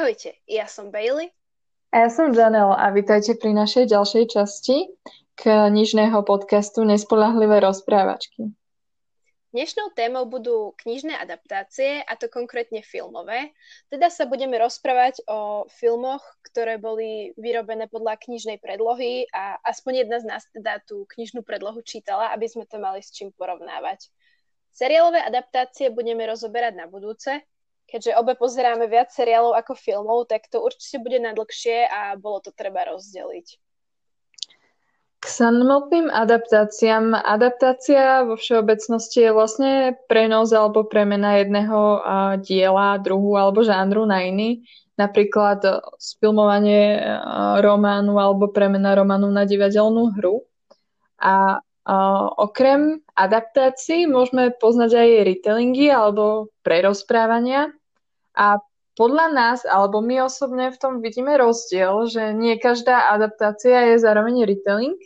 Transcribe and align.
Ahojte, 0.00 0.32
ja 0.48 0.64
som 0.64 0.88
Bailey. 0.88 1.28
A 1.92 2.08
ja 2.08 2.08
som 2.08 2.32
Janelle 2.32 2.72
a 2.72 2.88
vítajte 2.88 3.36
pri 3.36 3.52
našej 3.52 3.92
ďalšej 3.92 4.32
časti 4.32 4.88
knižného 5.36 6.24
podcastu 6.24 6.88
Nespolahlivé 6.88 7.60
rozprávačky. 7.60 8.48
Dnešnou 9.52 9.92
témou 9.92 10.24
budú 10.24 10.72
knižné 10.80 11.20
adaptácie, 11.20 12.00
a 12.00 12.16
to 12.16 12.32
konkrétne 12.32 12.80
filmové. 12.80 13.52
Teda 13.92 14.08
sa 14.08 14.24
budeme 14.24 14.56
rozprávať 14.56 15.20
o 15.28 15.68
filmoch, 15.68 16.24
ktoré 16.48 16.80
boli 16.80 17.36
vyrobené 17.36 17.84
podľa 17.84 18.24
knižnej 18.24 18.56
predlohy 18.56 19.28
a 19.36 19.60
aspoň 19.68 20.08
jedna 20.08 20.16
z 20.16 20.24
nás 20.24 20.48
teda 20.48 20.80
tú 20.80 21.04
knižnú 21.12 21.44
predlohu 21.44 21.84
čítala, 21.84 22.32
aby 22.32 22.48
sme 22.48 22.64
to 22.64 22.80
mali 22.80 23.04
s 23.04 23.12
čím 23.12 23.36
porovnávať. 23.36 24.08
Seriálové 24.72 25.20
adaptácie 25.20 25.92
budeme 25.92 26.24
rozoberať 26.24 26.72
na 26.72 26.88
budúce, 26.88 27.44
keďže 27.90 28.14
obe 28.14 28.38
pozeráme 28.38 28.86
viac 28.86 29.10
seriálov 29.10 29.58
ako 29.58 29.74
filmov, 29.74 30.30
tak 30.30 30.46
to 30.46 30.62
určite 30.62 31.02
bude 31.02 31.18
na 31.18 31.34
a 31.90 32.14
bolo 32.14 32.38
to 32.38 32.54
treba 32.54 32.86
rozdeliť. 32.86 33.58
K 35.20 35.24
samotným 35.28 36.08
adaptáciám. 36.08 37.12
Adaptácia 37.12 38.24
vo 38.24 38.40
všeobecnosti 38.40 39.28
je 39.28 39.36
vlastne 39.36 39.72
prenos 40.08 40.48
alebo 40.48 40.88
premena 40.88 41.36
jedného 41.44 42.00
diela, 42.40 42.96
druhu 42.96 43.36
alebo 43.36 43.60
žánru 43.60 44.08
na 44.08 44.24
iný. 44.24 44.64
Napríklad 44.96 45.60
sfilmovanie 46.00 47.04
románu 47.60 48.16
alebo 48.16 48.48
premena 48.48 48.96
románu 48.96 49.28
na 49.28 49.44
divadelnú 49.44 50.16
hru. 50.16 50.40
A 51.20 51.60
okrem 52.40 53.04
adaptácií 53.12 54.08
môžeme 54.08 54.56
poznať 54.56 55.04
aj 55.04 55.08
retellingy 55.36 55.92
alebo 55.92 56.48
prerozprávania. 56.64 57.72
A 58.40 58.56
podľa 58.96 59.26
nás, 59.36 59.58
alebo 59.68 60.00
my 60.00 60.24
osobne 60.24 60.72
v 60.72 60.80
tom 60.80 61.04
vidíme 61.04 61.36
rozdiel, 61.36 62.08
že 62.08 62.32
nie 62.32 62.56
každá 62.56 63.12
adaptácia 63.12 63.92
je 63.92 64.00
zároveň 64.00 64.48
retelling. 64.48 64.96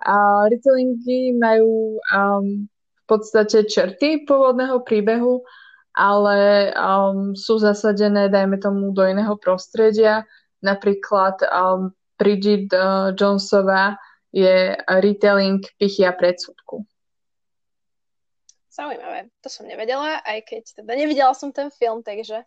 A 0.00 0.44
retellingy 0.48 1.36
majú 1.36 1.96
um, 2.12 2.68
v 2.68 3.02
podstate 3.08 3.64
črty 3.64 4.28
pôvodného 4.28 4.84
príbehu, 4.84 5.40
ale 5.96 6.70
um, 6.76 7.32
sú 7.32 7.56
zasadené, 7.60 8.28
dajme 8.28 8.60
tomu, 8.60 8.92
do 8.92 9.04
iného 9.04 9.36
prostredia. 9.40 10.28
Napríklad 10.60 11.40
um, 11.48 11.92
Bridget 12.20 12.68
uh, 12.76 13.16
Jonesová 13.16 13.96
je 14.30 14.76
retelling 15.00 15.64
Pichy 15.80 16.04
a 16.04 16.12
predsudku. 16.12 16.59
Zaujímavé, 18.70 19.34
to 19.42 19.50
som 19.50 19.66
nevedela, 19.66 20.22
aj 20.22 20.46
keď 20.46 20.62
teda 20.78 20.92
nevidela 20.94 21.34
som 21.34 21.50
ten 21.50 21.74
film, 21.74 22.06
takže 22.06 22.46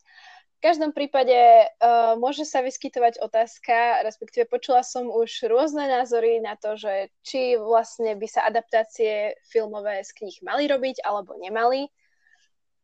v 0.56 0.60
každom 0.64 0.96
prípade 0.96 1.36
uh, 1.36 2.16
môže 2.16 2.48
sa 2.48 2.64
vyskytovať 2.64 3.20
otázka, 3.20 4.08
respektíve 4.08 4.48
počula 4.48 4.80
som 4.88 5.12
už 5.12 5.52
rôzne 5.52 5.84
názory 5.92 6.40
na 6.40 6.56
to, 6.56 6.80
že 6.80 7.12
či 7.28 7.60
vlastne 7.60 8.16
by 8.16 8.28
sa 8.32 8.48
adaptácie 8.48 9.36
filmové 9.52 10.00
z 10.08 10.16
kníh 10.16 10.40
mali 10.48 10.72
robiť 10.72 11.04
alebo 11.04 11.36
nemali, 11.36 11.92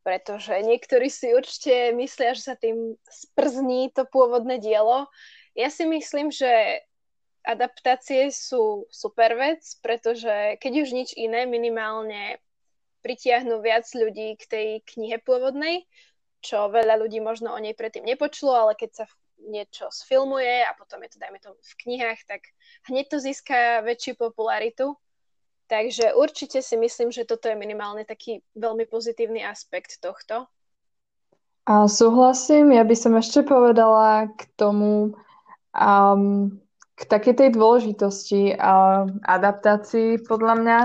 pretože 0.03 0.59
niektorí 0.59 1.07
si 1.07 1.31
určite 1.31 1.95
myslia, 1.95 2.35
že 2.35 2.43
sa 2.51 2.55
tým 2.59 2.99
sprzní 3.07 3.95
to 3.95 4.03
pôvodné 4.03 4.59
dielo. 4.59 5.07
Ja 5.55 5.71
si 5.71 5.87
myslím, 5.87 6.35
že 6.35 6.83
adaptácie 7.47 8.27
sú 8.35 8.91
super 8.91 9.39
vec, 9.39 9.63
pretože 9.79 10.59
keď 10.59 10.73
už 10.83 10.89
nič 10.91 11.09
iné, 11.15 11.47
minimálne 11.47 12.43
pritiahnu 13.01 13.63
viac 13.63 13.87
ľudí 13.91 14.35
k 14.39 14.43
tej 14.45 14.67
knihe 14.95 15.19
pôvodnej, 15.23 15.87
čo 16.39 16.71
veľa 16.71 16.99
ľudí 16.99 17.19
možno 17.19 17.51
o 17.51 17.59
nej 17.59 17.75
predtým 17.75 18.07
nepočulo, 18.07 18.55
ale 18.55 18.73
keď 18.75 19.03
sa 19.03 19.05
niečo 19.39 19.87
sfilmuje 19.87 20.67
a 20.67 20.75
potom 20.75 20.99
je 21.03 21.15
to, 21.15 21.17
dajme 21.19 21.39
to 21.39 21.55
v 21.55 21.73
knihách, 21.83 22.19
tak 22.27 22.41
hneď 22.91 23.07
to 23.07 23.17
získa 23.23 23.83
väčšiu 23.87 24.19
popularitu. 24.19 24.99
Takže 25.69 26.17
určite 26.17 26.65
si 26.65 26.75
myslím, 26.75 27.13
že 27.13 27.29
toto 27.29 27.45
je 27.45 27.53
minimálne 27.53 28.01
taký 28.01 28.41
veľmi 28.57 28.89
pozitívny 28.89 29.45
aspekt 29.45 30.01
tohto. 30.01 30.49
A 31.69 31.85
súhlasím, 31.85 32.73
ja 32.73 32.81
by 32.81 32.95
som 32.97 33.13
ešte 33.13 33.45
povedala 33.45 34.33
k 34.33 34.49
tomu, 34.57 35.13
um, 35.77 36.49
k 36.97 37.01
takej 37.05 37.33
tej 37.37 37.49
dôležitosti 37.53 38.57
a 38.57 39.05
adaptácii 39.21 40.25
podľa 40.25 40.55
mňa, 40.57 40.79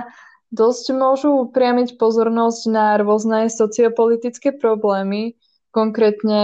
dosť 0.55 0.95
môžu 0.95 1.51
upriamiť 1.51 1.99
pozornosť 1.99 2.63
na 2.71 2.95
rôzne 3.03 3.51
sociopolitické 3.51 4.55
problémy, 4.55 5.35
konkrétne 5.75 6.43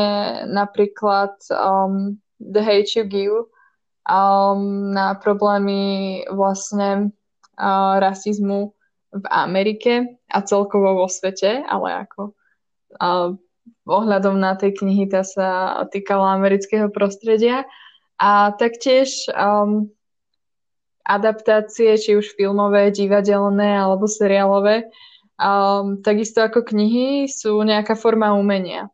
napríklad 0.50 1.38
um, 1.54 2.18
The 2.42 2.60
Hate 2.60 2.98
You 2.98 3.04
Give, 3.06 3.40
um, 4.10 4.90
na 4.90 5.14
problémy 5.14 6.26
vlastne 6.26 7.14
uh, 7.54 7.94
rasizmu 8.02 8.74
v 9.14 9.24
Amerike 9.30 10.18
a 10.26 10.38
celkovo 10.42 11.02
vo 11.02 11.06
svete, 11.06 11.62
ale 11.62 12.06
ako 12.06 12.34
uh, 12.98 13.38
ohľadom 13.86 14.38
na 14.38 14.58
tej 14.58 14.74
knihy 14.82 15.06
tá 15.06 15.22
sa 15.22 15.82
týkala 15.90 16.34
amerického 16.34 16.90
prostredia. 16.90 17.66
A 18.20 18.52
taktiež 18.58 19.30
um, 19.32 19.88
adaptácie, 21.10 21.98
či 21.98 22.14
už 22.14 22.38
filmové, 22.38 22.94
divadelné 22.94 23.74
alebo 23.74 24.06
seriálové, 24.06 24.86
um, 25.34 25.98
takisto 25.98 26.46
ako 26.46 26.62
knihy 26.62 27.26
sú 27.26 27.58
nejaká 27.66 27.98
forma 27.98 28.30
umenia. 28.38 28.86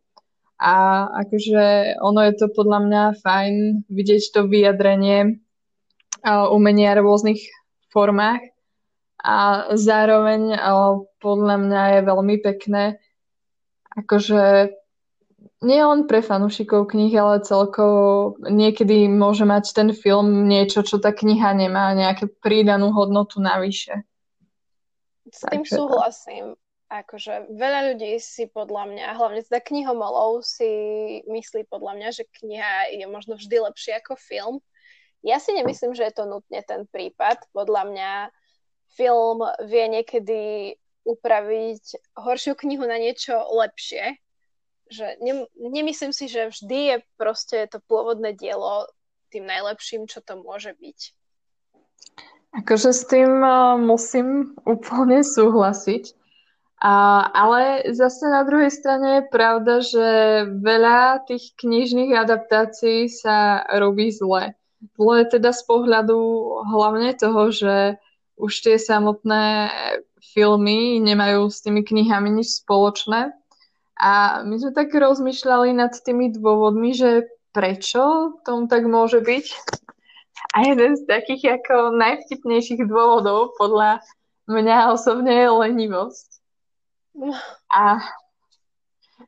A 0.56 1.04
akože 1.20 1.96
ono 2.00 2.24
je 2.24 2.32
to 2.40 2.48
podľa 2.48 2.78
mňa 2.88 3.02
fajn 3.20 3.54
vidieť 3.92 4.22
to 4.32 4.40
vyjadrenie 4.48 5.36
uh, 6.24 6.48
umenia 6.48 6.96
v 6.96 7.04
rôznych 7.04 7.44
formách 7.92 8.40
a 9.20 9.68
zároveň 9.76 10.56
uh, 10.56 11.04
podľa 11.20 11.56
mňa 11.60 11.82
je 11.92 12.00
veľmi 12.08 12.36
pekné 12.40 12.96
akože 13.96 14.72
nie 15.66 15.82
len 15.82 16.06
pre 16.06 16.22
fanúšikov 16.22 16.94
knih, 16.94 17.12
ale 17.18 17.42
celkovo 17.42 18.38
niekedy 18.46 19.10
môže 19.10 19.42
mať 19.42 19.74
ten 19.74 19.88
film 19.90 20.46
niečo, 20.46 20.86
čo 20.86 21.02
tá 21.02 21.10
kniha 21.10 21.50
nemá, 21.58 21.90
nejaké 21.98 22.30
prídanú 22.30 22.94
hodnotu 22.94 23.42
navyše. 23.42 24.06
S 25.26 25.42
tým 25.50 25.66
Takže 25.66 25.74
súhlasím. 25.74 26.54
Akože 26.86 27.50
veľa 27.50 27.92
ľudí 27.92 28.14
si 28.22 28.46
podľa 28.46 28.94
mňa, 28.94 29.06
hlavne 29.18 29.42
teda 29.42 29.58
knihomolov, 29.58 30.46
si 30.46 30.70
myslí 31.26 31.66
podľa 31.66 31.98
mňa, 31.98 32.08
že 32.14 32.30
kniha 32.30 32.94
je 32.94 33.06
možno 33.10 33.34
vždy 33.34 33.58
lepšia 33.58 33.98
ako 33.98 34.14
film. 34.14 34.62
Ja 35.26 35.42
si 35.42 35.50
nemyslím, 35.50 35.98
že 35.98 36.06
je 36.06 36.14
to 36.14 36.30
nutne 36.30 36.62
ten 36.62 36.86
prípad. 36.86 37.42
Podľa 37.50 37.82
mňa 37.90 38.10
film 38.94 39.42
vie 39.66 39.84
niekedy 39.90 40.40
upraviť 41.02 42.14
horšiu 42.14 42.54
knihu 42.54 42.86
na 42.86 43.02
niečo 43.02 43.34
lepšie, 43.34 44.22
že 44.90 45.18
ne, 45.20 45.46
nemyslím 45.58 46.12
si, 46.14 46.30
že 46.30 46.50
vždy 46.50 46.78
je 46.78 46.96
proste 47.18 47.66
to 47.70 47.82
pôvodné 47.86 48.32
dielo 48.32 48.86
tým 49.30 49.46
najlepším, 49.46 50.06
čo 50.06 50.22
to 50.22 50.38
môže 50.38 50.74
byť. 50.78 50.98
Akože 52.56 52.90
s 52.94 53.02
tým 53.04 53.42
uh, 53.42 53.76
musím 53.76 54.56
úplne 54.64 55.20
súhlasiť. 55.20 56.14
A, 56.76 57.24
ale 57.32 57.88
zase 57.96 58.28
na 58.28 58.44
druhej 58.44 58.68
strane 58.68 59.20
je 59.20 59.32
pravda, 59.32 59.80
že 59.80 60.08
veľa 60.60 61.24
tých 61.24 61.56
knižných 61.56 62.12
adaptácií 62.12 63.08
sa 63.08 63.64
robí 63.80 64.12
zle. 64.12 64.52
Zle 65.00 65.24
teda 65.24 65.56
z 65.56 65.62
pohľadu 65.64 66.20
hlavne 66.68 67.16
toho, 67.16 67.48
že 67.48 67.96
už 68.36 68.52
tie 68.60 68.76
samotné 68.76 69.72
filmy 70.20 71.00
nemajú 71.00 71.48
s 71.48 71.64
tými 71.64 71.80
knihami 71.80 72.28
nič 72.28 72.60
spoločné 72.60 73.32
a 73.96 74.44
my 74.44 74.54
sme 74.60 74.76
tak 74.76 74.92
rozmýšľali 74.92 75.72
nad 75.72 75.92
tými 75.96 76.36
dôvodmi, 76.36 76.92
že 76.92 77.32
prečo 77.56 78.36
tomu 78.44 78.68
tak 78.68 78.84
môže 78.84 79.24
byť. 79.24 79.46
A 80.52 80.68
jeden 80.68 80.96
z 81.00 81.02
takých 81.08 81.60
ako 81.60 81.96
najvtipnejších 81.96 82.84
dôvodov 82.84 83.56
podľa 83.56 84.04
mňa 84.48 84.92
osobne 84.92 85.32
je 85.32 85.48
lenivosť. 85.48 86.28
A, 87.72 88.04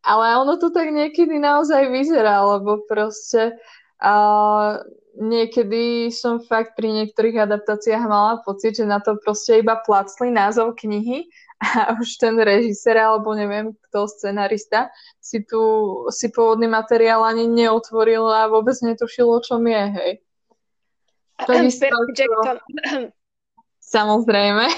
ale 0.04 0.24
ono 0.36 0.60
to 0.60 0.68
tak 0.68 0.92
niekedy 0.92 1.40
naozaj 1.40 1.88
vyzerá, 1.88 2.44
lebo 2.44 2.84
proste 2.84 3.56
uh, 4.04 4.84
niekedy 5.18 6.14
som 6.14 6.38
fakt 6.38 6.78
pri 6.78 6.94
niektorých 7.02 7.44
adaptáciách 7.44 8.04
mala 8.06 8.38
pocit, 8.46 8.78
že 8.78 8.86
na 8.86 9.02
to 9.02 9.18
proste 9.18 9.60
iba 9.60 9.74
placli 9.82 10.30
názov 10.30 10.78
knihy 10.78 11.26
a 11.78 11.98
už 11.98 12.22
ten 12.22 12.38
režisér 12.38 13.02
alebo 13.02 13.34
neviem 13.34 13.74
kto, 13.90 14.06
scenarista 14.06 14.94
si 15.18 15.42
tu 15.42 15.60
si 16.14 16.30
pôvodný 16.30 16.70
materiál 16.70 17.26
ani 17.26 17.50
neotvoril 17.50 18.24
a 18.30 18.46
vôbec 18.46 18.78
netušil, 18.78 19.26
o 19.26 19.40
čom 19.42 19.66
je, 19.66 19.84
hej. 19.98 20.12
Takisto, 21.38 21.86
Jackson. 22.14 22.58
Samozrejme. 23.88 24.68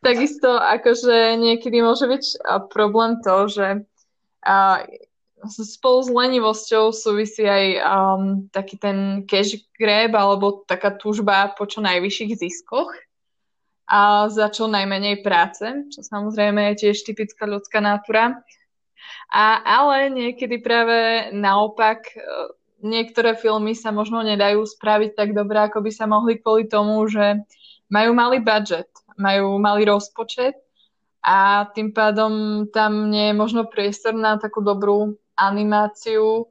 Takisto 0.00 0.56
akože 0.56 1.36
niekedy 1.36 1.84
môže 1.84 2.08
byť 2.08 2.24
problém 2.72 3.20
to, 3.20 3.36
že 3.50 3.66
a, 4.40 4.86
spolu 5.48 5.98
s 6.02 6.10
lenivosťou 6.10 6.94
súvisí 6.94 7.42
aj 7.42 7.66
um, 7.82 8.22
taký 8.54 8.78
ten 8.78 9.26
cash 9.26 9.58
grab 9.74 10.14
alebo 10.14 10.62
taká 10.66 10.94
túžba 10.94 11.50
po 11.58 11.66
čo 11.66 11.82
najvyšších 11.82 12.32
ziskoch 12.38 12.90
a 13.90 14.30
za 14.30 14.48
čo 14.48 14.70
najmenej 14.70 15.20
práce, 15.26 15.66
čo 15.90 16.00
samozrejme 16.00 16.72
je 16.72 16.86
tiež 16.86 17.02
typická 17.02 17.44
ľudská 17.44 17.82
nátura. 17.82 18.40
A, 19.28 19.58
ale 19.60 20.08
niekedy 20.12 20.62
práve 20.62 21.28
naopak 21.34 22.06
e, 22.14 22.16
niektoré 22.86 23.34
filmy 23.34 23.74
sa 23.74 23.90
možno 23.90 24.22
nedajú 24.22 24.62
spraviť 24.62 25.18
tak 25.18 25.34
dobre, 25.34 25.58
ako 25.66 25.82
by 25.82 25.90
sa 25.90 26.06
mohli 26.06 26.38
kvôli 26.38 26.70
tomu, 26.70 27.02
že 27.10 27.42
majú 27.90 28.14
malý 28.14 28.38
budget, 28.38 28.88
majú 29.18 29.58
malý 29.58 29.90
rozpočet 29.90 30.56
a 31.22 31.70
tým 31.70 31.94
pádom 31.94 32.64
tam 32.70 33.10
nie 33.10 33.30
je 33.30 33.34
možno 33.34 33.68
priestor 33.68 34.14
na 34.14 34.38
takú 34.38 34.58
dobrú 34.58 35.18
animáciu 35.36 36.46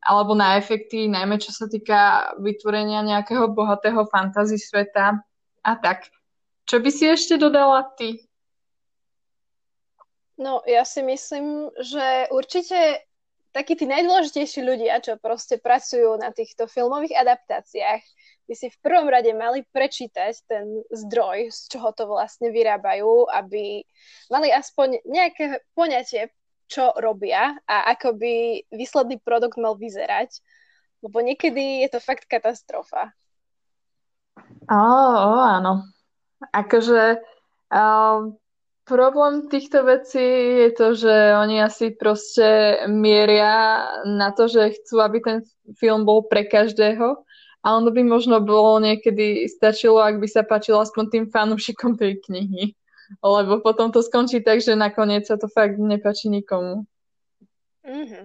alebo 0.00 0.32
na 0.32 0.56
efekty, 0.56 1.12
najmä 1.12 1.36
čo 1.36 1.52
sa 1.52 1.68
týka 1.68 2.32
vytvorenia 2.40 3.04
nejakého 3.04 3.52
bohatého 3.52 4.08
fantasy 4.08 4.56
sveta 4.56 5.20
a 5.60 5.72
tak. 5.76 6.08
Čo 6.64 6.80
by 6.80 6.88
si 6.88 7.04
ešte 7.04 7.36
dodala 7.36 7.84
ty? 7.98 8.24
No, 10.40 10.64
ja 10.64 10.88
si 10.88 11.04
myslím, 11.04 11.68
že 11.76 12.32
určite 12.32 13.04
takí 13.52 13.76
tí 13.76 13.84
najdôležitejší 13.84 14.64
ľudia, 14.64 15.04
čo 15.04 15.20
proste 15.20 15.60
pracujú 15.60 16.16
na 16.16 16.32
týchto 16.32 16.64
filmových 16.64 17.20
adaptáciách, 17.20 18.00
by 18.48 18.54
si 18.56 18.66
v 18.66 18.80
prvom 18.82 19.06
rade 19.06 19.30
mali 19.36 19.62
prečítať 19.68 20.34
ten 20.48 20.80
zdroj, 20.90 21.54
z 21.54 21.60
čoho 21.70 21.92
to 21.94 22.08
vlastne 22.08 22.50
vyrábajú, 22.50 23.30
aby 23.30 23.84
mali 24.32 24.48
aspoň 24.50 25.04
nejaké 25.06 25.60
poňatie, 25.76 26.32
čo 26.70 26.94
robia 26.94 27.58
a 27.66 27.90
ako 27.90 28.14
by 28.14 28.34
výsledný 28.70 29.18
produkt 29.18 29.58
mal 29.58 29.74
vyzerať. 29.74 30.38
Lebo 31.02 31.18
niekedy 31.18 31.82
je 31.82 31.88
to 31.90 31.98
fakt 31.98 32.30
katastrofa. 32.30 33.10
Ó, 34.70 34.78
oh, 34.78 35.42
áno. 35.42 35.90
Akože 36.54 37.18
uh, 37.74 38.18
problém 38.86 39.50
týchto 39.50 39.82
vecí 39.82 40.22
je 40.66 40.70
to, 40.72 40.88
že 40.94 41.14
oni 41.36 41.60
asi 41.60 41.90
proste 41.90 42.80
mieria 42.86 43.82
na 44.06 44.30
to, 44.30 44.46
že 44.46 44.78
chcú, 44.80 45.02
aby 45.02 45.18
ten 45.20 45.38
film 45.74 46.06
bol 46.06 46.24
pre 46.30 46.46
každého. 46.46 47.26
A 47.60 47.76
ono 47.76 47.92
by 47.92 48.00
možno 48.06 48.40
bolo 48.40 48.80
niekedy 48.80 49.44
stačilo, 49.44 50.00
ak 50.00 50.16
by 50.16 50.28
sa 50.30 50.48
páčilo 50.48 50.80
aspoň 50.80 51.04
tým 51.12 51.24
fanúšikom 51.28 51.92
tej 51.92 52.16
knihy 52.24 52.72
lebo 53.18 53.58
potom 53.58 53.90
to 53.90 53.98
skončí 53.98 54.38
tak, 54.38 54.62
že 54.62 54.78
nakoniec 54.78 55.26
sa 55.26 55.34
to 55.34 55.50
fakt 55.50 55.74
nepačí 55.82 56.30
nikomu. 56.30 56.86
Mm-hmm. 57.82 58.24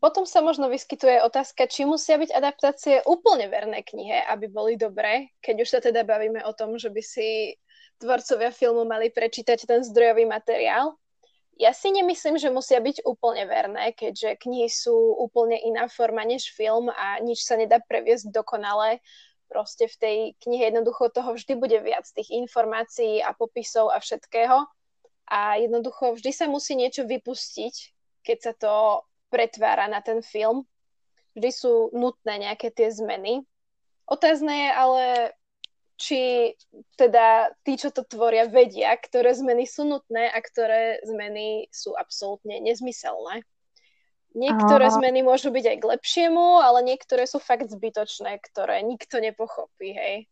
Potom 0.00 0.24
sa 0.24 0.40
možno 0.40 0.72
vyskytuje 0.72 1.20
otázka, 1.22 1.68
či 1.68 1.84
musia 1.84 2.16
byť 2.16 2.32
adaptácie 2.32 3.04
úplne 3.04 3.52
verné 3.52 3.84
knihe, 3.84 4.24
aby 4.32 4.48
boli 4.48 4.80
dobré, 4.80 5.28
keď 5.44 5.56
už 5.60 5.68
sa 5.68 5.80
teda 5.84 6.08
bavíme 6.08 6.40
o 6.48 6.56
tom, 6.56 6.80
že 6.80 6.88
by 6.88 7.02
si 7.04 7.52
tvorcovia 8.00 8.48
filmu 8.48 8.88
mali 8.88 9.12
prečítať 9.12 9.68
ten 9.68 9.84
zdrojový 9.84 10.24
materiál. 10.24 10.96
Ja 11.58 11.74
si 11.74 11.90
nemyslím, 11.90 12.38
že 12.38 12.54
musia 12.54 12.78
byť 12.80 13.02
úplne 13.02 13.44
verné, 13.44 13.90
keďže 13.92 14.40
knihy 14.40 14.70
sú 14.70 14.94
úplne 15.18 15.58
iná 15.58 15.90
forma 15.90 16.22
než 16.22 16.54
film 16.54 16.88
a 16.88 17.18
nič 17.20 17.42
sa 17.42 17.58
nedá 17.58 17.82
previesť 17.82 18.30
dokonale 18.30 19.02
proste 19.48 19.88
v 19.88 19.96
tej 19.96 20.16
knihe 20.44 20.70
jednoducho 20.70 21.08
toho 21.10 21.34
vždy 21.34 21.56
bude 21.56 21.80
viac 21.80 22.04
tých 22.12 22.30
informácií 22.30 23.24
a 23.24 23.32
popisov 23.32 23.90
a 23.90 23.98
všetkého 23.98 24.68
a 25.28 25.60
jednoducho 25.60 26.16
vždy 26.16 26.32
sa 26.32 26.48
musí 26.48 26.72
niečo 26.72 27.04
vypustiť, 27.04 27.74
keď 28.24 28.38
sa 28.40 28.52
to 28.56 28.72
pretvára 29.28 29.84
na 29.88 30.00
ten 30.00 30.24
film. 30.24 30.64
Vždy 31.36 31.50
sú 31.52 31.92
nutné 31.92 32.48
nejaké 32.48 32.72
tie 32.72 32.88
zmeny. 32.88 33.44
Otázne 34.08 34.52
je 34.52 34.70
ale, 34.72 35.04
či 36.00 36.20
teda 36.96 37.52
tí, 37.60 37.76
čo 37.76 37.92
to 37.92 38.08
tvoria, 38.08 38.48
vedia, 38.48 38.96
ktoré 38.96 39.36
zmeny 39.36 39.68
sú 39.68 39.84
nutné 39.84 40.32
a 40.32 40.38
ktoré 40.40 41.04
zmeny 41.04 41.68
sú 41.68 41.92
absolútne 41.92 42.56
nezmyselné. 42.64 43.44
Niektoré 44.36 44.88
a... 44.88 44.94
zmeny 44.94 45.24
môžu 45.24 45.48
byť 45.48 45.64
aj 45.64 45.76
k 45.80 45.88
lepšiemu, 45.96 46.60
ale 46.60 46.84
niektoré 46.84 47.24
sú 47.24 47.40
fakt 47.40 47.68
zbytočné, 47.72 48.40
ktoré 48.44 48.84
nikto 48.84 49.18
nepochopí, 49.22 49.94
hej. 49.96 50.28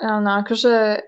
Áno, 0.00 0.40
akože 0.40 1.04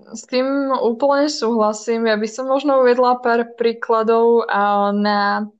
s 0.00 0.22
tým 0.30 0.72
úplne 0.72 1.28
súhlasím. 1.28 2.08
Ja 2.08 2.16
by 2.16 2.28
som 2.30 2.48
možno 2.48 2.80
uvedla 2.80 3.20
pár 3.20 3.52
príkladov 3.58 4.48
na 4.96 5.50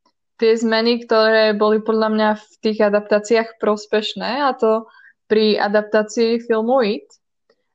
tie 0.41 0.57
zmeny, 0.57 1.05
ktoré 1.05 1.53
boli 1.53 1.85
podľa 1.85 2.09
mňa 2.09 2.29
v 2.41 2.45
tých 2.65 2.79
adaptáciách 2.81 3.61
prospešné, 3.61 4.49
a 4.49 4.57
to 4.57 4.89
pri 5.29 5.61
adaptácii 5.61 6.41
filmu 6.41 6.81
It, 6.81 7.13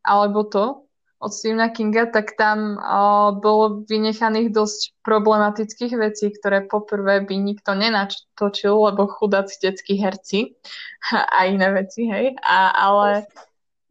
alebo 0.02 0.50
to, 0.50 0.85
od 1.26 1.34
Stephena 1.34 1.74
Kinga, 1.74 2.06
tak 2.14 2.38
tam 2.38 2.78
uh, 2.78 3.34
bolo 3.34 3.82
vynechaných 3.90 4.54
dosť 4.54 4.94
problematických 5.02 5.94
vecí, 5.98 6.30
ktoré 6.30 6.70
poprvé 6.70 7.26
by 7.26 7.34
nikto 7.42 7.74
nenatočil, 7.74 8.78
lebo 8.78 9.10
chudáci 9.10 9.58
detskí 9.58 9.98
herci 9.98 10.54
a 11.36 11.50
iné 11.50 11.74
veci, 11.74 12.06
hej. 12.06 12.38
A, 12.46 12.70
ale 12.70 13.26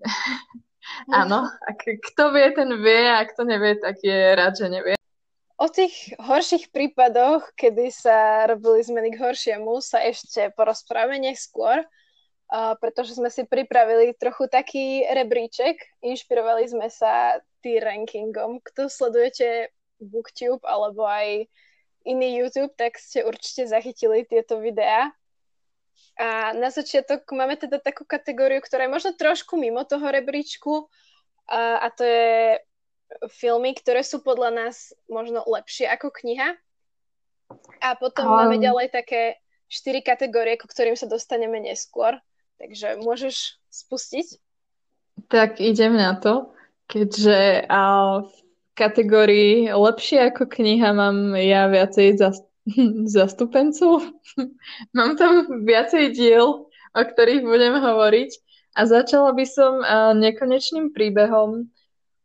áno, 1.10 1.50
ak, 1.50 1.82
kto 1.82 2.30
vie, 2.30 2.46
ten 2.54 2.70
vie 2.78 3.02
a 3.10 3.26
kto 3.26 3.42
nevie, 3.42 3.82
tak 3.82 3.98
je 3.98 4.38
rád, 4.38 4.54
že 4.54 4.70
nevie. 4.70 4.94
O 5.58 5.70
tých 5.70 6.14
horších 6.18 6.70
prípadoch, 6.70 7.50
kedy 7.54 7.90
sa 7.90 8.46
robili 8.46 8.82
zmeny 8.82 9.14
k 9.14 9.22
horšiemu, 9.22 9.78
sa 9.82 10.02
ešte 10.02 10.50
porozprávame 10.54 11.18
neskôr 11.18 11.82
uh, 12.50 12.74
pretože 12.80 13.16
sme 13.16 13.30
si 13.32 13.46
pripravili 13.46 14.16
trochu 14.16 14.50
taký 14.50 15.06
rebríček. 15.06 15.78
Inšpirovali 16.04 16.68
sme 16.68 16.88
sa 16.90 17.40
tý 17.64 17.80
rankingom. 17.80 18.60
Kto 18.60 18.92
sledujete 18.92 19.72
Booktube 20.02 20.64
alebo 20.68 21.08
aj 21.08 21.48
iný 22.04 22.44
YouTube, 22.44 22.72
tak 22.76 23.00
ste 23.00 23.24
určite 23.24 23.64
zachytili 23.64 24.28
tieto 24.28 24.60
videá. 24.60 25.08
A 26.14 26.54
na 26.54 26.70
začiatok 26.70 27.26
máme 27.34 27.58
teda 27.58 27.82
takú 27.82 28.06
kategóriu, 28.06 28.62
ktorá 28.62 28.86
je 28.86 28.94
možno 28.94 29.10
trošku 29.18 29.58
mimo 29.58 29.82
toho 29.82 30.04
rebríčku 30.14 30.86
a, 31.50 31.82
a 31.82 31.88
to 31.90 32.06
je 32.06 32.60
filmy, 33.34 33.74
ktoré 33.74 34.06
sú 34.06 34.22
podľa 34.22 34.50
nás 34.54 34.94
možno 35.10 35.42
lepšie 35.42 35.90
ako 35.90 36.14
kniha. 36.14 36.54
A 37.82 37.88
potom 37.98 38.30
um... 38.30 38.36
máme 38.36 38.62
ďalej 38.62 38.94
také 38.94 39.42
štyri 39.66 40.06
kategórie, 40.06 40.54
ku 40.54 40.70
ktorým 40.70 40.94
sa 40.94 41.10
dostaneme 41.10 41.58
neskôr. 41.58 42.14
Takže 42.64 42.96
môžeš 43.04 43.60
spustiť? 43.68 44.40
Tak 45.28 45.60
idem 45.60 46.00
na 46.00 46.16
to, 46.16 46.56
keďže 46.88 47.68
a 47.68 47.82
v 48.24 48.32
kategórii 48.72 49.68
lepšie 49.68 50.32
ako 50.32 50.48
kniha 50.48 50.96
mám 50.96 51.36
ja 51.36 51.68
viacej 51.68 52.16
zast- 52.16 52.48
zastúpencov. 53.20 54.08
mám 54.96 55.20
tam 55.20 55.44
viacej 55.68 56.16
diel, 56.16 56.64
o 56.72 57.02
ktorých 57.04 57.44
budem 57.44 57.76
hovoriť. 57.84 58.32
A 58.80 58.88
začala 58.88 59.36
by 59.36 59.44
som 59.44 59.84
nekonečným 60.16 60.96
príbehom 60.96 61.68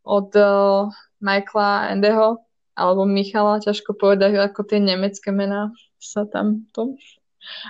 od 0.07 0.31
uh, 0.39 0.87
Michaela 1.19 1.91
Endeho 1.91 2.47
alebo 2.79 3.03
Michala, 3.03 3.59
ťažko 3.59 3.91
povedať, 3.91 4.39
ako 4.39 4.63
tie 4.63 4.79
nemecké 4.79 5.35
mená 5.35 5.75
sa 5.99 6.23
tam 6.23 6.63
to 6.71 6.95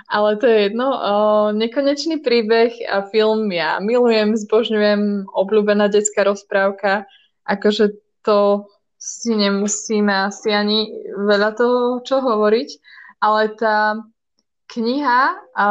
ale 0.08 0.36
to 0.36 0.46
je 0.46 0.58
jedno. 0.70 0.88
O, 0.90 0.98
nekonečný 1.52 2.20
príbeh 2.20 2.74
a 2.86 3.06
film 3.08 3.48
ja 3.52 3.78
milujem, 3.78 4.36
zbožňujem, 4.36 5.30
obľúbená 5.30 5.88
detská 5.88 6.26
rozprávka. 6.26 7.06
Akože 7.46 7.98
to 8.26 8.68
si 9.00 9.32
nemusíme 9.32 10.12
asi 10.12 10.52
ani 10.52 10.92
veľa 11.16 11.56
toho 11.56 12.04
čo 12.04 12.20
hovoriť, 12.20 12.68
ale 13.24 13.42
tá 13.56 13.96
kniha 14.68 15.22
o, 15.56 15.70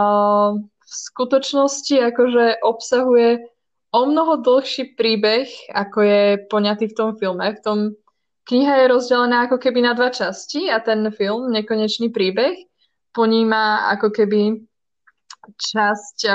v 0.66 0.94
skutočnosti 0.94 1.94
akože 2.14 2.66
obsahuje 2.66 3.46
o 3.90 4.00
mnoho 4.06 4.42
dlhší 4.42 4.94
príbeh, 4.98 5.50
ako 5.74 5.98
je 6.02 6.22
poňatý 6.50 6.94
v 6.94 6.98
tom 6.98 7.10
filme. 7.18 7.46
V 7.58 7.62
tom 7.62 7.80
kniha 8.50 8.86
je 8.86 8.92
rozdelená 8.94 9.46
ako 9.46 9.58
keby 9.62 9.82
na 9.86 9.94
dva 9.94 10.14
časti 10.14 10.70
a 10.70 10.82
ten 10.82 11.10
film, 11.14 11.50
Nekonečný 11.54 12.14
príbeh, 12.14 12.69
poníma 13.16 13.92
ako 13.98 14.14
keby 14.14 14.64
časť, 15.56 16.30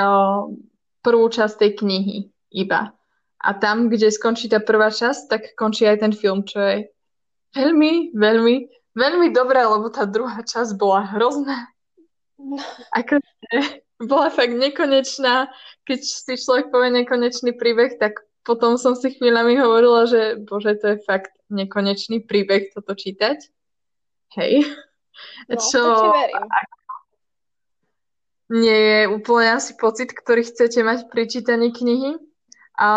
prvú 1.01 1.25
časť 1.29 1.55
tej 1.61 1.71
knihy 1.83 2.17
iba. 2.55 2.91
A 3.45 3.49
tam, 3.53 3.93
kde 3.93 4.09
skončí 4.09 4.49
tá 4.49 4.57
prvá 4.57 4.89
časť, 4.89 5.21
tak 5.29 5.41
končí 5.53 5.85
aj 5.85 6.01
ten 6.01 6.13
film, 6.15 6.41
čo 6.47 6.57
je 6.57 6.77
veľmi, 7.53 8.17
veľmi, 8.17 8.55
veľmi 8.97 9.27
dobré, 9.29 9.61
lebo 9.61 9.93
tá 9.93 10.09
druhá 10.09 10.41
časť 10.41 10.73
bola 10.75 11.05
hrozná. 11.13 11.69
Ako, 12.97 13.21
bola 14.03 14.27
fakt 14.33 14.55
nekonečná. 14.55 15.47
Keď 15.85 15.99
si 16.01 16.33
človek 16.35 16.73
povie 16.73 16.91
nekonečný 17.03 17.55
príbeh, 17.55 17.95
tak 18.01 18.25
potom 18.45 18.77
som 18.77 18.93
si 18.93 19.13
chvíľami 19.13 19.57
hovorila, 19.57 20.05
že 20.05 20.41
bože, 20.41 20.77
to 20.81 20.95
je 20.95 20.97
fakt 21.05 21.33
nekonečný 21.49 22.25
príbeh 22.25 22.73
toto 22.73 22.93
čítať. 22.97 23.45
Hej. 24.37 24.67
No, 25.49 25.55
Čo... 25.59 25.81
verím. 26.11 26.45
Nie 28.45 28.77
je 28.77 29.01
úplne 29.09 29.57
asi 29.57 29.73
pocit, 29.73 30.13
ktorý 30.13 30.45
chcete 30.45 30.85
mať 30.85 31.09
pri 31.09 31.25
čítaní 31.25 31.73
knihy. 31.73 32.21
A 32.77 32.89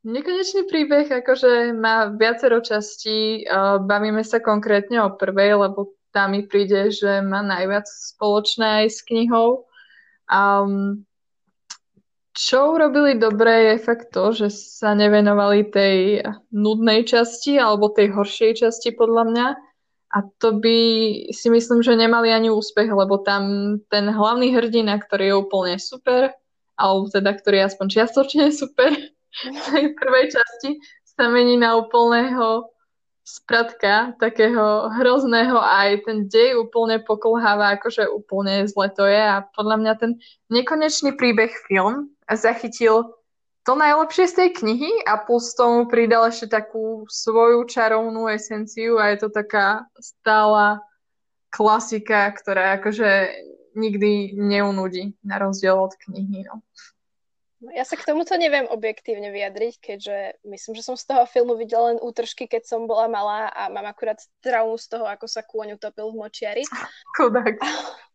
nekonečný 0.00 0.64
príbeh 0.64 1.12
akože 1.12 1.76
má 1.76 2.08
viacero 2.08 2.64
častí. 2.64 3.44
Bavíme 3.84 4.24
sa 4.24 4.40
konkrétne 4.40 5.04
o 5.04 5.12
prvej, 5.12 5.60
lebo 5.60 5.92
tá 6.08 6.24
mi 6.24 6.44
príde, 6.48 6.88
že 6.88 7.20
má 7.20 7.44
najviac 7.44 7.84
spoločné 7.84 8.84
aj 8.84 8.86
s 8.92 9.00
knihou. 9.04 9.68
Um, 10.32 11.04
čo 12.32 12.72
urobili 12.72 13.20
dobre 13.20 13.76
je 13.76 13.84
fakt 13.84 14.08
to, 14.08 14.32
že 14.32 14.48
sa 14.52 14.96
nevenovali 14.96 15.68
tej 15.68 16.24
nudnej 16.48 17.04
časti 17.04 17.60
alebo 17.60 17.92
tej 17.92 18.12
horšej 18.16 18.64
časti 18.64 18.96
podľa 18.96 19.24
mňa. 19.28 19.46
A 20.12 20.18
to 20.38 20.60
by 20.60 20.78
si 21.32 21.48
myslím, 21.48 21.80
že 21.80 21.96
nemali 21.96 22.28
ani 22.28 22.52
úspech, 22.52 22.92
lebo 22.92 23.24
tam 23.24 23.76
ten 23.88 24.12
hlavný 24.12 24.52
hrdina, 24.52 25.00
ktorý 25.00 25.24
je 25.32 25.40
úplne 25.40 25.74
super, 25.80 26.36
alebo 26.76 27.08
teda 27.08 27.32
ktorý 27.32 27.64
je 27.64 27.68
aspoň 27.72 27.86
čiastočne 27.88 28.44
super 28.52 28.92
v 29.56 29.58
tej 29.72 29.84
prvej 29.96 30.36
časti, 30.36 30.76
sa 31.08 31.28
mení 31.32 31.56
na 31.56 31.80
úplného 31.80 32.72
spratka, 33.22 34.18
takého 34.18 34.90
hrozného 34.98 35.54
a 35.54 35.86
aj 35.86 36.04
ten 36.04 36.18
dej 36.26 36.58
úplne 36.58 36.98
pokolháva, 36.98 37.78
akože 37.78 38.10
úplne 38.10 38.66
zle 38.66 38.90
to 38.90 39.06
je. 39.06 39.22
A 39.22 39.46
podľa 39.54 39.76
mňa 39.78 39.92
ten 39.96 40.12
nekonečný 40.50 41.14
príbeh 41.14 41.54
film 41.70 42.10
zachytil 42.26 43.14
to 43.62 43.72
najlepšie 43.78 44.26
z 44.26 44.34
tej 44.34 44.50
knihy 44.58 44.90
a 45.06 45.22
plus 45.22 45.54
tomu 45.54 45.86
pridal 45.86 46.26
ešte 46.26 46.50
takú 46.50 47.06
svoju 47.06 47.62
čarovnú 47.70 48.26
esenciu 48.26 48.98
a 48.98 49.14
je 49.14 49.22
to 49.22 49.28
taká 49.30 49.86
stála 50.02 50.82
klasika, 51.52 52.26
ktorá 52.34 52.80
akože 52.82 53.30
nikdy 53.78 54.34
neunudí 54.36 55.14
na 55.22 55.38
rozdiel 55.38 55.78
od 55.78 55.94
knihy. 55.94 56.44
No. 56.48 56.60
No, 57.62 57.70
ja 57.70 57.86
sa 57.86 57.94
k 57.94 58.02
tomuto 58.02 58.34
neviem 58.34 58.66
objektívne 58.66 59.30
vyjadriť, 59.30 59.74
keďže 59.78 60.42
myslím, 60.42 60.74
že 60.74 60.82
som 60.82 60.98
z 60.98 61.06
toho 61.06 61.22
filmu 61.30 61.54
videla 61.54 61.94
len 61.94 62.02
útržky, 62.02 62.50
keď 62.50 62.66
som 62.66 62.90
bola 62.90 63.06
malá 63.06 63.54
a 63.54 63.70
mám 63.70 63.86
akurát 63.86 64.18
traumu 64.42 64.74
z 64.74 64.90
toho, 64.90 65.06
ako 65.06 65.30
sa 65.30 65.46
kôň 65.46 65.78
utopil 65.78 66.10
v 66.10 66.18
močiari. 66.26 66.62
Chudák. 67.14 67.62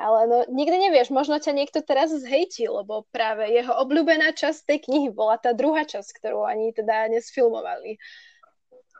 Ale 0.00 0.20
no, 0.24 0.38
nikdy 0.48 0.88
nevieš, 0.88 1.12
možno 1.12 1.36
ťa 1.36 1.52
niekto 1.52 1.84
teraz 1.84 2.08
zhejti, 2.08 2.64
lebo 2.64 3.04
práve 3.12 3.52
jeho 3.52 3.76
obľúbená 3.84 4.32
časť 4.32 4.64
tej 4.64 4.78
knihy 4.88 5.08
bola 5.12 5.36
tá 5.36 5.52
druhá 5.52 5.84
časť, 5.84 6.08
ktorú 6.16 6.48
ani 6.48 6.72
teda 6.72 7.12
nesfilmovali. 7.12 8.00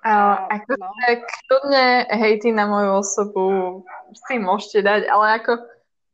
A, 0.04 0.44
ako 0.48 0.76
no. 0.76 0.92
kľudne 1.48 2.04
hejty 2.08 2.52
na 2.52 2.68
moju 2.68 3.00
osobu 3.00 3.44
si 4.28 4.36
môžete 4.36 4.84
dať, 4.84 5.02
ale 5.08 5.40
ako 5.40 5.52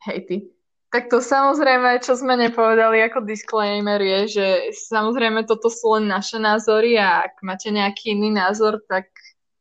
hejty 0.07 0.57
tak 0.97 1.13
to 1.13 1.21
samozrejme, 1.21 2.01
čo 2.01 2.17
sme 2.17 2.41
nepovedali 2.41 3.05
ako 3.05 3.29
disclaimer 3.29 4.01
je, 4.01 4.41
že 4.41 4.47
samozrejme 4.89 5.45
toto 5.45 5.69
sú 5.69 6.01
len 6.01 6.09
naše 6.09 6.41
názory 6.41 6.97
a 6.97 7.27
ak 7.29 7.43
máte 7.45 7.69
nejaký 7.69 8.17
iný 8.17 8.33
názor, 8.33 8.81
tak 8.89 9.13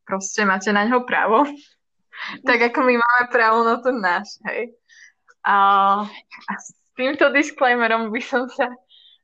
proste 0.08 0.48
máte 0.48 0.72
na 0.72 0.88
ňo 0.88 1.04
právo. 1.04 1.44
tak 2.48 2.72
ako 2.72 2.88
my 2.88 2.96
máme 2.96 3.24
právo 3.36 3.68
na 3.68 3.76
ten 3.84 4.00
náš, 4.00 4.40
hej. 4.48 4.72
A, 5.46 5.58
a 6.50 6.52
s 6.58 6.74
týmto 6.98 7.30
disclaimerom 7.30 8.10
by 8.10 8.22
som 8.22 8.50
sa 8.50 8.74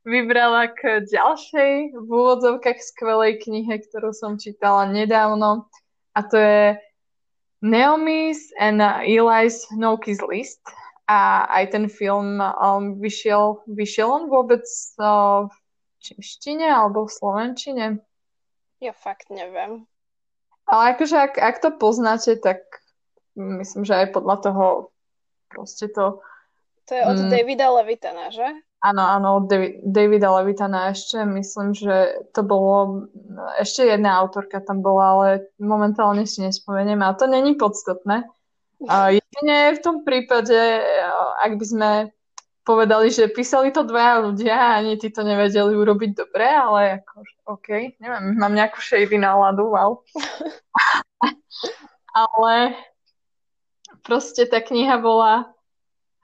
vybrala 0.06 0.70
k 0.74 1.02
ďalšej 1.06 1.98
v 1.98 2.10
úvodzovkách 2.10 2.80
skvelej 2.82 3.42
knihe, 3.46 3.82
ktorú 3.90 4.14
som 4.14 4.38
čítala 4.38 4.90
nedávno 4.90 5.70
a 6.14 6.20
to 6.26 6.38
je 6.38 6.66
Naomi's 7.62 8.50
and 8.58 8.82
Eli's 8.82 9.70
Noki's 9.78 10.22
List 10.26 10.62
a 11.06 11.46
aj 11.46 11.78
ten 11.78 11.86
film 11.86 12.42
um, 12.42 12.98
vyšiel, 12.98 13.62
vyšiel 13.70 14.10
on 14.10 14.24
vôbec 14.30 14.66
uh, 14.98 15.46
v 15.46 15.56
češtine 16.02 16.66
alebo 16.66 17.06
v 17.06 17.14
slovenčine? 17.14 17.86
Ja 18.82 18.94
fakt 18.98 19.30
neviem. 19.30 19.86
Ale 20.66 20.98
akože 20.98 21.16
ak, 21.18 21.34
ak 21.38 21.56
to 21.62 21.70
poznáte, 21.78 22.34
tak 22.42 22.66
myslím, 23.38 23.86
že 23.86 23.94
aj 23.94 24.08
podľa 24.18 24.38
toho 24.42 24.66
proste 25.52 25.92
to... 25.92 26.24
To 26.90 26.92
je 26.98 27.04
od 27.06 27.18
mm, 27.20 27.30
Davida 27.30 27.68
Levitana, 27.72 28.32
že? 28.34 28.48
Áno, 28.82 29.04
áno, 29.06 29.28
od 29.44 29.46
Davida 29.86 30.34
Levitana 30.42 30.90
ešte. 30.90 31.22
Myslím, 31.28 31.76
že 31.78 32.26
to 32.34 32.42
bolo... 32.42 33.06
Ešte 33.62 33.86
jedna 33.86 34.18
autorka 34.18 34.64
tam 34.64 34.82
bola, 34.82 35.06
ale 35.14 35.28
momentálne 35.62 36.26
si 36.26 36.42
nespomeniem. 36.42 37.00
A 37.06 37.14
to 37.14 37.30
není 37.30 37.54
podstatné. 37.56 38.26
A 38.90 38.96
jedine 39.20 39.78
v 39.78 39.80
tom 39.84 40.02
prípade, 40.02 40.58
ak 41.44 41.52
by 41.60 41.66
sme 41.68 41.90
povedali, 42.62 43.10
že 43.10 43.32
písali 43.32 43.74
to 43.74 43.86
dvaja 43.86 44.22
ľudia 44.22 44.56
a 44.56 44.76
ani 44.82 44.98
tí 44.98 45.10
to 45.10 45.26
nevedeli 45.26 45.74
urobiť 45.74 46.12
dobre, 46.14 46.46
ale 46.46 47.02
ako, 47.02 47.14
OK, 47.58 47.98
neviem, 47.98 48.38
mám 48.38 48.54
nejakú 48.54 48.78
shady 48.78 49.18
náladu, 49.18 49.74
wow. 49.74 49.98
ale 52.22 52.78
proste 54.04 54.46
tá 54.46 54.62
kniha 54.62 54.98
bola 55.02 55.52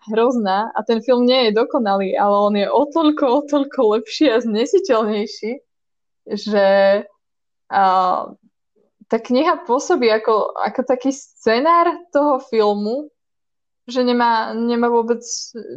hrozná 0.08 0.72
a 0.72 0.80
ten 0.84 1.04
film 1.04 1.28
nie 1.28 1.50
je 1.50 1.58
dokonalý, 1.58 2.16
ale 2.16 2.36
on 2.36 2.54
je 2.56 2.68
o 2.70 2.84
toľko, 2.88 3.26
o 3.28 3.40
toľko 3.44 3.80
lepší 4.00 4.32
a 4.32 4.40
znesiteľnejší, 4.40 5.52
že 6.28 6.68
uh, 7.72 8.22
tá 9.08 9.18
kniha 9.20 9.64
pôsobí 9.68 10.08
ako, 10.12 10.56
ako 10.60 10.82
taký 10.84 11.12
scenár 11.16 11.92
toho 12.12 12.40
filmu, 12.48 13.12
že 13.88 14.04
nemá, 14.04 14.52
nemá 14.52 14.92
vôbec 14.92 15.24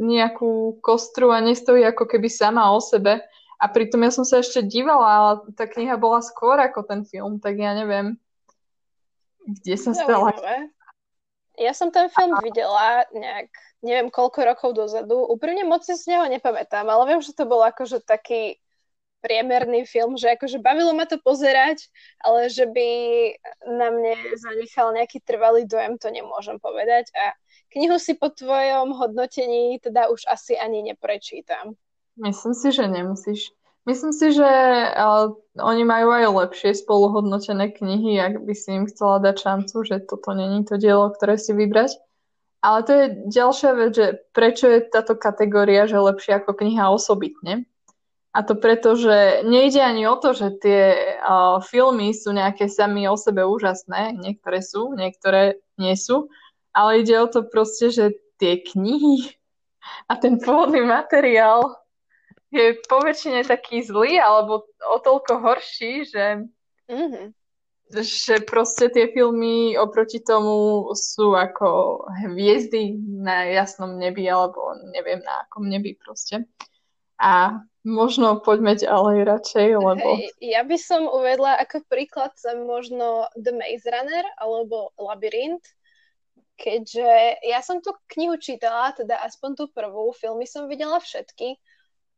nejakú 0.03 0.83
kostru 0.83 1.31
a 1.31 1.39
nestojí 1.39 1.87
ako 1.87 2.11
keby 2.11 2.27
sama 2.27 2.75
o 2.75 2.83
sebe. 2.83 3.23
A 3.61 3.69
pritom 3.71 4.03
ja 4.03 4.11
som 4.11 4.27
sa 4.27 4.43
ešte 4.43 4.67
dívala, 4.67 5.07
ale 5.07 5.33
tá 5.55 5.69
kniha 5.69 5.95
bola 5.95 6.19
skôr 6.25 6.59
ako 6.59 6.83
ten 6.83 7.07
film, 7.07 7.39
tak 7.39 7.55
ja 7.61 7.77
neviem, 7.77 8.19
kde 9.47 9.77
sa 9.79 9.93
stala. 9.95 10.35
Ja 11.61 11.77
som 11.77 11.93
ten 11.93 12.09
film 12.09 12.41
videla 12.41 13.05
nejak, 13.13 13.53
neviem 13.85 14.09
koľko 14.09 14.49
rokov 14.49 14.71
dozadu. 14.73 15.29
Úprimne 15.29 15.69
moc 15.69 15.85
si 15.85 15.93
z 15.93 16.17
neho 16.17 16.25
nepamätám, 16.25 16.89
ale 16.89 17.05
viem, 17.05 17.21
že 17.21 17.37
to 17.37 17.45
bol 17.45 17.61
akože 17.61 18.01
taký 18.01 18.57
priemerný 19.21 19.85
film, 19.85 20.17
že 20.17 20.33
akože 20.33 20.65
bavilo 20.65 20.97
ma 20.97 21.05
to 21.05 21.21
pozerať, 21.21 21.85
ale 22.25 22.49
že 22.49 22.65
by 22.65 22.89
na 23.69 23.93
mne 23.93 24.17
zanechal 24.41 24.97
nejaký 24.97 25.21
trvalý 25.21 25.69
dojem, 25.69 26.01
to 26.01 26.09
nemôžem 26.09 26.57
povedať. 26.57 27.13
A 27.13 27.37
knihu 27.77 28.01
si 28.01 28.17
po 28.17 28.33
tvojom 28.33 28.97
hodnotení 28.97 29.77
teda 29.85 30.09
už 30.09 30.25
asi 30.33 30.57
ani 30.57 30.81
neprečítam. 30.81 31.77
Myslím 32.17 32.57
si, 32.57 32.73
že 32.73 32.89
nemusíš. 32.89 33.53
Myslím 33.89 34.13
si, 34.13 34.37
že 34.37 34.45
uh, 34.45 35.33
oni 35.57 35.83
majú 35.89 36.13
aj 36.13 36.25
lepšie 36.29 36.85
spoluhodnotené 36.85 37.73
knihy, 37.73 38.21
ak 38.21 38.45
by 38.45 38.53
si 38.53 38.77
im 38.77 38.85
chcela 38.85 39.25
dať 39.25 39.37
šancu, 39.41 39.77
že 39.89 40.05
toto 40.05 40.37
není 40.37 40.69
to 40.69 40.77
dielo, 40.77 41.09
ktoré 41.17 41.41
si 41.41 41.57
vybrať. 41.57 41.97
Ale 42.61 42.85
to 42.85 42.93
je 42.93 43.05
ďalšia 43.33 43.71
vec, 43.73 43.91
že 43.97 44.07
prečo 44.37 44.69
je 44.69 44.85
táto 44.85 45.17
kategória, 45.17 45.89
že 45.89 45.97
lepšia 45.97 46.45
ako 46.45 46.61
kniha 46.61 46.93
osobitne. 46.93 47.65
A 48.31 48.47
to 48.47 48.55
preto, 48.55 48.95
že 48.95 49.43
nejde 49.49 49.81
ani 49.81 50.07
o 50.07 50.15
to, 50.21 50.37
že 50.37 50.61
tie 50.61 51.17
uh, 51.19 51.59
filmy 51.65 52.13
sú 52.15 52.31
nejaké 52.37 52.69
sami 52.69 53.09
o 53.09 53.17
sebe 53.17 53.43
úžasné. 53.43 54.15
Niektoré 54.21 54.61
sú, 54.61 54.93
niektoré 54.93 55.59
nie 55.81 55.97
sú. 55.97 56.29
Ale 56.71 57.03
ide 57.03 57.17
o 57.17 57.27
to 57.27 57.49
proste, 57.49 57.91
že 57.91 58.15
tie 58.39 58.61
knihy 58.61 59.35
a 60.07 60.15
ten 60.21 60.39
pôvodný 60.39 60.85
materiál 60.87 61.80
je 62.51 62.79
poväčšine 62.91 63.47
taký 63.47 63.87
zlý 63.87 64.19
alebo 64.19 64.67
o 64.91 64.99
toľko 64.99 65.39
horší, 65.39 66.03
že, 66.03 66.27
mm-hmm. 66.91 67.27
že 67.95 68.43
proste 68.43 68.91
tie 68.91 69.15
filmy 69.15 69.79
oproti 69.79 70.19
tomu 70.19 70.91
sú 70.99 71.39
ako 71.39 72.03
hviezdy 72.27 72.99
na 73.23 73.47
jasnom 73.47 73.95
nebi 73.95 74.27
alebo 74.27 74.75
neviem 74.91 75.23
na 75.23 75.47
akom 75.47 75.71
nebi 75.71 75.95
proste. 75.95 76.51
A 77.23 77.63
možno 77.85 78.41
poďme 78.41 78.75
ďalej 78.75 79.29
radšej, 79.29 79.69
lebo... 79.77 80.09
Hej, 80.19 80.33
ja 80.41 80.65
by 80.65 80.77
som 80.81 81.05
uvedla 81.07 81.61
ako 81.61 81.85
príklad 81.87 82.33
možno 82.65 83.29
The 83.37 83.53
Maze 83.55 83.87
Runner 83.87 84.25
alebo 84.41 84.91
Labyrinth, 84.97 85.69
keďže 86.57 87.41
ja 87.45 87.61
som 87.65 87.81
tú 87.81 87.97
knihu 88.17 88.37
čítala, 88.37 88.93
teda 88.93 89.21
aspoň 89.25 89.51
tú 89.57 89.65
prvú, 89.73 90.13
filmy 90.13 90.45
som 90.45 90.69
videla 90.69 91.01
všetky 91.01 91.57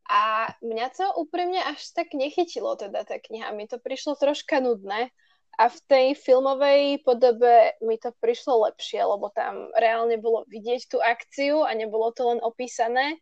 a 0.09 0.51
mňa 0.61 0.87
to 0.95 1.07
úprimne 1.19 1.63
až 1.63 1.83
tak 1.95 2.13
nechytilo, 2.17 2.75
teda 2.75 3.07
tá 3.07 3.17
kniha. 3.23 3.55
Mi 3.55 3.71
to 3.71 3.79
prišlo 3.79 4.19
troška 4.19 4.59
nudné 4.59 5.15
a 5.61 5.65
v 5.69 5.79
tej 5.87 6.07
filmovej 6.17 7.05
podobe 7.05 7.77
mi 7.85 8.01
to 8.01 8.11
prišlo 8.19 8.67
lepšie, 8.71 9.05
lebo 9.05 9.29
tam 9.31 9.71
reálne 9.77 10.17
bolo 10.19 10.49
vidieť 10.49 10.89
tú 10.89 10.99
akciu 10.99 11.63
a 11.63 11.77
nebolo 11.77 12.11
to 12.11 12.35
len 12.35 12.41
opísané 12.43 13.21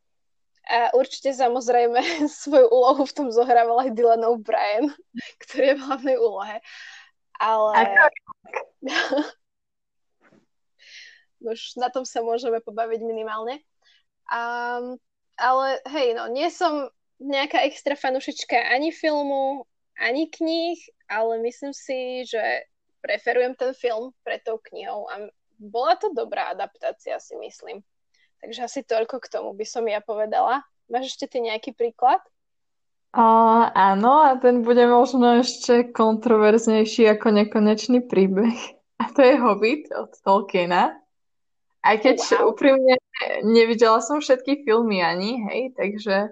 a 0.69 0.93
určite 0.93 1.33
samozrejme 1.33 1.99
svoju 2.45 2.69
úlohu 2.69 3.03
v 3.09 3.15
tom 3.17 3.29
zohrával 3.33 3.81
aj 3.81 3.91
Dylan 3.97 4.25
O'Brien, 4.27 4.93
ktorý 5.47 5.75
je 5.75 5.77
v 5.79 5.85
hlavnej 5.85 6.17
úlohe. 6.21 6.57
Ale... 7.41 7.73
už 11.41 11.81
na 11.81 11.89
tom 11.89 12.05
sa 12.05 12.21
môžeme 12.21 12.61
pobaviť 12.61 13.01
minimálne. 13.01 13.65
Um, 14.29 15.01
ale 15.41 15.81
hej, 15.89 16.13
no, 16.13 16.29
nie 16.29 16.53
som 16.53 16.93
nejaká 17.17 17.65
extra 17.65 17.97
fanušička 17.97 18.57
ani 18.71 18.93
filmu, 18.93 19.65
ani 19.97 20.29
kníh, 20.29 20.77
ale 21.09 21.41
myslím 21.41 21.73
si, 21.73 22.29
že 22.29 22.69
preferujem 23.01 23.57
ten 23.57 23.73
film 23.73 24.13
pred 24.21 24.45
tou 24.45 24.61
knihou 24.61 25.09
a 25.09 25.33
bola 25.61 25.97
to 25.97 26.13
dobrá 26.13 26.53
adaptácia, 26.53 27.21
si 27.21 27.37
myslím. 27.37 27.85
Takže 28.41 28.65
asi 28.65 28.81
toľko 28.85 29.21
k 29.21 29.31
tomu 29.33 29.53
by 29.53 29.67
som 29.69 29.85
ja 29.85 30.01
povedala. 30.01 30.65
Máš 30.89 31.17
ešte 31.17 31.37
ty 31.37 31.45
nejaký 31.45 31.77
príklad? 31.77 32.21
A, 33.13 33.69
áno, 33.75 34.25
a 34.25 34.39
ten 34.41 34.65
bude 34.65 34.87
možno 34.89 35.43
ešte 35.43 35.93
kontroverznejší 35.93 37.11
ako 37.11 37.37
nekonečný 37.37 38.07
príbeh. 38.09 38.57
A 39.01 39.13
to 39.13 39.21
je 39.21 39.35
Hobbit 39.37 39.93
od 39.93 40.13
Tolkiena. 40.25 41.00
Aj 41.81 41.97
keď 41.97 42.21
wow. 42.21 42.53
úprimne 42.53 43.01
nevidela 43.41 44.05
som 44.05 44.21
všetky 44.21 44.69
filmy 44.69 45.01
ani, 45.01 45.41
hej, 45.49 45.63
takže 45.77 46.29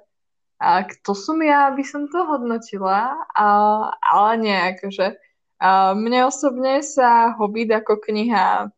a 0.58 0.82
kto 0.84 1.14
som 1.14 1.38
ja, 1.38 1.70
aby 1.70 1.86
som 1.86 2.10
to 2.10 2.20
hodnotila, 2.26 3.14
a, 3.32 3.46
ale 4.02 4.32
nie, 4.42 4.58
akože 4.74 5.14
a 5.58 5.90
mne 5.94 6.30
osobne 6.30 6.86
sa 6.86 7.34
Hobbit 7.34 7.74
ako 7.74 7.98
kniha 7.98 8.70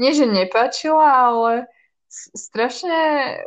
nie, 0.00 0.16
že 0.16 0.24
nepáčila, 0.24 1.04
ale 1.28 1.68
strašne 2.08 2.96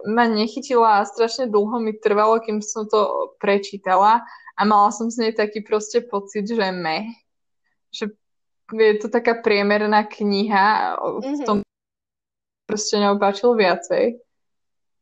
ma 0.05 0.29
nechytila 0.29 1.01
a 1.01 1.09
strašne 1.09 1.49
dlho 1.49 1.81
mi 1.81 1.97
trvalo, 1.97 2.37
kým 2.37 2.61
som 2.61 2.85
to 2.85 3.33
prečítala 3.41 4.21
a 4.53 4.61
mala 4.61 4.93
som 4.93 5.09
z 5.09 5.27
nej 5.27 5.33
taký 5.33 5.65
proste 5.65 6.05
pocit, 6.05 6.45
že 6.45 6.69
me. 6.69 7.09
Že 7.89 8.13
je 8.71 8.93
to 9.01 9.09
taká 9.09 9.41
priemerná 9.41 10.05
kniha, 10.05 10.95
v 11.25 11.41
tom 11.41 11.59
proste 12.65 12.99
neopáčil 12.99 13.55
viacej. 13.55 14.19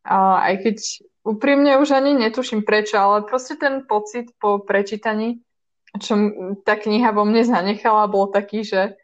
A 0.06 0.50
aj 0.50 0.56
keď 0.65 0.77
úprimne 1.22 1.77
už 1.77 1.94
ani 1.94 2.18
netuším 2.18 2.65
prečo, 2.65 2.98
ale 2.98 3.25
proste 3.25 3.53
ten 3.58 3.86
pocit 3.86 4.34
po 4.41 4.62
prečítaní, 4.62 5.41
čo 6.01 6.18
tá 6.65 6.80
kniha 6.80 7.13
vo 7.13 7.27
mne 7.27 7.46
zanechala, 7.46 8.10
bol 8.10 8.34
taký, 8.34 8.65
že 8.65 8.98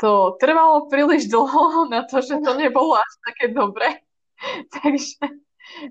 to 0.00 0.40
trvalo 0.40 0.88
príliš 0.88 1.28
dlho 1.28 1.84
na 1.92 2.06
to, 2.06 2.22
že 2.22 2.38
to 2.40 2.52
nebolo 2.56 2.96
až 2.96 3.12
také 3.26 3.52
dobre. 3.52 4.00
Takže 4.80 5.20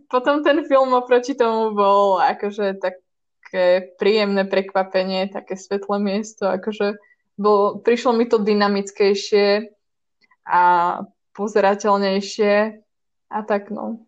potom 0.09 0.43
ten 0.43 0.65
film 0.65 0.91
oproti 0.97 1.37
tomu 1.37 1.71
bol 1.75 2.19
akože 2.19 2.81
také 2.81 3.93
príjemné 3.95 4.45
prekvapenie, 4.45 5.29
také 5.29 5.55
svetlé 5.55 5.97
miesto, 6.01 6.49
akože 6.49 6.97
bol, 7.39 7.79
prišlo 7.79 8.11
mi 8.13 8.27
to 8.27 8.41
dynamickejšie 8.41 9.71
a 10.43 10.61
pozerateľnejšie 11.39 12.83
a 13.31 13.39
tak 13.47 13.71
no. 13.71 14.03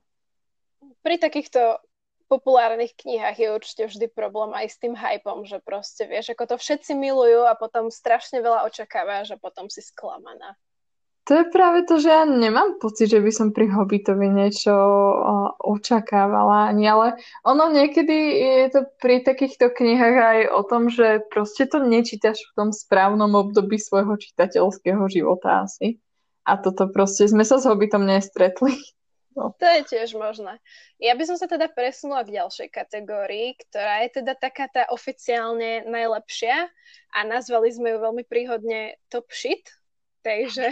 Pri 1.00 1.16
takýchto 1.16 1.80
populárnych 2.28 2.96
knihách 2.96 3.38
je 3.40 3.48
určite 3.52 3.84
vždy 3.88 4.08
problém 4.12 4.52
aj 4.56 4.68
s 4.72 4.80
tým 4.80 4.96
hypom, 4.96 5.44
že 5.48 5.64
proste 5.64 6.08
vieš, 6.08 6.32
ako 6.32 6.56
to 6.56 6.56
všetci 6.60 6.96
milujú 6.96 7.48
a 7.48 7.56
potom 7.60 7.88
strašne 7.92 8.44
veľa 8.44 8.68
očakávaš 8.68 9.36
a 9.36 9.42
potom 9.42 9.68
si 9.68 9.84
sklamaná. 9.84 10.56
To 11.30 11.38
je 11.38 11.54
práve 11.54 11.86
to, 11.86 12.02
že 12.02 12.10
ja 12.10 12.26
nemám 12.26 12.82
pocit, 12.82 13.14
že 13.14 13.22
by 13.22 13.30
som 13.30 13.54
pri 13.54 13.70
Hobbitovi 13.70 14.26
niečo 14.26 14.74
očakávala 15.62 16.74
ani, 16.74 16.90
ale 16.90 17.08
ono 17.46 17.70
niekedy 17.70 18.18
je 18.42 18.68
to 18.74 18.80
pri 18.98 19.22
takýchto 19.22 19.70
knihách 19.70 20.18
aj 20.18 20.40
o 20.50 20.62
tom, 20.66 20.90
že 20.90 21.22
proste 21.30 21.70
to 21.70 21.78
nečítaš 21.78 22.42
v 22.42 22.52
tom 22.58 22.70
správnom 22.74 23.38
období 23.38 23.78
svojho 23.78 24.18
čitateľského 24.18 25.06
života 25.14 25.70
asi. 25.70 26.02
A 26.46 26.58
toto 26.58 26.90
proste 26.90 27.30
sme 27.30 27.46
sa 27.46 27.62
s 27.62 27.68
Hobbitom 27.70 28.04
nestretli. 28.04 28.74
No. 29.32 29.56
To 29.56 29.68
je 29.80 29.88
tiež 29.88 30.20
možné. 30.20 30.60
Ja 31.00 31.16
by 31.16 31.24
som 31.24 31.40
sa 31.40 31.48
teda 31.48 31.72
presunula 31.72 32.28
k 32.28 32.36
ďalšej 32.36 32.68
kategórii, 32.68 33.56
ktorá 33.64 34.04
je 34.04 34.20
teda 34.20 34.36
taká 34.36 34.68
tá 34.68 34.84
oficiálne 34.92 35.88
najlepšia 35.88 36.68
a 37.16 37.20
nazvali 37.24 37.72
sme 37.72 37.96
ju 37.96 37.98
veľmi 38.04 38.28
príhodne 38.28 39.00
Top 39.08 39.32
Shit. 39.32 39.72
Takže 40.20 40.68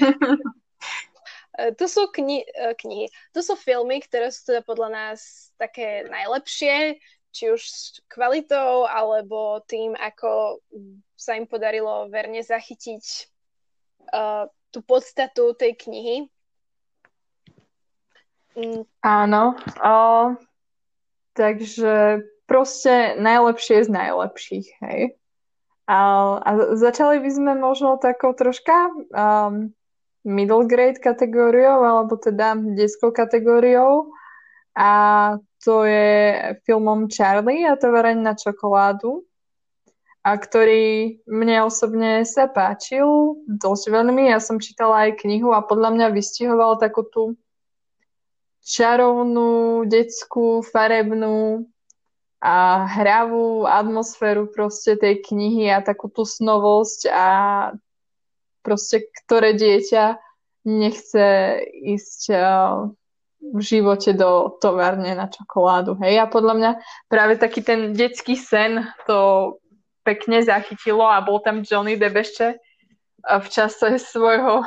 tu 1.79 1.85
sú 1.87 2.11
kni- 2.11 2.43
e, 2.43 2.75
knihy, 2.75 3.07
tu 3.31 3.39
sú 3.39 3.55
filmy, 3.55 4.03
ktoré 4.03 4.27
sú 4.27 4.51
teda 4.51 4.61
podľa 4.67 4.89
nás 4.91 5.51
také 5.55 6.03
najlepšie, 6.11 6.99
či 7.31 7.43
už 7.53 7.61
kvalitou, 8.11 8.89
alebo 8.89 9.63
tým, 9.69 9.93
ako 9.95 10.59
sa 11.15 11.37
im 11.37 11.45
podarilo 11.45 12.09
verne 12.09 12.41
zachytiť 12.41 13.05
uh, 14.09 14.49
tú 14.69 14.85
podstatu 14.85 15.53
tej 15.57 15.75
knihy 15.75 16.29
Mm. 18.59 18.83
Áno. 19.05 19.55
O, 19.79 19.95
takže 21.37 22.25
proste 22.49 23.15
najlepšie 23.21 23.85
z 23.85 23.89
najlepších, 23.93 24.67
hej. 24.83 25.01
A, 25.89 25.97
a 26.37 26.49
začali 26.77 27.17
by 27.23 27.29
sme 27.33 27.51
možno 27.57 27.97
takou 27.97 28.35
troška 28.35 28.93
um, 29.09 29.73
middle 30.27 30.67
grade 30.69 31.01
kategóriou, 31.01 31.81
alebo 31.81 32.19
teda 32.19 32.53
detskou 32.77 33.09
kategóriou. 33.09 34.13
A 34.77 34.91
to 35.65 35.83
je 35.87 36.37
filmom 36.67 37.09
Charlie 37.09 37.65
a 37.65 37.73
tovareň 37.73 38.21
na 38.21 38.37
čokoládu, 38.37 39.25
a 40.19 40.35
ktorý 40.35 41.19
mne 41.25 41.67
osobne 41.67 42.27
sa 42.27 42.51
páčil 42.51 43.39
dosť 43.47 43.85
veľmi. 43.87 44.27
Ja 44.27 44.43
som 44.43 44.59
čítala 44.59 45.07
aj 45.07 45.23
knihu 45.23 45.55
a 45.55 45.63
podľa 45.63 45.95
mňa 45.95 46.07
vystihoval 46.11 46.75
takú 46.75 47.07
tú 47.07 47.23
čarovnú, 48.59 49.87
detskú, 49.87 50.59
farebnú 50.61 51.65
a 52.39 52.87
hravú 52.87 53.67
atmosféru 53.67 54.51
proste 54.51 54.95
tej 54.99 55.23
knihy 55.23 55.71
a 55.71 55.83
takú 55.83 56.11
tú 56.11 56.27
snovosť 56.27 57.11
a 57.11 57.27
proste 58.63 59.07
ktoré 59.23 59.55
dieťa 59.55 60.19
nechce 60.67 61.27
ísť 61.79 62.21
v 63.39 63.59
živote 63.63 64.11
do 64.11 64.59
továrne 64.59 65.15
na 65.15 65.31
čokoládu. 65.31 65.95
Hej, 66.03 66.19
a 66.19 66.25
podľa 66.27 66.53
mňa 66.59 66.71
práve 67.07 67.39
taký 67.39 67.63
ten 67.63 67.95
detský 67.95 68.35
sen 68.35 68.83
to 69.07 69.58
pekne 70.09 70.41
zachytilo 70.41 71.05
a 71.05 71.21
bol 71.21 71.37
tam 71.45 71.61
Johnny 71.61 71.93
Depp 71.93 72.17
ešte 72.25 72.57
v 73.21 73.47
čase 73.53 74.01
svojho 74.01 74.65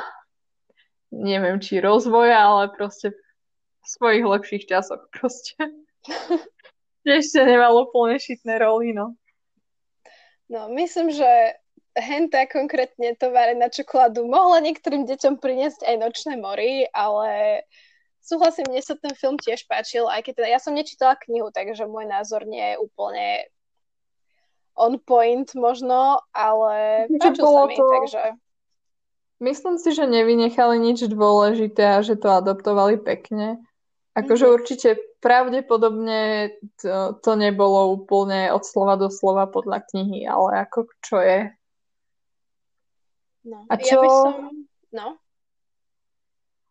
neviem, 1.13 1.61
či 1.61 1.77
rozvoja, 1.77 2.41
ale 2.41 2.73
proste 2.73 3.13
v 3.13 3.85
svojich 3.85 4.25
lepších 4.25 4.63
časoch 4.65 5.05
proste. 5.13 5.61
Ešte 7.03 7.43
nemal 7.43 7.75
úplne 7.77 8.17
šitné 8.17 8.57
roly, 8.63 8.95
no. 8.95 9.13
No, 10.47 10.71
myslím, 10.71 11.11
že 11.11 11.27
henta 11.93 12.47
konkrétne 12.49 13.13
tovare 13.19 13.53
na 13.53 13.69
čokoládu 13.69 14.25
mohla 14.25 14.63
niektorým 14.63 15.05
deťom 15.05 15.37
priniesť 15.37 15.85
aj 15.85 15.95
nočné 15.99 16.33
mory, 16.39 16.87
ale 16.95 17.61
súhlasím, 18.23 18.71
mne 18.71 18.81
sa 18.81 18.95
ten 18.97 19.13
film 19.13 19.35
tiež 19.37 19.67
páčil, 19.67 20.07
aj 20.07 20.25
keď 20.25 20.33
teda 20.41 20.49
ja 20.57 20.59
som 20.63 20.73
nečítala 20.73 21.19
knihu, 21.27 21.51
takže 21.51 21.85
môj 21.85 22.07
názor 22.07 22.47
nie 22.47 22.63
je 22.63 22.81
úplne 22.81 23.45
on 24.75 24.97
point 24.99 25.49
možno, 25.55 26.21
ale 26.33 27.05
páčil 27.19 27.45
sa 27.45 27.63
mi, 27.69 27.75
to... 27.77 27.85
takže... 27.85 28.23
Myslím 29.43 29.75
si, 29.75 29.91
že 29.91 30.07
nevynechali 30.07 30.79
nič 30.79 31.03
dôležité 31.11 31.99
a 31.99 32.05
že 32.05 32.15
to 32.15 32.31
adaptovali 32.31 32.95
pekne. 32.95 33.59
Akože 34.13 34.45
mm-hmm. 34.45 34.57
určite 34.61 34.89
pravdepodobne 35.19 36.53
to, 36.79 37.17
to 37.19 37.31
nebolo 37.33 37.97
úplne 37.97 38.53
od 38.53 38.61
slova 38.61 38.95
do 38.95 39.09
slova 39.09 39.49
podľa 39.49 39.83
knihy, 39.89 40.23
ale 40.29 40.63
ako 40.63 40.85
čo 41.01 41.17
je? 41.19 41.39
No, 43.43 43.67
a 43.67 43.73
čo... 43.75 43.99
Ja 43.99 43.99
by 43.99 44.07
som... 44.07 44.33
No. 44.93 45.07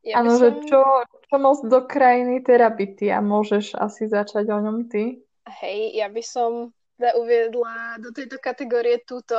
Ja 0.02 0.14
Áno, 0.22 0.34
som... 0.34 0.40
že 0.40 0.48
čo, 0.70 0.80
čo 1.28 1.36
moc 1.38 1.58
do 1.66 1.80
krajiny 1.84 2.40
terapity 2.40 3.10
a 3.10 3.20
môžeš 3.20 3.76
asi 3.76 4.08
začať 4.08 4.48
o 4.48 4.58
ňom 4.62 4.88
ty? 4.88 5.20
Hej, 5.60 5.98
ja 5.98 6.08
by 6.08 6.22
som 6.22 6.70
teda 7.02 7.18
uviedla 7.18 7.98
do 7.98 8.14
tejto 8.14 8.38
kategórie 8.38 9.02
túto 9.02 9.34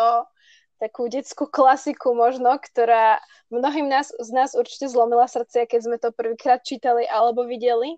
takú 0.84 1.08
detskú 1.08 1.48
klasiku 1.48 2.12
možno, 2.12 2.60
ktorá 2.60 3.24
mnohým 3.48 3.88
nás, 3.88 4.12
z 4.12 4.30
nás 4.36 4.52
určite 4.52 4.92
zlomila 4.92 5.32
srdce, 5.32 5.64
keď 5.64 5.80
sme 5.80 5.96
to 5.96 6.12
prvýkrát 6.12 6.60
čítali 6.60 7.08
alebo 7.08 7.48
videli. 7.48 7.96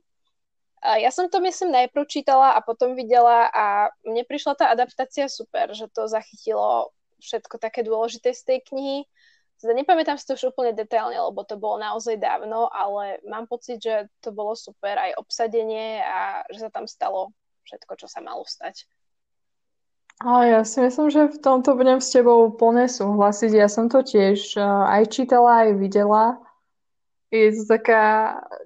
A 0.85 1.01
ja 1.01 1.09
som 1.09 1.25
to, 1.33 1.41
myslím, 1.41 1.73
najprv 1.73 2.05
čítala 2.05 2.53
a 2.53 2.61
potom 2.61 2.93
videla 2.93 3.49
a 3.49 3.89
mne 4.05 4.21
prišla 4.21 4.53
tá 4.53 4.65
adaptácia 4.69 5.25
super, 5.25 5.73
že 5.73 5.89
to 5.89 6.05
zachytilo 6.05 6.93
všetko 7.25 7.57
také 7.57 7.81
dôležité 7.81 8.37
z 8.37 8.45
tej 8.45 8.59
knihy. 8.69 9.09
Teda 9.57 9.73
nepamätám 9.73 10.21
si 10.21 10.29
to 10.29 10.37
už 10.37 10.53
úplne 10.53 10.77
detailne, 10.77 11.17
lebo 11.17 11.41
to 11.41 11.57
bolo 11.57 11.81
naozaj 11.81 12.21
dávno, 12.21 12.69
ale 12.69 13.17
mám 13.25 13.49
pocit, 13.49 13.81
že 13.81 14.13
to 14.21 14.29
bolo 14.29 14.53
super 14.53 14.93
aj 14.93 15.17
obsadenie 15.17 16.05
a 16.05 16.45
že 16.53 16.61
sa 16.61 16.69
tam 16.69 16.85
stalo 16.85 17.33
všetko, 17.65 17.97
čo 17.97 18.05
sa 18.05 18.21
malo 18.21 18.45
stať. 18.45 18.85
A 20.23 20.47
ja 20.47 20.61
si 20.63 20.79
myslím, 20.79 21.11
že 21.11 21.27
v 21.27 21.41
tomto 21.43 21.75
budem 21.75 21.99
s 21.99 22.07
tebou 22.15 22.47
úplne 22.47 22.87
súhlasiť. 22.87 23.51
Ja 23.51 23.67
som 23.67 23.91
to 23.91 23.99
tiež 23.99 24.55
aj 24.63 25.11
čítala, 25.11 25.67
aj 25.67 25.71
videla. 25.75 26.39
je 27.35 27.51
to 27.51 27.63
taká 27.67 28.03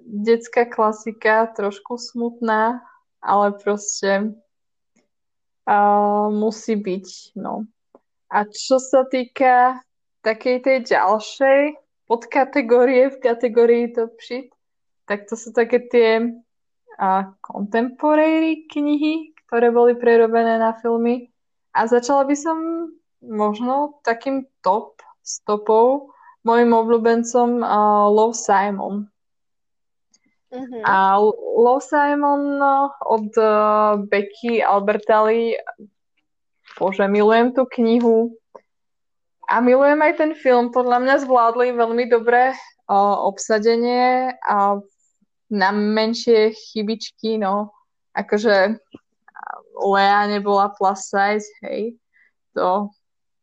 detská 0.06 0.70
klasika, 0.70 1.50
trošku 1.50 1.98
smutná, 1.98 2.78
ale 3.18 3.58
proste 3.58 4.30
uh, 5.66 6.30
musí 6.30 6.78
byť, 6.78 7.34
no. 7.34 7.66
A 8.30 8.46
čo 8.46 8.78
sa 8.78 9.02
týka 9.10 9.82
takej 10.22 10.62
tej 10.62 10.78
ďalšej 10.86 11.82
podkategórie 12.06 13.10
v 13.10 13.16
kategórii 13.18 13.90
top 13.90 14.14
shit, 14.22 14.54
tak 15.10 15.26
to 15.26 15.34
sú 15.34 15.50
také 15.50 15.82
tie 15.90 16.30
uh, 16.94 17.22
contemporary 17.42 18.70
knihy, 18.70 19.34
ktoré 19.50 19.74
boli 19.74 19.98
prerobené 19.98 20.62
na 20.62 20.78
filmy. 20.78 21.29
A 21.70 21.86
začala 21.86 22.26
by 22.26 22.34
som 22.34 22.58
možno 23.22 24.00
takým 24.02 24.48
top 24.64 24.98
stopou 25.20 26.10
mojim 26.42 26.72
obľúbencom 26.72 27.60
uh, 27.60 28.08
Love 28.08 28.34
Simon. 28.34 29.06
Mm-hmm. 30.50 30.82
A 30.82 31.20
Love 31.54 31.84
Simon 31.84 32.58
od 33.06 33.30
uh, 33.38 34.02
Becky 34.08 34.58
Albertalli, 34.64 35.54
bože, 36.74 37.06
milujem 37.06 37.54
tú 37.54 37.68
knihu 37.78 38.34
a 39.46 39.62
milujem 39.62 40.00
aj 40.02 40.12
ten 40.18 40.32
film. 40.34 40.74
Podľa 40.74 40.98
mňa 41.06 41.14
zvládli 41.22 41.76
veľmi 41.76 42.10
dobre 42.10 42.50
uh, 42.50 43.16
obsadenie 43.30 44.34
a 44.42 44.80
na 45.50 45.70
menšie 45.74 46.54
chybičky, 46.54 47.38
no, 47.38 47.74
akože 48.14 48.78
Lea 49.80 50.28
nebola 50.28 50.68
plus 50.76 51.08
size, 51.08 51.48
hej, 51.64 51.96
to, 52.52 52.92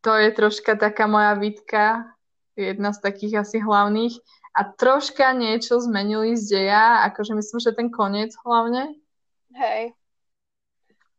to 0.00 0.14
je 0.14 0.30
troška 0.30 0.78
taká 0.78 1.10
moja 1.10 1.34
výtka 1.34 2.14
jedna 2.58 2.90
z 2.94 2.98
takých 3.02 3.46
asi 3.46 3.58
hlavných. 3.62 4.14
A 4.58 4.66
troška 4.74 5.30
niečo 5.38 5.78
zmenili 5.78 6.34
z 6.34 6.58
deja, 6.58 7.06
akože 7.06 7.38
myslím, 7.38 7.58
že 7.62 7.76
ten 7.78 7.88
koniec 7.94 8.34
hlavne. 8.42 8.98
Hej. 9.54 9.94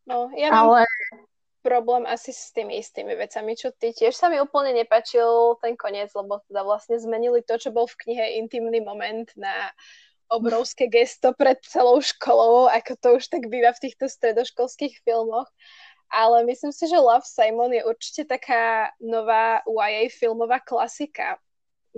No, 0.04 0.28
ja 0.36 0.52
mám 0.52 0.84
Ale... 0.84 0.90
problém 1.64 2.04
asi 2.04 2.36
s 2.36 2.52
tými 2.52 2.84
istými 2.84 3.16
vecami, 3.16 3.56
čo 3.56 3.72
ty. 3.72 3.96
Tiež 3.96 4.12
sa 4.12 4.28
mi 4.28 4.44
úplne 4.44 4.76
nepačil 4.76 5.56
ten 5.64 5.80
koniec, 5.80 6.12
lebo 6.12 6.44
teda 6.52 6.68
vlastne 6.68 7.00
zmenili 7.00 7.40
to, 7.46 7.56
čo 7.56 7.72
bol 7.72 7.88
v 7.88 8.00
knihe 8.04 8.44
Intimný 8.44 8.84
moment 8.84 9.32
na 9.40 9.72
obrovské 10.30 10.86
gesto 10.86 11.34
pred 11.34 11.58
celou 11.66 12.00
školou, 12.00 12.70
ako 12.70 12.94
to 13.02 13.08
už 13.18 13.28
tak 13.34 13.50
býva 13.50 13.74
v 13.74 13.90
týchto 13.90 14.06
stredoškolských 14.06 15.02
filmoch 15.02 15.50
ale 16.10 16.44
myslím 16.44 16.74
si, 16.74 16.90
že 16.90 16.98
Love 16.98 17.26
Simon 17.26 17.74
je 17.74 17.86
určite 17.86 18.26
taká 18.26 18.90
nová 18.98 19.62
YA 19.70 20.10
filmová 20.10 20.60
klasika. 20.60 21.38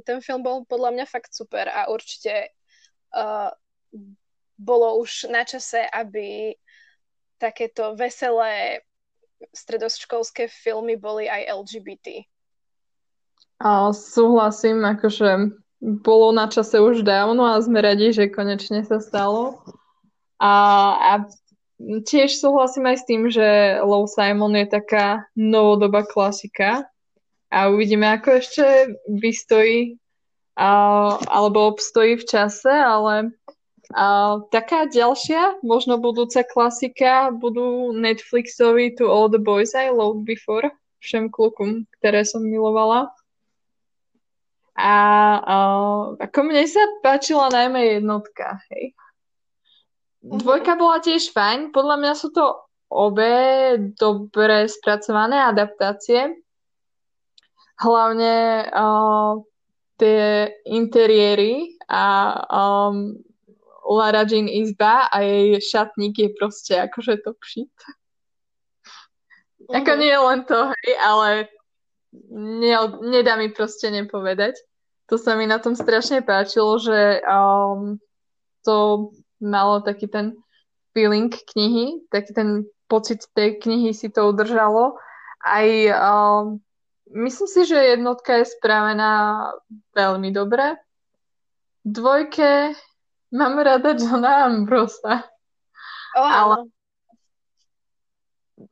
Ten 0.03 0.19
film 0.19 0.43
bol 0.43 0.67
podľa 0.67 0.91
mňa 0.91 1.05
fakt 1.07 1.31
super 1.31 1.71
a 1.71 1.87
určite 1.87 2.51
uh, 3.15 3.51
bolo 4.59 4.99
už 4.99 5.31
na 5.31 5.47
čase, 5.47 5.87
aby 5.87 6.55
takéto 7.39 7.95
veselé 7.95 8.83
stredoškolské 9.55 10.51
filmy 10.51 10.99
boli 10.99 11.25
aj 11.25 11.65
LGBT. 11.65 12.27
A 13.63 13.93
súhlasím, 13.93 14.85
akože 14.85 15.55
bolo 15.81 16.29
na 16.29 16.45
čase 16.45 16.77
už 16.77 17.01
dávno 17.01 17.41
a 17.41 17.57
sme 17.57 17.81
radi, 17.81 18.13
že 18.13 18.29
konečne 18.29 18.85
sa 18.85 19.01
stalo. 19.01 19.65
A, 20.37 20.53
a 20.93 21.11
tiež 22.05 22.37
súhlasím 22.37 22.85
aj 22.85 22.97
s 23.01 23.07
tým, 23.09 23.21
že 23.33 23.81
Low 23.81 24.05
Simon 24.05 24.53
je 24.53 24.69
taká 24.69 25.25
novodobá 25.33 26.05
klasika 26.05 26.85
a 27.49 27.67
uvidíme, 27.73 28.05
ako 28.05 28.29
ešte 28.37 28.65
vystojí 29.09 29.97
a, 30.53 30.69
alebo 31.25 31.73
obstojí 31.73 32.21
v 32.21 32.25
čase, 32.29 32.69
ale 32.69 33.33
a, 33.91 34.37
taká 34.53 34.85
ďalšia, 34.85 35.65
možno 35.65 35.97
budúca 35.97 36.45
klasika, 36.45 37.33
budú 37.33 37.89
Netflixovi 37.97 38.93
To 39.01 39.09
All 39.09 39.27
the 39.33 39.41
Boys 39.41 39.73
I 39.73 39.89
Loved 39.89 40.29
Before, 40.29 40.69
všem 41.01 41.33
klukom, 41.33 41.89
ktoré 41.97 42.21
som 42.21 42.45
milovala. 42.45 43.09
A, 44.77 44.93
a 45.43 45.55
ako 46.15 46.39
mne 46.47 46.63
sa 46.63 46.81
páčila 47.03 47.51
najmä 47.51 47.99
jednotka, 47.99 48.63
hej. 48.71 48.95
Mhm. 50.21 50.37
Dvojka 50.41 50.73
bola 50.77 51.01
tiež 51.01 51.33
fajn. 51.33 51.73
Podľa 51.73 51.95
mňa 51.97 52.13
sú 52.13 52.29
to 52.29 52.45
obe 52.91 53.33
dobre 53.97 54.67
spracované 54.69 55.41
adaptácie. 55.41 56.37
Hlavne 57.81 58.67
uh, 58.69 59.41
tie 59.97 60.53
interiéry 60.69 61.73
a 61.89 62.37
um, 62.45 63.17
Lara 63.81 64.21
Jean 64.29 64.45
izba 64.45 65.09
a 65.09 65.25
jej 65.25 65.57
šatník 65.57 66.13
je 66.21 66.29
proste 66.37 66.77
akože 66.77 67.25
to 67.25 67.33
shit. 67.41 67.73
Mm-hmm. 69.65 69.77
Ako 69.81 69.91
nie 69.97 70.13
len 70.13 70.41
to, 70.45 70.69
hej, 70.69 70.93
ale 71.01 71.27
ne, 72.13 72.73
nedá 73.01 73.35
mi 73.39 73.49
proste 73.51 73.91
nepovedať. 73.91 74.55
To 75.11 75.19
sa 75.19 75.35
mi 75.35 75.43
na 75.47 75.59
tom 75.59 75.75
strašne 75.75 76.23
páčilo, 76.23 76.79
že 76.79 77.19
um, 77.27 77.99
to 78.63 79.11
malo 79.43 79.83
taký 79.83 80.07
ten 80.07 80.37
feeling 80.95 81.31
knihy, 81.55 82.03
taký 82.07 82.31
ten 82.31 82.49
pocit 82.87 83.23
tej 83.35 83.59
knihy 83.59 83.91
si 83.91 84.07
to 84.07 84.31
udržalo. 84.31 84.95
Aj 85.43 85.67
um, 85.91 86.59
myslím 87.11 87.49
si, 87.49 87.61
že 87.67 87.95
jednotka 87.97 88.39
je 88.39 88.51
spravená 88.55 89.43
veľmi 89.95 90.31
dobre. 90.31 90.79
Dvojke 91.83 92.75
mám 93.33 93.59
rada 93.59 93.95
Johna 93.97 94.47
Ambrosa. 94.47 95.27
Oh, 96.15 96.27
ale 96.27 96.55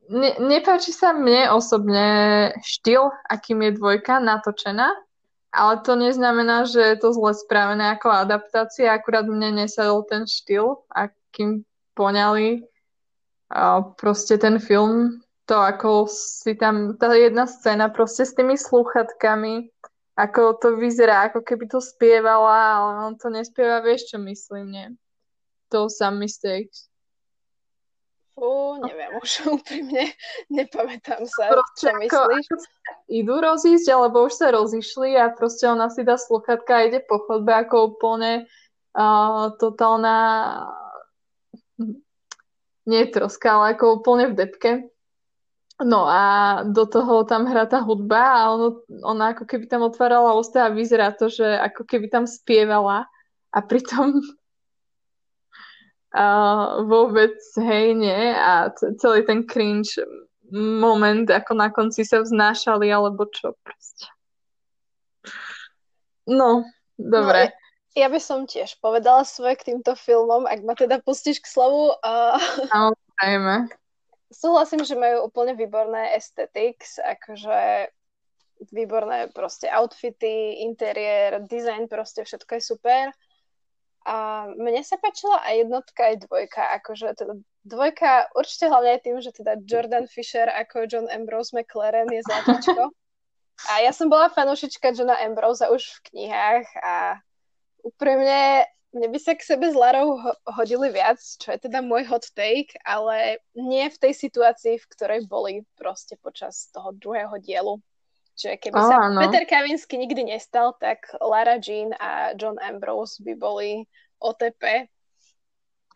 ne, 0.10 0.32
nepáči 0.40 0.92
sa 0.92 1.14
mne 1.14 1.52
osobne 1.54 2.08
štýl, 2.62 3.10
akým 3.30 3.62
je 3.66 3.72
dvojka 3.78 4.20
natočená. 4.20 4.94
Ale 5.50 5.82
to 5.82 5.98
neznamená, 5.98 6.70
že 6.70 6.94
je 6.94 6.98
to 7.02 7.10
zle 7.10 7.34
spravené 7.34 7.98
ako 7.98 8.14
adaptácia, 8.14 8.94
akurát 8.94 9.26
mne 9.26 9.66
nesadol 9.66 10.06
ten 10.06 10.30
štýl, 10.30 10.86
akým 10.94 11.66
poňali 11.98 12.70
a 13.50 13.82
proste 13.82 14.38
ten 14.38 14.62
film, 14.62 15.26
to 15.50 15.58
ako 15.58 16.06
si 16.06 16.54
tam, 16.54 16.94
tá 17.02 17.10
jedna 17.18 17.50
scéna 17.50 17.90
proste 17.90 18.30
s 18.30 18.38
tými 18.38 18.54
slúchatkami, 18.54 19.74
ako 20.14 20.62
to 20.62 20.78
vyzerá, 20.78 21.34
ako 21.34 21.42
keby 21.42 21.66
to 21.66 21.82
spievala, 21.82 22.78
ale 22.78 22.90
on 23.10 23.14
to 23.18 23.34
nespieva, 23.34 23.82
vieš 23.82 24.14
čo 24.14 24.18
myslím, 24.22 24.66
nie? 24.70 24.88
To 25.74 25.90
some 25.90 26.22
mistakes. 26.22 26.89
Fú, 28.40 28.80
neviem, 28.80 29.12
už 29.20 29.32
úprimne 29.60 30.16
nepamätám 30.48 31.28
sa, 31.28 31.52
proste 31.52 31.84
čo 31.84 31.88
ako, 31.92 32.00
myslíš. 32.00 32.48
Ako 32.48 32.56
idú 33.12 33.36
rozísť, 33.44 33.88
alebo 33.92 34.26
už 34.26 34.34
sa 34.34 34.48
rozišli 34.56 35.20
a 35.20 35.36
proste 35.36 35.68
ona 35.68 35.92
si 35.92 36.08
dá 36.08 36.16
sluchatka 36.16 36.72
a 36.80 36.86
ide 36.88 37.04
po 37.04 37.20
chodbe 37.28 37.52
ako 37.52 37.96
úplne 37.96 38.48
uh, 38.96 39.52
totálna 39.60 40.18
nie 42.90 43.06
troska, 43.06 43.60
ale 43.60 43.78
ako 43.78 44.02
úplne 44.02 44.34
v 44.34 44.38
depke. 44.38 44.72
No 45.80 46.10
a 46.12 46.24
do 46.68 46.84
toho 46.84 47.24
tam 47.24 47.48
hrá 47.48 47.64
tá 47.64 47.80
hudba 47.80 48.20
a 48.20 48.42
ono, 48.52 48.84
ona 49.00 49.32
ako 49.32 49.48
keby 49.48 49.70
tam 49.70 49.88
otvárala 49.88 50.36
ústa 50.36 50.68
a 50.68 50.74
vyzerá 50.76 51.16
to, 51.16 51.32
že 51.32 51.46
ako 51.46 51.88
keby 51.88 52.12
tam 52.12 52.28
spievala 52.28 53.08
a 53.56 53.60
pritom 53.64 54.20
uh, 56.16 56.84
vôbec, 56.86 57.38
hej, 57.58 57.98
nie. 57.98 58.22
A 58.34 58.70
celý 58.74 59.26
ten 59.26 59.46
cringe 59.46 59.98
moment, 60.54 61.30
ako 61.30 61.54
na 61.54 61.70
konci 61.70 62.06
sa 62.06 62.22
vznášali, 62.22 62.90
alebo 62.90 63.30
čo 63.30 63.54
proste. 63.62 64.10
No, 66.30 66.66
dobre. 66.98 67.50
No, 67.50 67.54
ja, 67.98 68.06
ja 68.06 68.08
by 68.10 68.20
som 68.22 68.46
tiež 68.46 68.78
povedala 68.82 69.26
svoje 69.26 69.58
k 69.58 69.74
týmto 69.74 69.94
filmom, 69.98 70.46
ak 70.46 70.60
ma 70.66 70.74
teda 70.78 71.02
pustíš 71.02 71.42
k 71.42 71.50
slovu. 71.50 71.94
Uh... 72.02 72.38
Súhlasím, 74.30 74.86
že 74.86 74.94
majú 74.94 75.26
úplne 75.26 75.58
výborné 75.58 76.14
aesthetics, 76.14 77.02
akože 77.02 77.90
výborné 78.70 79.34
proste 79.34 79.66
outfity, 79.72 80.62
interiér, 80.70 81.42
design, 81.50 81.90
proste 81.90 82.22
všetko 82.22 82.60
je 82.60 82.62
super. 82.62 83.04
A 84.10 84.50
mne 84.58 84.82
sa 84.82 84.98
páčila 84.98 85.38
aj 85.46 85.70
jednotka, 85.70 86.02
aj 86.10 86.26
dvojka. 86.26 86.62
Akože 86.82 87.14
teda 87.14 87.38
dvojka 87.62 88.34
určite 88.34 88.66
hlavne 88.66 88.98
aj 88.98 89.02
tým, 89.06 89.18
že 89.22 89.32
teda 89.38 89.62
Jordan 89.62 90.10
Fisher 90.10 90.50
ako 90.50 90.90
John 90.90 91.06
Ambrose 91.14 91.54
McLaren 91.54 92.10
je 92.10 92.26
zlatačko. 92.26 92.90
A 93.70 93.86
ja 93.86 93.94
som 93.94 94.10
bola 94.10 94.34
fanúšička 94.34 94.98
Johna 94.98 95.20
Ambrose 95.22 95.70
už 95.70 96.00
v 96.00 96.04
knihách 96.10 96.68
a 96.82 97.22
úprimne 97.86 98.66
mne 98.90 99.08
by 99.14 99.20
sa 99.22 99.38
k 99.38 99.46
sebe 99.46 99.70
s 99.70 99.78
Larou 99.78 100.18
hodili 100.50 100.90
viac, 100.90 101.22
čo 101.22 101.54
je 101.54 101.70
teda 101.70 101.86
môj 101.86 102.10
hot 102.10 102.26
take, 102.34 102.74
ale 102.82 103.38
nie 103.54 103.86
v 103.86 103.98
tej 104.02 104.14
situácii, 104.18 104.82
v 104.82 104.90
ktorej 104.90 105.30
boli 105.30 105.62
proste 105.78 106.18
počas 106.18 106.74
toho 106.74 106.90
druhého 106.98 107.38
dielu. 107.38 107.78
Čiže 108.40 108.56
keby 108.56 108.80
oh, 108.80 108.88
sa 108.88 108.96
áno. 109.12 109.20
Peter 109.20 109.44
Kavinsky 109.44 110.00
nikdy 110.00 110.24
nestal, 110.24 110.72
tak 110.80 111.12
Lara 111.20 111.60
Jean 111.60 111.92
a 112.00 112.32
John 112.40 112.56
Ambrose 112.64 113.20
by 113.20 113.36
boli 113.36 113.84
OTP. 114.24 114.88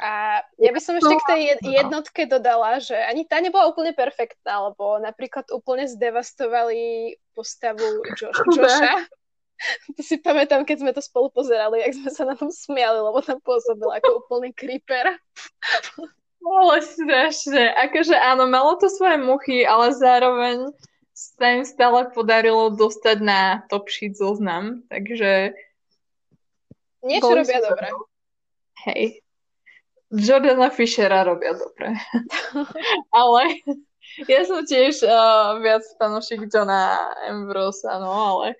A 0.03 0.43
ja 0.59 0.71
by 0.75 0.79
som 0.83 0.99
ešte 0.99 1.15
k 1.15 1.29
tej 1.31 1.41
jednotke 1.63 2.27
dodala, 2.27 2.83
že 2.83 2.97
ani 2.99 3.23
tá 3.23 3.39
nebola 3.39 3.71
úplne 3.71 3.95
perfektná, 3.95 4.67
lebo 4.67 4.99
napríklad 4.99 5.47
úplne 5.55 5.87
zdevastovali 5.87 7.15
postavu 7.31 8.03
jo- 8.19 8.35
Josha. 8.51 9.07
To 9.95 10.01
si 10.03 10.19
pamätám, 10.19 10.67
keď 10.67 10.83
sme 10.83 10.91
to 10.91 10.99
spolu 10.99 11.31
pozerali, 11.31 11.79
jak 11.79 11.95
sme 11.95 12.11
sa 12.11 12.27
na 12.27 12.35
tom 12.35 12.51
smiali, 12.51 12.99
lebo 12.99 13.23
tam 13.23 13.39
pôsobil 13.39 13.87
ako 13.95 14.27
úplný 14.27 14.51
creeper. 14.51 15.15
Ale 16.43 16.75
strašne. 16.83 17.71
Akože 17.71 18.11
áno, 18.19 18.43
malo 18.51 18.75
to 18.75 18.91
svoje 18.91 19.15
muchy, 19.23 19.63
ale 19.63 19.95
zároveň 19.95 20.67
sa 21.13 21.53
im 21.53 21.63
stále 21.63 22.09
podarilo 22.09 22.73
dostať 22.73 23.17
na 23.21 23.39
top 23.69 23.89
sheet 23.89 24.17
zoznam, 24.17 24.81
takže... 24.89 25.53
Niečo 27.05 27.31
robia 27.35 27.59
dobre. 27.61 27.87
Hej. 28.89 29.21
Jordana 30.13 30.69
Fishera 30.69 31.25
robia 31.25 31.57
dobre. 31.57 31.97
ale 33.19 33.41
ja 34.29 34.45
som 34.45 34.61
tiež 34.61 35.01
uh, 35.01 35.57
viac 35.57 35.81
fanúšik 35.97 36.45
Johna 36.53 37.01
Ambrose, 37.25 37.89
no, 37.97 38.13
ale 38.13 38.53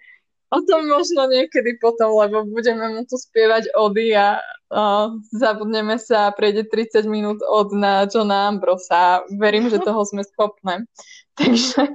o 0.49 0.59
tom 0.65 0.89
možno 0.89 1.29
niekedy 1.29 1.77
potom, 1.77 2.13
lebo 2.17 2.45
budeme 2.45 2.89
mu 2.93 3.01
tu 3.05 3.17
spievať 3.17 3.73
ody 3.77 4.17
a 4.17 4.41
uh, 4.69 5.13
zabudneme 5.33 5.97
sa 6.01 6.29
a 6.29 6.35
prejde 6.35 6.69
30 6.69 7.05
minút 7.09 7.39
od 7.45 7.73
na 7.73 8.05
Johna 8.09 8.49
Ambrosa. 8.49 9.21
Verím, 9.37 9.69
že 9.69 9.81
toho 9.81 10.01
sme 10.05 10.25
schopné. 10.25 10.85
Takže 11.39 11.89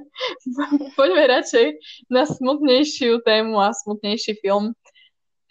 poďme 0.98 1.24
radšej 1.31 1.66
na 2.11 2.27
smutnejšiu 2.27 3.22
tému 3.22 3.55
a 3.62 3.70
smutnejší 3.70 4.42
film. 4.42 4.74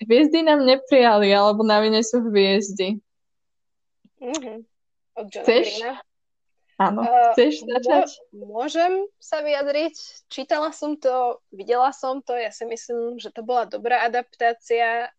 Hviezdy 0.04 0.44
nám 0.44 0.68
neprijali, 0.68 1.32
alebo 1.32 1.64
na 1.64 1.80
vine 1.80 2.04
sú 2.04 2.20
hviezdy. 2.28 3.00
Mm-hmm. 4.20 4.58
Od 5.18 5.26
Johna 5.32 5.44
Chceš? 5.48 5.68
Greena. 5.80 5.94
Áno, 6.78 7.02
uh, 7.02 7.34
chceš 7.34 7.66
začať? 7.66 8.22
Môžem 8.38 9.10
sa 9.18 9.42
vyjadriť. 9.42 9.98
Čítala 10.30 10.70
som 10.70 10.94
to, 10.94 11.42
videla 11.50 11.90
som 11.90 12.22
to, 12.22 12.38
ja 12.38 12.54
si 12.54 12.70
myslím, 12.70 13.18
že 13.18 13.34
to 13.34 13.42
bola 13.42 13.66
dobrá 13.66 14.06
adaptácia. 14.06 15.10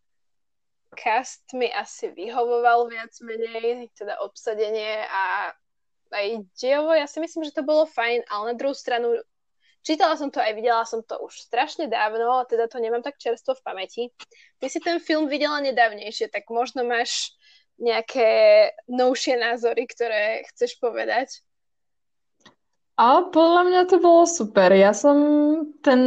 Cast 0.95 1.51
mi 1.51 1.67
asi 1.67 2.15
vyhovoval 2.15 2.87
viac 2.87 3.11
menej, 3.19 3.91
teda 3.91 4.23
obsadenie 4.23 5.03
a 5.03 5.51
aj 6.13 6.45
dejovo, 6.57 6.93
ja 6.93 7.05
si 7.05 7.21
myslím, 7.21 7.45
že 7.45 7.55
to 7.55 7.63
bolo 7.63 7.89
fajn, 7.89 8.25
ale 8.29 8.53
na 8.53 8.55
druhú 8.57 8.73
stranu 8.73 9.21
čítala 9.81 10.19
som 10.19 10.29
to 10.29 10.43
aj 10.43 10.53
videla 10.53 10.83
som 10.83 11.01
to 11.01 11.15
už 11.23 11.33
strašne 11.49 11.87
dávno, 11.87 12.43
teda 12.45 12.67
to 12.67 12.77
nemám 12.83 13.01
tak 13.01 13.17
čerstvo 13.17 13.55
v 13.55 13.65
pamäti. 13.65 14.03
Ty 14.59 14.67
si 14.67 14.79
ten 14.83 14.99
film 14.99 15.31
videla 15.31 15.63
nedávnejšie, 15.63 16.29
tak 16.29 16.51
možno 16.51 16.83
máš 16.83 17.33
nejaké 17.79 18.29
novšie 18.91 19.39
názory, 19.39 19.87
ktoré 19.87 20.43
chceš 20.51 20.75
povedať? 20.83 21.39
A 22.99 23.23
podľa 23.31 23.63
mňa 23.63 23.81
to 23.87 24.03
bolo 24.03 24.27
super. 24.27 24.75
Ja 24.75 24.91
som 24.91 25.15
ten 25.79 26.01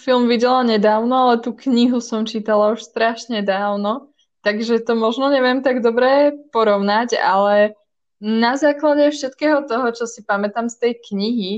film 0.00 0.24
videla 0.24 0.64
nedávno, 0.64 1.12
ale 1.12 1.44
tú 1.44 1.52
knihu 1.52 2.00
som 2.00 2.24
čítala 2.24 2.72
už 2.72 2.80
strašne 2.80 3.44
dávno, 3.44 4.08
takže 4.40 4.80
to 4.80 4.96
možno 4.96 5.28
neviem 5.28 5.60
tak 5.60 5.84
dobre 5.84 6.32
porovnať, 6.48 7.20
ale 7.20 7.76
na 8.20 8.56
základe 8.60 9.08
všetkého 9.10 9.64
toho, 9.64 9.88
čo 9.96 10.04
si 10.04 10.20
pamätám 10.22 10.68
z 10.68 10.76
tej 10.76 10.92
knihy 11.08 11.52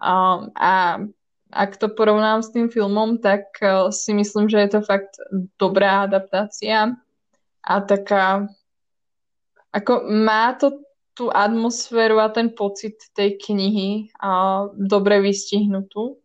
um, 0.00 0.48
a 0.56 1.04
ak 1.52 1.78
to 1.78 1.92
porovnám 1.92 2.42
s 2.42 2.50
tým 2.50 2.72
filmom, 2.72 3.22
tak 3.22 3.54
uh, 3.62 3.92
si 3.92 4.16
myslím, 4.16 4.48
že 4.48 4.66
je 4.66 4.70
to 4.76 4.80
fakt 4.82 5.20
dobrá 5.60 6.08
adaptácia 6.08 6.96
a 7.62 7.74
taká 7.84 8.48
ako 9.76 10.08
má 10.08 10.56
to 10.56 10.80
tú 11.16 11.32
atmosféru 11.32 12.20
a 12.20 12.28
ten 12.28 12.52
pocit 12.52 12.96
tej 13.16 13.40
knihy 13.40 14.12
a 14.20 14.64
dobre 14.72 15.20
vystihnutú. 15.20 16.20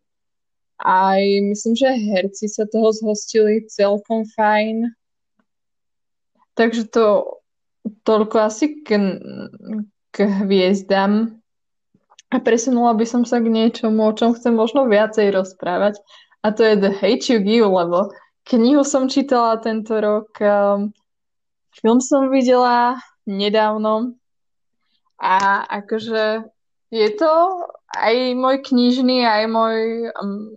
Aj 0.80 1.22
myslím, 1.24 1.76
že 1.80 1.88
herci 1.88 2.52
sa 2.52 2.68
toho 2.68 2.92
zhostili 2.92 3.64
celkom 3.72 4.28
fajn. 4.36 4.92
Takže 6.60 6.92
to 6.92 7.40
toľko 7.86 8.36
asi 8.48 8.82
k, 8.86 8.98
k 10.12 10.18
hviezdam. 10.46 11.42
A 12.32 12.40
presunula 12.40 12.96
by 12.96 13.04
som 13.04 13.28
sa 13.28 13.44
k 13.44 13.52
niečomu, 13.52 14.08
o 14.08 14.16
čom 14.16 14.32
chcem 14.32 14.56
možno 14.56 14.88
viacej 14.88 15.36
rozprávať. 15.36 16.00
A 16.42 16.56
to 16.56 16.64
je 16.64 16.80
The 16.80 16.92
Hate 16.96 17.28
You 17.28 17.44
Give, 17.44 17.68
lebo 17.68 18.10
knihu 18.48 18.88
som 18.88 19.12
čítala 19.12 19.60
tento 19.60 20.00
rok, 20.00 20.32
um, 20.40 20.96
film 21.76 22.00
som 22.00 22.32
videla 22.32 22.98
nedávno 23.28 24.18
a 25.22 25.64
akože 25.70 26.50
je 26.92 27.10
to 27.14 27.34
aj 27.94 28.16
môj 28.36 28.64
knižný, 28.66 29.24
aj 29.28 29.44
môj 29.52 29.78
um, 30.18 30.56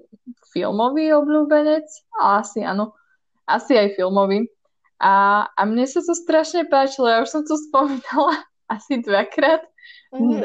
filmový 0.55 1.13
obľúbenec, 1.13 1.85
asi 2.23 2.63
áno, 2.63 2.97
asi 3.45 3.77
aj 3.77 3.99
filmový. 3.99 4.49
A, 5.03 5.47
a 5.51 5.61
mne 5.67 5.85
sa 5.85 6.01
to 6.01 6.15
strašne 6.15 6.67
páčilo, 6.71 7.11
ja 7.11 7.23
už 7.23 7.31
som 7.31 7.43
to 7.43 7.59
spomínala 7.71 8.45
asi 8.71 9.01
dvakrát 9.03 9.63
mm-hmm. 10.15 10.43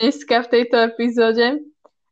dneska 0.00 0.46
v 0.46 0.50
tejto 0.50 0.76
epizóde. 0.88 1.60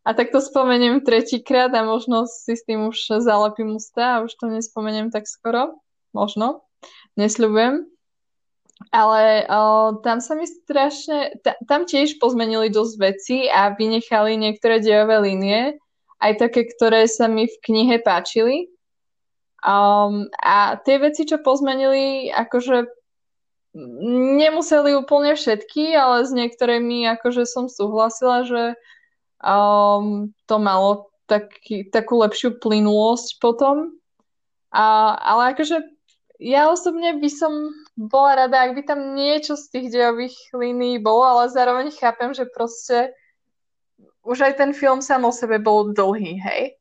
A 0.09 0.17
tak 0.17 0.33
to 0.33 0.41
spomeniem 0.41 1.05
tretíkrát 1.05 1.69
a 1.77 1.85
možno 1.85 2.25
si 2.25 2.57
s 2.57 2.65
tým 2.65 2.89
už 2.89 3.21
zalepím 3.21 3.77
ústa 3.77 4.17
a 4.17 4.23
už 4.25 4.33
to 4.41 4.49
nespomeniem 4.49 5.13
tak 5.13 5.29
skoro. 5.29 5.77
Možno. 6.17 6.65
Nesľubujem. 7.21 7.85
Ale 8.89 9.45
uh, 9.45 10.01
tam 10.01 10.23
sa 10.23 10.39
mi 10.39 10.47
strašne, 10.47 11.43
ta, 11.43 11.59
tam 11.67 11.85
tiež 11.85 12.23
pozmenili 12.23 12.71
dosť 12.71 12.95
veci 12.97 13.39
a 13.51 13.75
vynechali 13.75 14.39
niektoré 14.39 14.79
dejové 14.79 15.19
línie, 15.19 15.77
aj 16.23 16.33
také, 16.39 16.65
ktoré 16.65 17.11
sa 17.11 17.27
mi 17.27 17.51
v 17.51 17.57
knihe 17.59 17.99
páčili. 18.01 18.71
Um, 19.59 20.31
a 20.39 20.79
tie 20.87 21.03
veci, 21.03 21.27
čo 21.27 21.43
pozmenili, 21.43 22.31
akože 22.31 22.87
nemuseli 24.39 24.95
úplne 24.95 25.35
všetky, 25.35 25.95
ale 25.99 26.25
s 26.27 26.31
niektorými 26.31 27.11
akože 27.19 27.45
som 27.45 27.67
súhlasila, 27.67 28.47
že 28.47 28.63
um, 29.43 30.31
to 30.47 30.57
malo 30.63 31.11
taký, 31.27 31.87
takú 31.91 32.23
lepšiu 32.23 32.63
plynulosť 32.63 33.43
potom. 33.43 33.99
A, 34.71 35.15
ale 35.19 35.59
akože 35.59 35.85
ja 36.39 36.71
osobne 36.71 37.19
by 37.19 37.31
som 37.31 37.75
bola 37.99 38.47
rada, 38.47 38.63
ak 38.63 38.79
by 38.79 38.83
tam 38.87 39.19
niečo 39.19 39.59
z 39.59 39.75
tých 39.75 39.87
dejových 39.91 40.39
línií 40.55 41.03
bolo, 41.03 41.27
ale 41.27 41.51
zároveň 41.51 41.91
chápem, 41.91 42.31
že 42.31 42.47
proste 42.47 43.11
už 44.23 44.39
aj 44.47 44.55
ten 44.55 44.71
film 44.71 45.03
sám 45.03 45.27
o 45.27 45.33
sebe 45.35 45.59
bol 45.59 45.91
dlhý, 45.91 46.39
hej? 46.39 46.78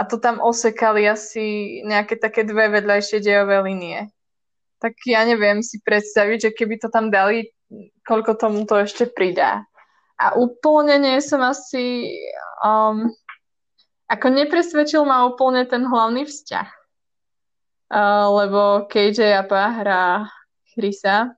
A 0.00 0.08
to 0.08 0.16
tam 0.16 0.40
osekali 0.40 1.04
asi 1.04 1.78
nejaké 1.84 2.16
také 2.16 2.48
dve 2.48 2.72
vedľajšie 2.72 3.20
dejové 3.20 3.60
línie. 3.60 4.08
Tak 4.80 4.96
ja 5.04 5.28
neviem 5.28 5.60
si 5.60 5.76
predstaviť, 5.84 6.48
že 6.48 6.50
keby 6.56 6.80
to 6.80 6.88
tam 6.88 7.12
dali, 7.12 7.52
koľko 8.08 8.32
tomu 8.40 8.64
to 8.64 8.80
ešte 8.80 9.12
pridá. 9.12 9.68
A 10.16 10.40
úplne 10.40 10.96
nie 10.96 11.20
som 11.20 11.44
asi... 11.44 12.16
Um, 12.64 13.12
ako 14.08 14.26
nepresvedčil 14.32 15.04
ma 15.04 15.28
úplne 15.28 15.68
ten 15.68 15.84
hlavný 15.84 16.24
vzťah. 16.24 16.68
Uh, 17.92 18.26
lebo 18.40 18.88
KJ 18.88 19.44
Apa 19.44 19.84
hrá 19.84 20.04
Chrisa. 20.72 21.36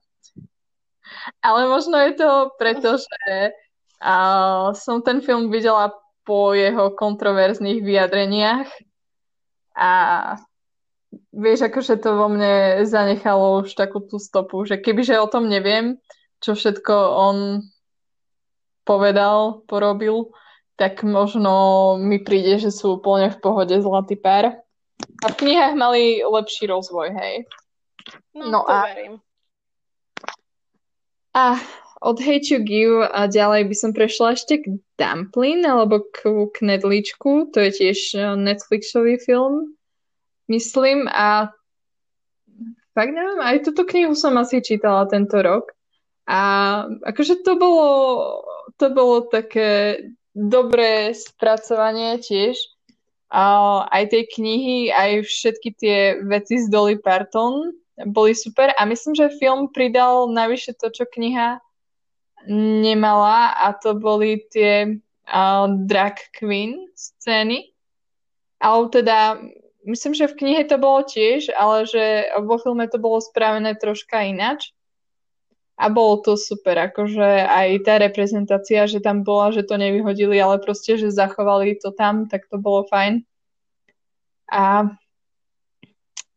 Ale 1.43 1.67
možno 1.67 1.99
je 1.99 2.15
to 2.15 2.55
preto, 2.55 2.95
že 2.95 3.51
uh, 3.99 4.71
som 4.71 5.03
ten 5.03 5.19
film 5.19 5.51
videla 5.51 5.91
po 6.23 6.55
jeho 6.55 6.95
kontroverzných 6.95 7.83
vyjadreniach 7.83 8.67
a 9.75 9.91
vieš, 11.33 11.67
akože 11.69 11.99
to 11.99 12.15
vo 12.15 12.27
mne 12.31 12.85
zanechalo 12.87 13.63
už 13.63 13.75
takú 13.75 14.01
tú 14.01 14.17
stopu, 14.17 14.65
že 14.65 14.79
kebyže 14.79 15.19
o 15.19 15.27
tom 15.27 15.51
neviem, 15.51 15.99
čo 16.39 16.55
všetko 16.57 16.95
on 17.13 17.37
povedal, 18.83 19.63
porobil, 19.67 20.31
tak 20.75 21.05
možno 21.05 21.95
mi 22.01 22.19
príde, 22.19 22.59
že 22.59 22.71
sú 22.73 22.99
úplne 22.99 23.31
v 23.31 23.39
pohode 23.39 23.75
zlatý 23.77 24.19
pár. 24.19 24.59
A 25.23 25.25
v 25.31 25.37
knihách 25.39 25.75
mali 25.75 26.19
lepší 26.23 26.67
rozvoj, 26.67 27.15
hej. 27.15 27.47
No, 28.35 28.59
no 28.59 28.59
a, 28.67 28.83
verím. 28.89 29.21
A 31.33 31.57
od 32.03 32.19
Hate 32.19 32.51
You 32.51 32.59
Give 32.59 33.07
a 33.07 33.31
ďalej 33.31 33.71
by 33.71 33.75
som 33.79 33.91
prešla 33.95 34.35
ešte 34.35 34.59
k 34.59 34.65
Dumplin 34.99 35.63
alebo 35.63 36.03
k 36.11 36.51
Knedličku. 36.51 37.55
To 37.55 37.57
je 37.63 37.71
tiež 37.71 37.99
e, 38.13 38.19
Netflixový 38.35 39.15
film, 39.23 39.79
myslím. 40.51 41.07
A 41.07 41.55
fakt 42.91 43.15
neviem, 43.15 43.39
aj 43.39 43.63
túto 43.63 43.87
knihu 43.87 44.11
som 44.19 44.35
asi 44.35 44.59
čítala 44.59 45.07
tento 45.07 45.39
rok. 45.39 45.71
A 46.27 46.83
akože 47.07 47.39
to 47.43 47.55
bolo, 47.55 47.89
to 48.75 48.91
bolo 48.91 49.27
také 49.31 50.03
dobré 50.35 51.15
spracovanie 51.15 52.19
tiež. 52.19 52.55
uh, 53.33 53.87
aj 53.89 54.11
tie 54.11 54.23
knihy, 54.27 54.91
aj 54.91 55.25
všetky 55.25 55.69
tie 55.79 55.97
veci 56.21 56.59
z 56.59 56.67
Dolly 56.69 56.99
Parton 56.99 57.73
boli 58.07 58.33
super 58.33 58.73
a 58.73 58.85
myslím, 58.85 59.13
že 59.13 59.37
film 59.37 59.69
pridal 59.69 60.29
navyše 60.29 60.73
to, 60.73 60.89
čo 60.89 61.05
kniha 61.05 61.61
nemala 62.47 63.55
a 63.55 63.73
to 63.73 63.95
boli 63.95 64.43
tie 64.51 64.99
uh, 65.27 65.65
drag 65.87 66.19
queen 66.35 66.87
scény. 66.95 67.71
Ale 68.63 68.87
teda 68.89 69.39
myslím, 69.85 70.13
že 70.15 70.31
v 70.31 70.37
knihe 70.39 70.63
to 70.63 70.79
bolo 70.79 71.03
tiež, 71.03 71.51
ale 71.55 71.83
že 71.83 72.31
vo 72.43 72.55
filme 72.59 72.87
to 72.87 72.99
bolo 72.99 73.19
spravené 73.19 73.75
troška 73.75 74.23
inač. 74.23 74.71
A 75.73 75.89
bolo 75.89 76.21
to 76.21 76.37
super, 76.37 76.77
akože 76.77 77.49
aj 77.49 77.81
tá 77.81 77.97
reprezentácia, 77.97 78.85
že 78.85 79.01
tam 79.01 79.25
bola, 79.25 79.49
že 79.49 79.65
to 79.65 79.73
nevyhodili, 79.73 80.37
ale 80.37 80.61
proste, 80.61 81.01
že 81.01 81.09
zachovali 81.09 81.81
to 81.81 81.89
tam, 81.89 82.29
tak 82.29 82.45
to 82.45 82.61
bolo 82.61 82.85
fajn. 82.87 83.25
A 84.53 84.93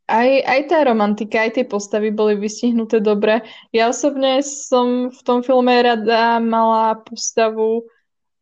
aj, 0.06 0.30
aj 0.46 0.60
tá 0.70 0.78
romantika, 0.86 1.42
aj 1.42 1.58
tie 1.58 1.64
postavy 1.66 2.14
boli 2.14 2.38
vystihnuté 2.38 3.02
dobre. 3.02 3.42
Ja 3.74 3.90
osobne 3.90 4.38
som 4.46 5.10
v 5.10 5.20
tom 5.26 5.42
filme 5.42 5.74
rada 5.82 6.38
mala 6.38 7.02
postavu 7.02 7.90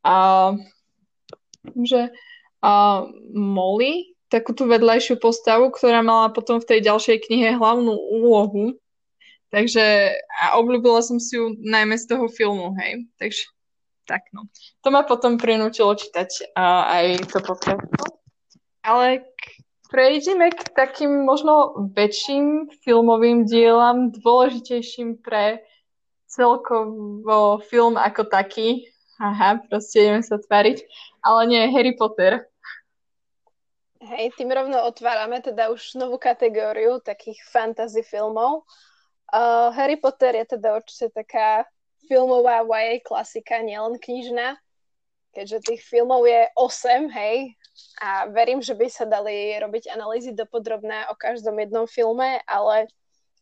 a, 0.05 0.53
že 1.89 2.13
a, 2.61 3.05
Molly, 3.33 4.13
takú 4.29 4.53
tú 4.53 4.69
vedľajšiu 4.69 5.17
postavu, 5.17 5.73
ktorá 5.73 6.05
mala 6.05 6.29
potom 6.37 6.61
v 6.61 6.69
tej 6.69 6.81
ďalšej 6.85 7.31
knihe 7.31 7.57
hlavnú 7.57 7.93
úlohu. 7.93 8.77
Takže 9.49 10.19
a 10.19 10.59
obľúbila 10.59 11.01
som 11.01 11.23
si 11.23 11.39
ju 11.39 11.55
najmä 11.63 11.95
z 11.97 12.11
toho 12.11 12.27
filmu, 12.29 12.75
hej. 12.77 13.09
Takže 13.17 13.49
tak 14.05 14.29
no. 14.37 14.53
To 14.85 14.93
ma 14.93 15.01
potom 15.07 15.41
prinútilo 15.41 15.97
čítať 15.97 16.53
a, 16.53 16.93
aj 17.01 17.07
to 17.33 17.39
pokračovať. 17.41 18.13
Ale 18.85 19.25
prejdeme 19.95 20.51
k 20.51 20.75
takým 20.75 21.23
možno 21.23 21.87
väčším 21.95 22.67
filmovým 22.83 23.47
dielam, 23.47 24.11
dôležitejším 24.11 25.23
pre 25.23 25.63
celkovo 26.27 27.63
film 27.63 27.95
ako 27.95 28.27
taký. 28.27 28.91
Aha, 29.23 29.63
proste 29.71 30.03
ideme 30.03 30.27
sa 30.27 30.43
tváriť. 30.43 30.83
Ale 31.23 31.41
nie, 31.47 31.63
Harry 31.71 31.95
Potter. 31.95 32.43
Hej, 34.03 34.35
tým 34.35 34.51
rovno 34.51 34.83
otvárame 34.83 35.39
teda 35.39 35.71
už 35.71 35.95
novú 35.95 36.19
kategóriu 36.19 36.99
takých 36.99 37.39
fantasy 37.47 38.03
filmov. 38.03 38.67
Uh, 39.31 39.71
Harry 39.79 39.97
Potter 39.97 40.35
je 40.43 40.59
teda 40.59 40.75
určite 40.75 41.15
taká 41.15 41.71
filmová 42.11 42.67
YA 42.67 42.99
klasika, 43.01 43.63
nielen 43.63 43.97
knižná, 44.03 44.59
keďže 45.33 45.73
tých 45.73 45.83
filmov 45.87 46.27
je 46.29 46.51
8, 46.53 47.09
hej, 47.15 47.57
a 47.99 48.31
verím, 48.31 48.63
že 48.63 48.75
by 48.75 48.87
sa 48.87 49.05
dali 49.07 49.55
robiť 49.59 49.91
analýzy 49.91 50.31
dopodrobné 50.31 51.11
o 51.11 51.19
každom 51.19 51.59
jednom 51.59 51.87
filme, 51.91 52.39
ale 52.47 52.87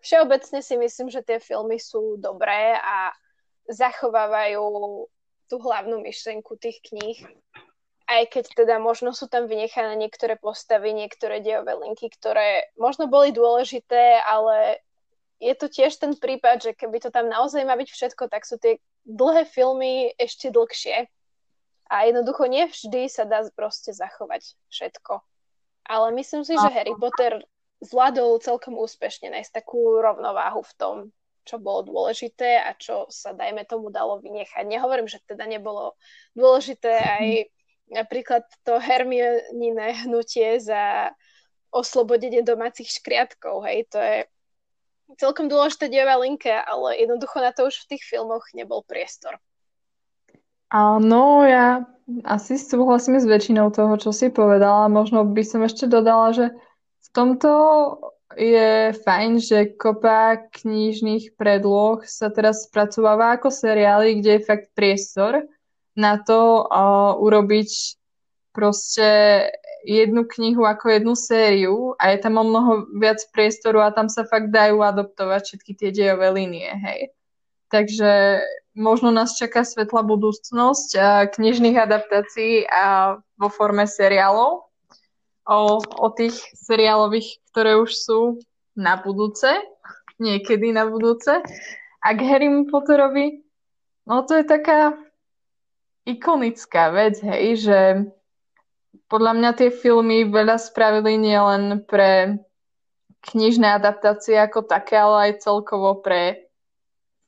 všeobecne 0.01 0.65
si 0.65 0.75
myslím, 0.77 1.09
že 1.13 1.25
tie 1.25 1.39
filmy 1.39 1.77
sú 1.77 2.17
dobré 2.17 2.77
a 2.81 3.13
zachovávajú 3.69 4.65
tú 5.53 5.57
hlavnú 5.61 6.01
myšlenku 6.01 6.57
tých 6.57 6.81
kníh. 6.81 7.21
Aj 8.09 8.25
keď 8.29 8.65
teda 8.65 8.77
možno 8.81 9.13
sú 9.13 9.29
tam 9.29 9.49
vynechané 9.49 9.97
niektoré 9.97 10.37
postavy, 10.37 10.93
niektoré 10.93 11.41
dejové 11.41 11.77
linky, 11.77 12.09
ktoré 12.13 12.73
možno 12.77 13.09
boli 13.09 13.33
dôležité, 13.33 14.21
ale 14.25 14.81
je 15.41 15.55
to 15.57 15.69
tiež 15.69 15.97
ten 15.97 16.13
prípad, 16.17 16.61
že 16.61 16.73
keby 16.77 17.01
to 17.01 17.09
tam 17.13 17.29
naozaj 17.29 17.65
má 17.65 17.77
byť 17.77 17.89
všetko, 17.89 18.29
tak 18.29 18.45
sú 18.45 18.57
tie 18.61 18.81
dlhé 19.05 19.45
filmy 19.49 20.13
ešte 20.17 20.53
dlhšie 20.53 21.09
a 21.93 22.09
jednoducho 22.09 22.49
nevždy 22.49 23.13
sa 23.13 23.29
dá 23.29 23.45
proste 23.53 23.93
zachovať 23.93 24.57
všetko. 24.73 25.21
Ale 25.85 26.09
myslím 26.17 26.41
si, 26.41 26.57
že 26.57 26.73
Harry 26.73 26.97
Potter 26.97 27.45
zvládol 27.85 28.41
celkom 28.41 28.81
úspešne 28.81 29.29
nájsť 29.29 29.53
takú 29.53 30.01
rovnováhu 30.01 30.65
v 30.65 30.77
tom, 30.81 30.97
čo 31.45 31.61
bolo 31.61 31.85
dôležité 31.85 32.65
a 32.65 32.73
čo 32.73 33.11
sa, 33.13 33.37
dajme 33.37 33.69
tomu, 33.69 33.93
dalo 33.93 34.23
vynechať. 34.25 34.65
Nehovorím, 34.65 35.11
že 35.11 35.21
teda 35.27 35.45
nebolo 35.45 35.99
dôležité 36.33 36.97
aj 36.97 37.27
napríklad 37.93 38.49
to 38.65 38.81
Hermionine 38.81 39.93
hnutie 40.07 40.63
za 40.63 41.13
oslobodenie 41.69 42.41
domácich 42.41 42.89
škriatkov, 42.89 43.65
hej, 43.69 43.89
to 43.93 43.99
je 44.01 44.17
celkom 45.21 45.49
dôležité 45.49 45.93
dievá 45.93 46.17
linka, 46.17 46.63
ale 46.65 47.01
jednoducho 47.01 47.41
na 47.41 47.53
to 47.53 47.69
už 47.69 47.85
v 47.85 47.97
tých 47.97 48.05
filmoch 48.05 48.45
nebol 48.57 48.81
priestor. 48.85 49.37
Áno, 50.73 51.45
ja 51.45 51.85
asi 52.25 52.57
súhlasím 52.57 53.21
s 53.21 53.29
väčšinou 53.29 53.69
toho, 53.77 54.01
čo 54.01 54.09
si 54.09 54.33
povedala. 54.33 54.89
Možno 54.89 55.29
by 55.29 55.45
som 55.45 55.61
ešte 55.61 55.85
dodala, 55.85 56.33
že 56.33 56.49
v 57.05 57.09
tomto 57.13 57.51
je 58.33 58.97
fajn, 59.05 59.31
že 59.37 59.77
kopa 59.77 60.49
knižných 60.49 61.37
predloh 61.37 62.01
sa 62.09 62.33
teraz 62.33 62.65
spracováva 62.73 63.37
ako 63.37 63.53
seriály, 63.53 64.25
kde 64.25 64.41
je 64.41 64.47
fakt 64.49 64.73
priestor 64.73 65.45
na 65.93 66.17
to 66.17 66.65
uh, 66.65 67.21
urobiť 67.21 68.01
proste 68.57 69.09
jednu 69.85 70.25
knihu 70.25 70.65
ako 70.65 70.89
jednu 70.89 71.13
sériu 71.13 71.77
a 72.01 72.17
je 72.17 72.19
tam 72.25 72.41
o 72.41 72.45
mnoho 72.49 72.89
viac 72.97 73.21
priestoru 73.29 73.85
a 73.85 73.93
tam 73.93 74.09
sa 74.09 74.25
fakt 74.25 74.49
dajú 74.49 74.81
adoptovať 74.81 75.53
všetky 75.53 75.73
tie 75.77 75.91
dejové 75.93 76.33
línie, 76.33 76.71
hej. 76.71 77.13
Takže 77.73 78.45
možno 78.77 79.09
nás 79.09 79.33
čaká 79.41 79.65
svetlá 79.65 80.05
budúcnosť 80.05 80.93
knižných 81.33 81.81
adaptácií 81.81 82.69
a 82.69 83.17
vo 83.41 83.49
forme 83.49 83.89
seriálov. 83.89 84.69
O, 85.43 85.59
o 85.81 86.09
tých 86.13 86.37
seriálových, 86.53 87.41
ktoré 87.51 87.81
už 87.81 87.91
sú 87.97 88.21
na 88.77 89.01
budúce, 89.01 89.49
niekedy 90.21 90.71
na 90.71 90.85
budúce. 90.85 91.41
A 92.05 92.09
k 92.13 92.21
Harry 92.29 92.53
Potterovi, 92.69 93.41
no 94.05 94.23
to 94.23 94.39
je 94.39 94.45
taká 94.45 94.95
ikonická 96.05 96.93
vec, 96.93 97.19
hej, 97.25 97.67
že 97.67 97.81
podľa 99.07 99.33
mňa 99.39 99.51
tie 99.55 99.71
filmy 99.73 100.29
veľa 100.29 100.61
spravili 100.61 101.17
nielen 101.17 101.83
pre 101.87 102.43
knižné 103.33 103.79
adaptácie 103.79 104.35
ako 104.35 104.67
také, 104.67 104.99
ale 104.99 105.31
aj 105.31 105.47
celkovo 105.47 106.03
pre 106.03 106.52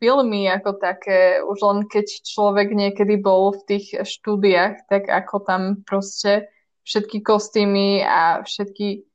filmy 0.04 0.52
ako 0.52 0.76
také, 0.76 1.40
už 1.40 1.58
len 1.64 1.78
keď 1.88 2.04
človek 2.28 2.76
niekedy 2.76 3.16
bol 3.16 3.56
v 3.56 3.64
tých 3.64 4.04
štúdiách, 4.04 4.84
tak 4.92 5.08
ako 5.08 5.40
tam 5.48 5.62
proste 5.88 6.52
všetky 6.84 7.24
kostýmy 7.24 8.04
a 8.04 8.44
všetky 8.44 9.08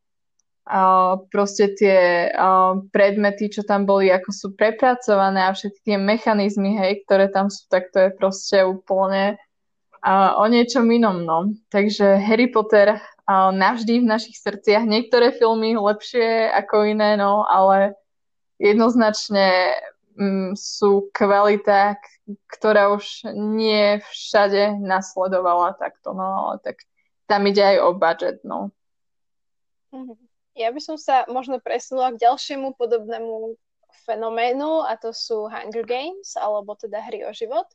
uh, 0.66 1.22
proste 1.30 1.78
tie 1.78 2.34
uh, 2.34 2.82
predmety, 2.90 3.54
čo 3.54 3.62
tam 3.62 3.86
boli, 3.86 4.10
ako 4.10 4.34
sú 4.34 4.48
prepracované 4.58 5.46
a 5.46 5.54
všetky 5.54 5.94
tie 5.94 5.98
mechanizmy, 6.02 6.74
hej, 6.82 7.06
ktoré 7.06 7.30
tam 7.30 7.54
sú, 7.54 7.70
tak 7.70 7.94
to 7.94 8.10
je 8.10 8.18
proste 8.18 8.66
úplne 8.66 9.38
uh, 10.02 10.42
o 10.42 10.50
niečom 10.50 10.90
inom, 10.90 11.22
no. 11.22 11.54
Takže 11.70 12.18
Harry 12.18 12.50
Potter 12.50 12.98
uh, 12.98 13.54
navždy 13.54 14.02
v 14.02 14.10
našich 14.10 14.42
srdciach. 14.42 14.90
Niektoré 14.90 15.38
filmy 15.38 15.78
lepšie 15.78 16.50
ako 16.50 16.90
iné, 16.90 17.14
no, 17.14 17.46
ale 17.46 17.94
jednoznačne 18.58 19.78
sú 20.60 21.08
kvalita, 21.16 21.96
ktorá 22.52 22.92
už 22.92 23.32
nie 23.34 24.04
všade 24.04 24.78
nasledovala 24.84 25.80
takto, 25.80 26.12
no 26.12 26.24
ale 26.24 26.56
tak 26.60 26.84
tam 27.26 27.48
ide 27.48 27.64
aj 27.64 27.78
o 27.80 27.90
budget, 27.96 28.38
no. 28.44 28.74
Mhm. 29.96 30.18
Ja 30.60 30.76
by 30.76 30.82
som 30.84 31.00
sa 31.00 31.24
možno 31.32 31.64
presunula 31.64 32.12
k 32.12 32.28
ďalšiemu 32.28 32.76
podobnému 32.76 33.56
fenoménu 34.04 34.84
a 34.84 35.00
to 35.00 35.16
sú 35.16 35.48
Hunger 35.48 35.88
Games, 35.88 36.36
alebo 36.36 36.76
teda 36.76 37.00
hry 37.00 37.24
o 37.24 37.32
život. 37.32 37.66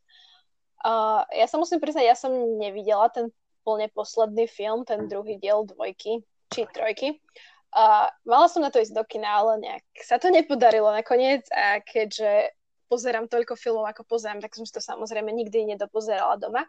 Uh, 0.84 1.24
ja 1.32 1.48
sa 1.48 1.56
musím 1.56 1.80
priznať, 1.80 2.04
ja 2.04 2.16
som 2.18 2.34
nevidela 2.60 3.08
ten 3.08 3.32
plne 3.64 3.88
posledný 3.88 4.44
film, 4.44 4.84
ten 4.84 5.08
druhý 5.08 5.40
diel 5.40 5.64
dvojky, 5.64 6.20
či 6.52 6.68
trojky. 6.68 7.16
Uh, 7.74 8.06
mala 8.22 8.46
som 8.46 8.62
na 8.62 8.70
to 8.70 8.78
ísť 8.78 8.94
do 8.94 9.02
kina, 9.02 9.42
ale 9.42 9.58
nejak 9.58 9.86
sa 10.06 10.22
to 10.22 10.30
nepodarilo 10.30 10.94
nakoniec 10.94 11.42
a 11.50 11.82
keďže 11.82 12.54
pozerám 12.86 13.26
toľko 13.26 13.58
filmov, 13.58 13.90
ako 13.90 14.06
pozerám, 14.06 14.38
tak 14.38 14.54
som 14.54 14.62
si 14.62 14.70
to 14.70 14.78
samozrejme 14.78 15.26
nikdy 15.34 15.66
nedopozerala 15.74 16.38
doma. 16.38 16.62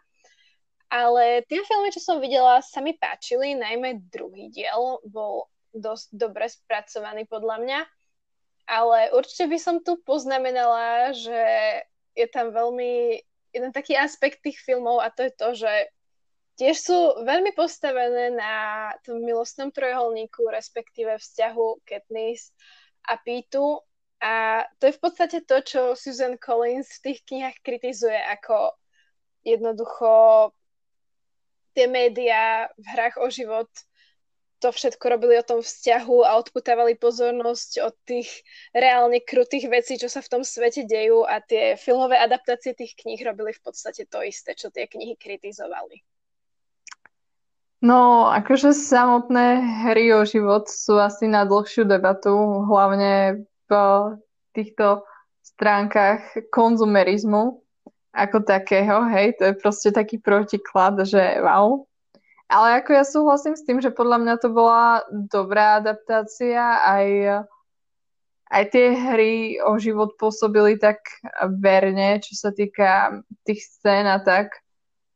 Ale 0.90 1.46
tie 1.46 1.62
filmy, 1.62 1.94
čo 1.94 2.02
som 2.02 2.18
videla, 2.18 2.58
sa 2.62 2.82
mi 2.82 2.94
páčili, 2.94 3.54
najmä 3.54 4.06
druhý 4.10 4.50
diel 4.50 4.98
bol 5.06 5.46
dosť 5.70 6.14
dobre 6.14 6.50
spracovaný 6.50 7.26
podľa 7.30 7.56
mňa. 7.62 7.80
Ale 8.66 9.14
určite 9.14 9.46
by 9.46 9.58
som 9.62 9.76
tu 9.78 9.98
poznamenala, 10.02 11.14
že 11.14 11.38
je 12.18 12.26
tam 12.26 12.50
veľmi 12.50 13.22
jeden 13.54 13.70
taký 13.70 13.94
aspekt 13.94 14.42
tých 14.42 14.58
filmov 14.58 14.98
a 14.98 15.10
to 15.14 15.22
je 15.26 15.32
to, 15.38 15.48
že 15.54 15.72
tiež 16.56 16.76
sú 16.76 16.98
veľmi 17.22 17.52
postavené 17.52 18.32
na 18.32 18.54
tom 19.04 19.20
milostnom 19.20 19.68
trojuholníku, 19.68 20.48
respektíve 20.48 21.20
vzťahu 21.20 21.84
Katniss 21.84 22.52
a 23.06 23.20
Pitu. 23.20 23.80
A 24.20 24.64
to 24.80 24.88
je 24.88 24.96
v 24.96 25.00
podstate 25.00 25.38
to, 25.44 25.60
čo 25.60 25.80
Susan 25.92 26.40
Collins 26.40 26.88
v 26.98 27.12
tých 27.12 27.18
knihách 27.28 27.58
kritizuje 27.60 28.16
ako 28.16 28.72
jednoducho 29.44 30.50
tie 31.76 31.84
médiá 31.84 32.72
v 32.80 32.86
hrách 32.96 33.20
o 33.20 33.28
život 33.28 33.68
to 34.58 34.72
všetko 34.72 35.04
robili 35.08 35.36
o 35.36 35.44
tom 35.44 35.60
vzťahu 35.60 36.24
a 36.24 36.40
odputávali 36.40 36.96
pozornosť 36.96 37.70
od 37.84 37.94
tých 38.08 38.40
reálne 38.72 39.20
krutých 39.20 39.68
vecí, 39.68 40.00
čo 40.00 40.08
sa 40.08 40.24
v 40.24 40.32
tom 40.32 40.42
svete 40.42 40.88
dejú 40.88 41.28
a 41.28 41.44
tie 41.44 41.76
filmové 41.76 42.16
adaptácie 42.16 42.72
tých 42.72 42.96
kníh 42.96 43.20
robili 43.20 43.52
v 43.52 43.60
podstate 43.60 44.08
to 44.08 44.24
isté, 44.24 44.56
čo 44.56 44.72
tie 44.72 44.88
knihy 44.88 45.20
kritizovali. 45.20 46.15
No, 47.84 48.32
akože 48.32 48.72
samotné 48.72 49.60
hry 49.84 50.08
o 50.16 50.24
život 50.24 50.64
sú 50.64 50.96
asi 50.96 51.28
na 51.28 51.44
dlhšiu 51.44 51.84
debatu, 51.84 52.32
hlavne 52.64 53.44
v 53.68 53.72
týchto 54.56 55.04
stránkach 55.44 56.48
konzumerizmu 56.48 57.60
ako 58.16 58.38
takého, 58.48 59.04
hej, 59.12 59.36
to 59.36 59.52
je 59.52 59.54
proste 59.60 59.92
taký 59.92 60.16
protiklad, 60.16 61.04
že 61.04 61.20
wow, 61.44 61.84
ale 62.48 62.80
ako 62.80 62.90
ja 62.96 63.04
súhlasím 63.04 63.54
s 63.58 63.66
tým, 63.68 63.84
že 63.84 63.92
podľa 63.92 64.24
mňa 64.24 64.34
to 64.40 64.48
bola 64.54 65.04
dobrá 65.10 65.82
adaptácia, 65.82 66.80
aj, 66.80 67.06
aj 68.56 68.62
tie 68.72 68.86
hry 68.96 69.34
o 69.60 69.76
život 69.76 70.16
pôsobili 70.16 70.80
tak 70.80 71.04
verne, 71.60 72.22
čo 72.24 72.38
sa 72.38 72.54
týka 72.56 73.20
tých 73.44 73.60
scén 73.66 74.08
a 74.08 74.16
tak. 74.24 74.64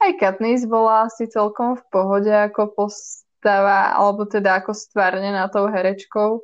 Aj 0.01 0.13
Katniss 0.17 0.65
bola 0.65 1.07
asi 1.07 1.29
celkom 1.29 1.77
v 1.77 1.85
pohode 1.93 2.33
ako 2.33 2.73
postava, 2.73 3.93
alebo 3.93 4.25
teda 4.25 4.65
ako 4.65 4.73
stvárnená 4.73 5.53
tou 5.53 5.69
herečkou. 5.69 6.41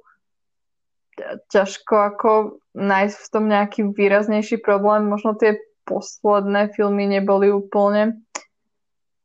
Ťažko 1.49 1.95
ako 1.97 2.31
nájsť 2.77 3.17
v 3.17 3.31
tom 3.33 3.45
nejaký 3.49 3.81
výraznejší 3.97 4.61
problém. 4.61 5.09
Možno 5.09 5.33
tie 5.41 5.57
posledné 5.89 6.77
filmy 6.77 7.09
neboli 7.09 7.49
úplne 7.49 8.21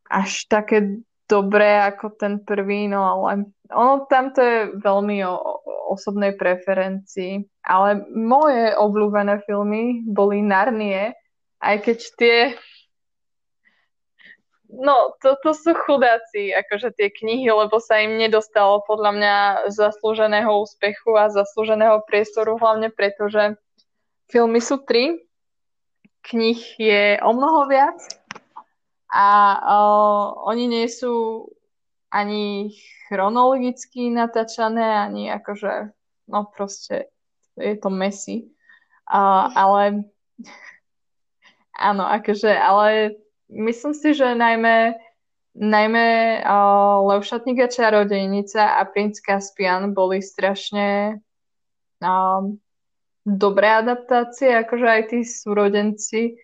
až 0.08 0.48
také 0.48 1.04
dobré 1.28 1.80
ako 1.88 2.16
ten 2.16 2.44
prvý, 2.44 2.92
no 2.92 3.04
ale 3.04 3.52
ono 3.72 4.04
tam 4.12 4.36
to 4.36 4.44
je 4.44 4.58
veľmi 4.84 5.24
o, 5.24 5.36
o 5.36 5.96
osobnej 5.96 6.36
preferencii. 6.36 7.48
Ale 7.64 8.04
moje 8.12 8.76
obľúbené 8.76 9.44
filmy 9.48 10.04
boli 10.08 10.44
Narnie, 10.44 11.16
aj 11.64 11.76
keď 11.84 11.98
tie 12.20 12.38
No, 14.72 15.20
to, 15.20 15.36
to 15.44 15.52
sú 15.52 15.76
chudáci, 15.76 16.56
akože 16.56 16.96
tie 16.96 17.12
knihy, 17.12 17.52
lebo 17.52 17.76
sa 17.84 18.00
im 18.00 18.16
nedostalo 18.16 18.80
podľa 18.88 19.12
mňa 19.12 19.36
zaslúženého 19.68 20.48
úspechu 20.48 21.12
a 21.20 21.28
zaslúženého 21.28 22.08
priestoru, 22.08 22.56
hlavne 22.56 22.88
preto, 22.88 23.28
že 23.28 23.60
filmy 24.32 24.64
sú 24.64 24.80
tri, 24.88 25.28
knih 26.24 26.60
je 26.80 27.04
o 27.20 27.32
mnoho 27.36 27.68
viac 27.68 28.00
a 29.12 29.28
uh, 29.60 30.24
oni 30.48 30.72
nie 30.72 30.88
sú 30.88 31.46
ani 32.08 32.72
chronologicky 33.12 34.08
natáčané, 34.08 35.04
ani 35.04 35.28
akože, 35.36 35.92
no 36.32 36.48
proste 36.48 37.12
je 37.60 37.76
to 37.76 37.92
messy. 37.92 38.48
Uh, 39.04 39.52
ale 39.52 40.08
áno, 41.92 42.08
akože, 42.08 42.56
ale 42.56 43.20
myslím 43.52 43.94
si, 43.94 44.16
že 44.16 44.36
najmä 44.36 44.96
najmä 45.56 46.40
uh, 46.48 47.04
Levšatník 47.12 47.60
a 47.60 47.68
čarodejnica 47.68 48.80
a 48.80 48.86
princ 48.88 49.20
Caspian 49.20 49.92
boli 49.92 50.24
strašne 50.24 51.20
uh, 52.00 52.42
dobré 53.28 53.68
adaptácie, 53.84 54.56
akože 54.56 54.88
aj 54.88 55.04
tí 55.12 55.20
súrodenci 55.28 56.40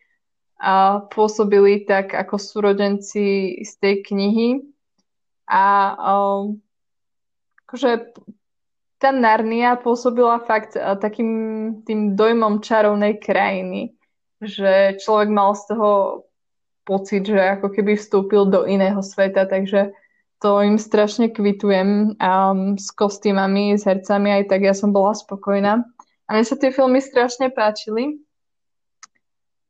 a 0.57 1.05
pôsobili 1.07 1.85
tak 1.85 2.17
ako 2.17 2.35
súrodenci 2.35 3.57
z 3.61 3.71
tej 3.79 3.95
knihy. 4.03 4.49
A 5.47 5.95
um, 5.95 6.59
akože 7.63 8.11
tá 8.97 9.13
Narnia 9.15 9.79
pôsobila 9.79 10.43
fakt 10.43 10.75
uh, 10.75 10.99
takým 10.99 11.31
tým 11.87 12.19
dojmom 12.19 12.59
čarovnej 12.59 13.23
krajiny, 13.23 13.95
že 14.43 14.99
človek 14.99 15.29
mal 15.31 15.55
z 15.55 15.63
toho 15.71 15.89
pocit, 16.87 17.27
že 17.27 17.59
ako 17.59 17.75
keby 17.75 17.99
vstúpil 17.99 18.47
do 18.47 18.63
iného 18.63 19.03
sveta, 19.03 19.43
takže 19.43 19.91
to 20.39 20.63
im 20.63 20.79
strašne 20.79 21.27
kvitujem 21.27 22.15
um, 22.15 22.79
s 22.79 22.87
kostýmami, 22.95 23.75
s 23.75 23.83
hercami, 23.83 24.31
aj 24.31 24.43
tak 24.47 24.63
ja 24.63 24.71
som 24.71 24.95
bola 24.95 25.11
spokojná. 25.11 25.83
A 26.27 26.29
mne 26.31 26.45
sa 26.47 26.55
tie 26.55 26.71
filmy 26.71 27.03
strašne 27.03 27.51
páčili. 27.51 28.23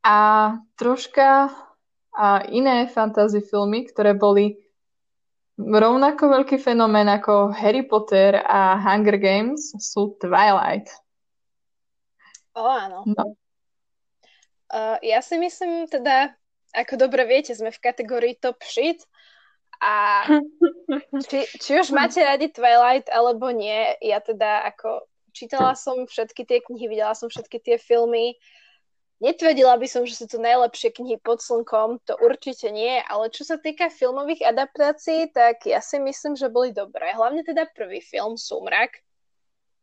A 0.06 0.54
troška 0.78 1.50
a 2.18 2.42
iné 2.50 2.90
fantasy 2.90 3.46
filmy, 3.46 3.86
ktoré 3.86 4.18
boli 4.18 4.58
rovnako 5.58 6.34
veľký 6.34 6.58
fenomén 6.58 7.06
ako 7.06 7.54
Harry 7.54 7.86
Potter 7.86 8.42
a 8.42 8.78
Hunger 8.78 9.22
Games 9.22 9.74
sú 9.78 10.18
Twilight. 10.18 10.90
O, 12.58 12.66
áno. 12.66 13.06
No. 13.06 13.38
Uh, 14.74 14.98
ja 15.06 15.22
si 15.22 15.38
myslím 15.38 15.86
teda, 15.86 16.34
ako 16.78 17.10
dobre 17.10 17.26
viete, 17.26 17.58
sme 17.58 17.74
v 17.74 17.82
kategórii 17.82 18.38
top 18.38 18.62
shit. 18.62 19.02
A 19.82 20.26
či, 21.30 21.50
či 21.58 21.72
už 21.78 21.90
máte 21.94 22.22
radi 22.22 22.54
Twilight 22.54 23.10
alebo 23.10 23.50
nie, 23.50 23.98
ja 24.02 24.22
teda 24.22 24.70
ako 24.70 25.06
čítala 25.34 25.74
som 25.74 26.06
všetky 26.06 26.46
tie 26.46 26.62
knihy, 26.62 26.86
videla 26.90 27.14
som 27.18 27.30
všetky 27.30 27.62
tie 27.62 27.78
filmy, 27.78 28.38
Netvrdila 29.18 29.82
by 29.82 29.88
som, 29.90 30.06
že 30.06 30.14
sú 30.14 30.30
to 30.30 30.38
najlepšie 30.38 30.94
knihy 30.94 31.18
pod 31.18 31.42
slnkom, 31.42 32.06
to 32.06 32.14
určite 32.22 32.70
nie, 32.70 33.02
ale 33.02 33.34
čo 33.34 33.50
sa 33.50 33.58
týka 33.58 33.90
filmových 33.90 34.46
adaptácií, 34.46 35.34
tak 35.34 35.66
ja 35.66 35.82
si 35.82 35.98
myslím, 35.98 36.38
že 36.38 36.54
boli 36.54 36.70
dobré. 36.70 37.18
Hlavne 37.18 37.42
teda 37.42 37.66
prvý 37.74 37.98
film, 37.98 38.38
Sumrak, 38.38 39.02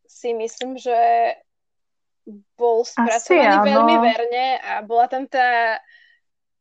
si 0.07 0.31
myslím, 0.31 0.79
že 0.79 0.95
bol 2.55 2.87
spracovaný 2.87 3.59
Asi, 3.59 3.67
veľmi 3.75 3.95
verne 3.99 4.47
a 4.63 4.73
bola 4.87 5.05
tam 5.11 5.27
tá 5.27 5.83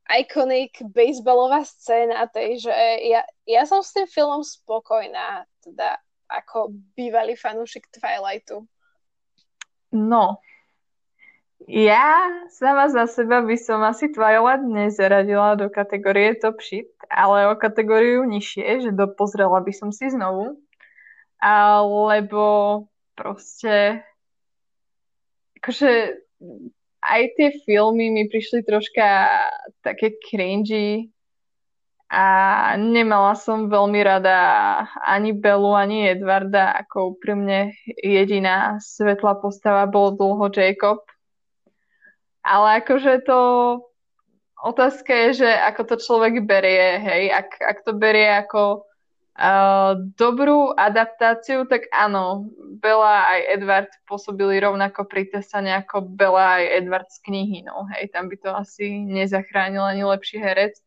iconic 0.08 0.84
baseballová 0.92 1.64
scéna, 1.64 2.28
takže 2.28 2.72
ja, 3.08 3.24
ja 3.48 3.62
som 3.64 3.80
s 3.80 3.96
tým 3.96 4.04
filmom 4.04 4.44
spokojná, 4.44 5.48
teda 5.64 5.96
ako 6.28 6.72
bývalý 6.92 7.36
fanúšik 7.36 7.88
Twilightu. 7.88 8.68
No, 9.94 10.42
ja 11.64 12.28
sama 12.52 12.92
za 12.92 13.08
seba 13.08 13.40
by 13.40 13.56
som 13.56 13.80
asi 13.80 14.12
Twilight 14.12 14.68
nezaradila 14.68 15.56
do 15.56 15.72
kategórie 15.72 16.36
top 16.36 16.60
shit, 16.60 16.92
ale 17.08 17.48
o 17.48 17.56
kategóriu 17.56 18.28
nižšie, 18.28 18.84
že 18.84 18.90
dopozrela 18.92 19.64
by 19.64 19.72
som 19.72 19.88
si 19.88 20.12
znovu. 20.12 20.60
Lebo 22.10 22.44
proste 23.16 24.04
akože 25.60 26.20
aj 27.04 27.22
tie 27.36 27.48
filmy 27.68 28.08
mi 28.08 28.24
prišli 28.24 28.64
troška 28.64 29.28
také 29.84 30.16
cringy 30.24 31.12
a 32.08 32.24
nemala 32.80 33.34
som 33.36 33.68
veľmi 33.68 34.00
rada 34.00 34.38
ani 35.02 35.36
Belu, 35.36 35.74
ani 35.74 36.08
Edvarda, 36.14 36.72
ako 36.84 37.18
úprimne 37.18 37.74
jediná 38.00 38.78
svetlá 38.80 39.36
postava 39.36 39.84
bol 39.90 40.14
dlho 40.14 40.48
Jacob. 40.48 41.02
Ale 42.44 42.84
akože 42.84 43.24
to 43.24 43.40
otázka 44.62 45.12
je, 45.28 45.44
že 45.44 45.50
ako 45.50 45.82
to 45.90 45.96
človek 46.00 46.44
berie, 46.44 47.00
hej, 47.02 47.22
ak, 47.34 47.48
ak 47.60 47.78
to 47.84 47.92
berie 47.96 48.30
ako 48.30 48.88
dobrú 50.14 50.70
adaptáciu, 50.78 51.66
tak 51.66 51.90
áno, 51.90 52.46
Bela 52.78 53.26
aj 53.34 53.40
Edward 53.58 53.90
pôsobili 54.06 54.62
rovnako 54.62 55.10
pritesané 55.10 55.74
ako 55.82 56.06
Bela 56.06 56.62
aj 56.62 56.64
Edward 56.78 57.08
z 57.10 57.18
knihy, 57.26 57.66
no 57.66 57.90
hej, 57.90 58.14
tam 58.14 58.30
by 58.30 58.36
to 58.38 58.50
asi 58.54 59.02
nezachránil 59.02 59.82
ani 59.82 60.06
lepší 60.06 60.38
herec, 60.38 60.78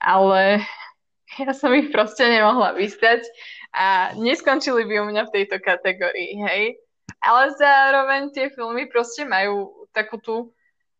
ale 0.00 0.64
ja 1.44 1.52
som 1.52 1.76
ich 1.76 1.92
proste 1.92 2.24
nemohla 2.24 2.72
vystať 2.72 3.28
a 3.76 4.16
neskončili 4.16 4.88
by 4.88 5.04
u 5.04 5.06
mňa 5.12 5.22
v 5.28 5.34
tejto 5.36 5.60
kategórii, 5.60 6.40
hej. 6.48 6.80
Ale 7.22 7.54
zároveň 7.54 8.32
tie 8.32 8.48
filmy 8.50 8.88
proste 8.88 9.28
majú 9.28 9.86
takú 9.92 10.16
tú 10.18 10.36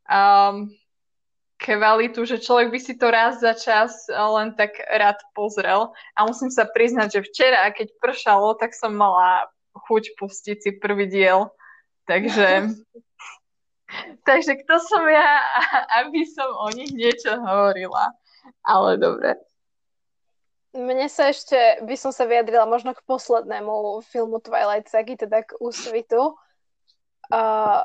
um, 0.06 0.68
kvalitu, 1.62 2.26
že 2.26 2.42
človek 2.42 2.74
by 2.74 2.80
si 2.82 2.98
to 2.98 3.06
raz 3.06 3.38
za 3.38 3.54
čas 3.54 4.10
len 4.10 4.58
tak 4.58 4.74
rád 4.90 5.22
pozrel. 5.32 5.94
A 6.18 6.26
musím 6.26 6.50
sa 6.50 6.66
priznať, 6.66 7.22
že 7.22 7.26
včera, 7.30 7.70
keď 7.70 7.94
pršalo, 8.02 8.58
tak 8.58 8.74
som 8.74 8.90
mala 8.98 9.46
chuť 9.86 10.18
pustiť 10.18 10.58
si 10.58 10.70
prvý 10.82 11.06
diel. 11.06 11.54
Takže, 12.10 12.74
takže 14.28 14.52
kto 14.66 14.74
som 14.82 15.06
ja, 15.06 15.38
aby 16.02 16.26
som 16.26 16.50
o 16.50 16.68
nich 16.74 16.90
niečo 16.90 17.38
hovorila. 17.38 18.10
Ale 18.66 18.98
dobre. 18.98 19.38
Mne 20.72 21.06
sa 21.06 21.28
ešte, 21.30 21.84
by 21.84 21.94
som 22.00 22.10
sa 22.16 22.24
vyjadrila 22.24 22.64
možno 22.64 22.96
k 22.96 23.04
poslednému 23.04 24.02
filmu 24.08 24.40
Twilight 24.40 24.88
Saga, 24.88 25.14
teda 25.14 25.44
k 25.44 25.54
úsvitu. 25.60 26.34
Uh, 27.28 27.84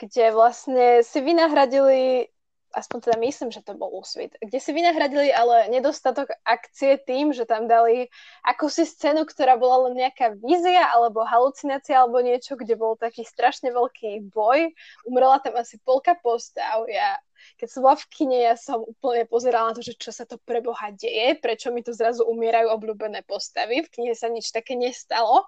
kde 0.00 0.32
vlastne 0.32 1.04
si 1.04 1.20
vynahradili 1.20 2.32
aspoň 2.74 2.98
teda 3.08 3.16
myslím, 3.22 3.48
že 3.54 3.62
to 3.62 3.78
bol 3.78 3.88
úsvit, 3.94 4.34
kde 4.42 4.58
si 4.58 4.70
vynahradili 4.74 5.30
ale 5.30 5.70
nedostatok 5.70 6.34
akcie 6.42 6.98
tým, 6.98 7.30
že 7.30 7.46
tam 7.46 7.70
dali 7.70 8.10
akúsi 8.42 8.82
scénu, 8.82 9.24
ktorá 9.24 9.54
bola 9.54 9.88
len 9.88 10.02
nejaká 10.02 10.34
vízia 10.36 10.90
alebo 10.90 11.22
halucinácia 11.22 12.02
alebo 12.02 12.20
niečo, 12.20 12.58
kde 12.58 12.74
bol 12.74 12.98
taký 12.98 13.22
strašne 13.22 13.70
veľký 13.70 14.28
boj. 14.34 14.74
Umrela 15.06 15.38
tam 15.38 15.54
asi 15.54 15.78
polka 15.80 16.18
postav. 16.18 16.84
Ja, 16.90 17.16
keď 17.56 17.68
som 17.70 17.80
bola 17.86 17.96
v 17.96 18.06
kine, 18.10 18.38
ja 18.42 18.54
som 18.58 18.82
úplne 18.82 19.24
pozerala 19.30 19.72
na 19.72 19.76
to, 19.78 19.82
že 19.86 19.94
čo 19.94 20.10
sa 20.10 20.26
to 20.26 20.36
pre 20.42 20.58
Boha 20.58 20.90
deje, 20.90 21.38
prečo 21.38 21.70
mi 21.70 21.86
tu 21.86 21.94
zrazu 21.94 22.26
umierajú 22.26 22.74
obľúbené 22.74 23.22
postavy. 23.24 23.86
V 23.86 23.92
knihe 23.94 24.14
sa 24.18 24.26
nič 24.26 24.50
také 24.50 24.74
nestalo 24.74 25.46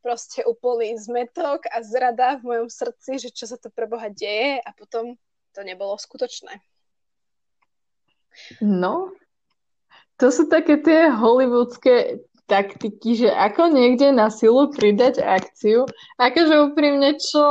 proste 0.00 0.40
úplný 0.48 0.96
zmetok 0.96 1.68
a 1.68 1.84
zrada 1.84 2.40
v 2.40 2.48
mojom 2.48 2.68
srdci, 2.72 3.20
že 3.20 3.28
čo 3.32 3.44
sa 3.44 3.60
to 3.60 3.68
pre 3.68 3.84
Boha 3.84 4.08
deje 4.08 4.60
a 4.64 4.70
potom 4.72 5.16
to 5.54 5.60
nebolo 5.66 5.98
skutočné. 5.98 6.62
No, 8.62 9.10
to 10.20 10.30
sú 10.30 10.46
také 10.46 10.78
tie 10.78 11.10
hollywoodske 11.10 12.22
taktiky, 12.50 13.14
že 13.14 13.30
ako 13.30 13.70
niekde 13.70 14.10
na 14.10 14.26
silu 14.26 14.74
pridať 14.74 15.22
akciu. 15.22 15.86
Akože 16.18 16.66
úprimne, 16.66 17.14
čo 17.14 17.42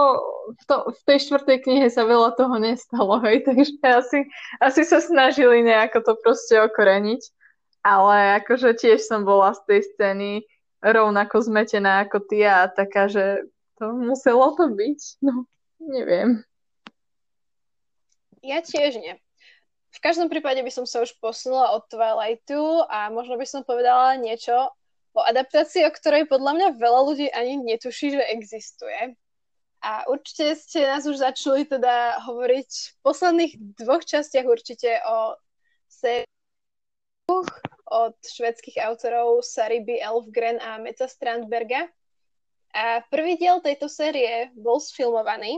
v, 0.52 0.64
to, 0.68 0.92
v 0.92 1.00
tej 1.08 1.18
štvrtej 1.24 1.58
knihe 1.64 1.88
sa 1.88 2.04
veľa 2.04 2.36
toho 2.36 2.60
nestalo, 2.60 3.24
hej, 3.24 3.42
takže 3.48 3.80
asi, 3.80 4.20
asi 4.60 4.82
sa 4.84 5.00
snažili 5.00 5.64
nejako 5.64 6.04
to 6.04 6.14
proste 6.20 6.60
okoreniť. 6.60 7.24
Ale 7.80 8.44
akože 8.44 8.76
tiež 8.76 9.08
som 9.08 9.24
bola 9.24 9.56
z 9.56 9.62
tej 9.72 9.82
scény 9.96 10.32
rovnako 10.84 11.48
zmetená 11.48 12.04
ako 12.04 12.20
ty 12.28 12.44
a 12.44 12.68
taká, 12.68 13.08
že 13.08 13.48
to 13.80 13.96
muselo 13.96 14.52
to 14.60 14.68
byť. 14.68 15.00
No, 15.24 15.48
neviem. 15.80 16.44
Ja 18.44 18.64
tiež 18.64 19.00
nie. 19.00 19.20
V 19.90 20.00
každom 20.00 20.30
prípade 20.30 20.62
by 20.62 20.72
som 20.72 20.86
sa 20.86 21.02
už 21.02 21.18
posunula 21.18 21.74
od 21.74 21.90
Twilightu 21.90 22.86
a 22.88 23.10
možno 23.10 23.36
by 23.36 23.46
som 23.50 23.66
povedala 23.66 24.22
niečo 24.22 24.70
o 25.18 25.22
adaptácii, 25.26 25.82
o 25.90 25.92
ktorej 25.92 26.30
podľa 26.30 26.54
mňa 26.56 26.68
veľa 26.78 27.02
ľudí 27.10 27.28
ani 27.34 27.58
netuší, 27.58 28.14
že 28.14 28.24
existuje. 28.30 29.18
A 29.82 30.06
určite 30.12 30.54
ste 30.60 30.86
nás 30.86 31.08
už 31.08 31.18
začali 31.24 31.66
teda 31.66 32.22
hovoriť 32.28 32.70
v 32.70 32.98
posledných 33.02 33.54
dvoch 33.80 34.04
častiach 34.06 34.46
určite 34.46 35.00
o 35.08 35.40
sérii 35.88 36.28
od 37.90 38.18
švedských 38.22 38.78
autorov 38.86 39.42
Sari 39.42 39.82
B. 39.82 39.98
Elfgren 39.98 40.62
a 40.62 40.78
Meca 40.78 41.10
Strandberga. 41.10 41.90
A 42.70 43.02
prvý 43.10 43.34
diel 43.42 43.58
tejto 43.66 43.90
série 43.90 44.54
bol 44.54 44.78
sfilmovaný. 44.78 45.58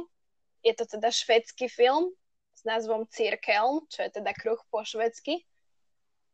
Je 0.63 0.71
to 0.71 0.88
teda 0.88 1.11
švedský 1.11 1.67
film 1.67 2.15
s 2.62 2.64
názvom 2.64 3.09
Cirkel, 3.09 3.82
čo 3.89 4.05
je 4.05 4.09
teda 4.22 4.32
kruh 4.38 4.62
po 4.70 4.86
švedsky. 4.86 5.41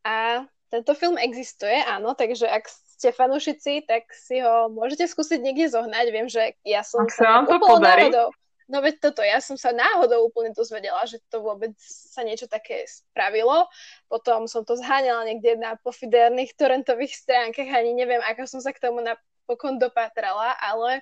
A 0.04 0.44
tento 0.68 0.92
film 1.00 1.16
existuje, 1.16 1.80
áno, 1.88 2.12
takže 2.12 2.44
ak 2.44 2.68
ste 2.68 3.16
fanúšici, 3.16 3.88
tak 3.88 4.12
si 4.12 4.44
ho 4.44 4.68
môžete 4.68 5.08
skúsiť 5.08 5.40
niekde 5.40 5.72
zohnať. 5.72 6.06
Viem, 6.12 6.28
že 6.28 6.60
ja 6.68 6.84
som 6.84 7.08
ak 7.08 7.16
sa 7.16 7.40
vám 7.40 7.46
to 7.48 7.58
podarí. 7.64 8.12
Náhodou, 8.12 8.36
No 8.68 8.84
veď 8.84 9.00
toto, 9.00 9.24
ja 9.24 9.40
som 9.40 9.56
sa 9.56 9.72
náhodou 9.72 10.28
úplne 10.28 10.52
dozvedela, 10.52 11.00
že 11.08 11.24
to 11.32 11.40
vôbec 11.40 11.72
sa 11.80 12.20
niečo 12.28 12.52
také 12.52 12.84
spravilo. 12.84 13.64
Potom 14.12 14.44
som 14.44 14.68
to 14.68 14.76
zháňala 14.76 15.24
niekde 15.24 15.56
na 15.56 15.80
pofiderných 15.80 16.52
torrentových 16.60 17.16
stránkach, 17.16 17.72
ani 17.72 17.96
neviem, 17.96 18.20
ako 18.28 18.44
som 18.44 18.60
sa 18.60 18.76
k 18.76 18.84
tomu 18.84 19.00
napokon 19.00 19.80
dopatrala, 19.80 20.52
ale 20.60 21.00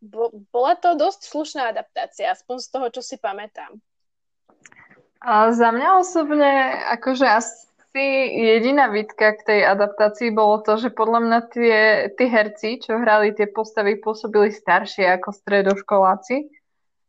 bo, 0.00 0.32
bola 0.48 0.72
to 0.72 0.96
dosť 0.96 1.28
slušná 1.28 1.68
adaptácia, 1.68 2.32
aspoň 2.32 2.64
z 2.64 2.68
toho, 2.72 2.86
čo 2.88 3.04
si 3.04 3.20
pamätám. 3.20 3.76
A 5.20 5.52
za 5.52 5.72
mňa 5.72 5.88
osobne, 5.98 6.52
akože 6.92 7.26
asi 7.26 7.66
jediná 8.36 8.92
výtka 8.92 9.32
k 9.36 9.40
tej 9.42 9.60
adaptácii 9.64 10.28
bolo 10.30 10.60
to, 10.60 10.76
že 10.76 10.92
podľa 10.92 11.20
mňa 11.24 11.38
tie, 11.50 11.78
tí 12.14 12.24
herci, 12.28 12.78
čo 12.84 13.00
hrali 13.00 13.32
tie 13.32 13.48
postavy, 13.48 13.96
pôsobili 13.96 14.52
staršie 14.52 15.08
ako 15.16 15.32
stredoškoláci. 15.32 16.52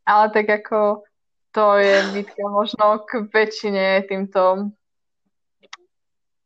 Ale 0.08 0.32
tak 0.32 0.48
ako 0.48 1.04
to 1.52 1.76
je 1.76 1.96
výtka 2.16 2.44
možno 2.48 3.04
k 3.04 3.28
väčšine 3.28 4.08
týmto 4.08 4.72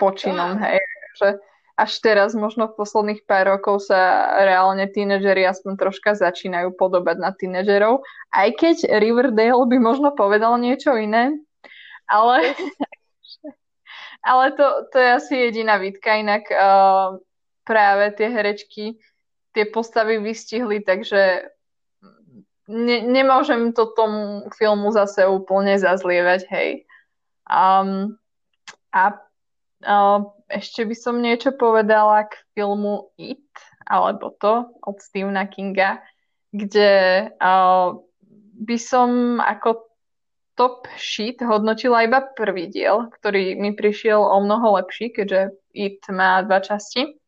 počinom, 0.02 0.58
hej. 0.58 0.82
Že 1.22 1.28
až 1.78 1.92
teraz, 2.04 2.30
možno 2.34 2.68
v 2.68 2.76
posledných 2.78 3.22
pár 3.24 3.48
rokov 3.48 3.86
sa 3.86 4.34
reálne 4.42 4.90
tínedžeri 4.90 5.46
aspoň 5.46 5.78
troška 5.78 6.18
začínajú 6.18 6.74
podobať 6.76 7.16
na 7.22 7.30
tínedžerov, 7.32 8.02
aj 8.34 8.48
keď 8.58 8.76
Riverdale 8.98 9.62
by 9.66 9.78
možno 9.78 10.10
povedal 10.12 10.58
niečo 10.58 10.98
iné, 10.98 11.38
ale, 12.08 12.54
ale 14.30 14.44
to, 14.52 14.66
to 14.92 14.96
je 14.98 15.08
asi 15.12 15.34
jediná 15.36 15.76
výtka, 15.76 16.14
inak 16.16 16.46
uh, 16.50 17.18
práve 17.64 18.10
tie 18.18 18.28
herečky 18.28 18.98
tie 19.52 19.68
postavy 19.68 20.18
vystihli, 20.18 20.80
takže 20.80 21.52
ne, 22.68 22.98
nemôžem 23.04 23.72
to 23.76 23.92
tomu 23.92 24.48
filmu 24.56 24.90
zase 24.90 25.28
úplne 25.28 25.76
zazlievať, 25.76 26.48
hej. 26.48 26.70
Um, 27.44 28.16
a 28.92 29.20
uh, 29.84 30.18
ešte 30.48 30.88
by 30.88 30.96
som 30.96 31.20
niečo 31.20 31.52
povedala 31.52 32.28
k 32.28 32.36
filmu 32.56 33.12
It, 33.20 33.44
alebo 33.84 34.32
to 34.40 34.72
od 34.84 34.96
Stephena 35.04 35.44
Kinga, 35.48 36.00
kde 36.52 37.28
uh, 37.36 38.00
by 38.56 38.76
som 38.80 39.40
ako 39.40 39.91
top 40.62 40.86
shit 40.94 41.42
hodnotila 41.42 42.06
iba 42.06 42.22
prvý 42.22 42.70
diel, 42.70 43.10
ktorý 43.18 43.58
mi 43.58 43.74
prišiel 43.74 44.22
o 44.22 44.38
mnoho 44.38 44.78
lepší, 44.78 45.10
keďže 45.10 45.58
It 45.74 46.06
má 46.06 46.38
dva 46.46 46.62
časti. 46.62 47.18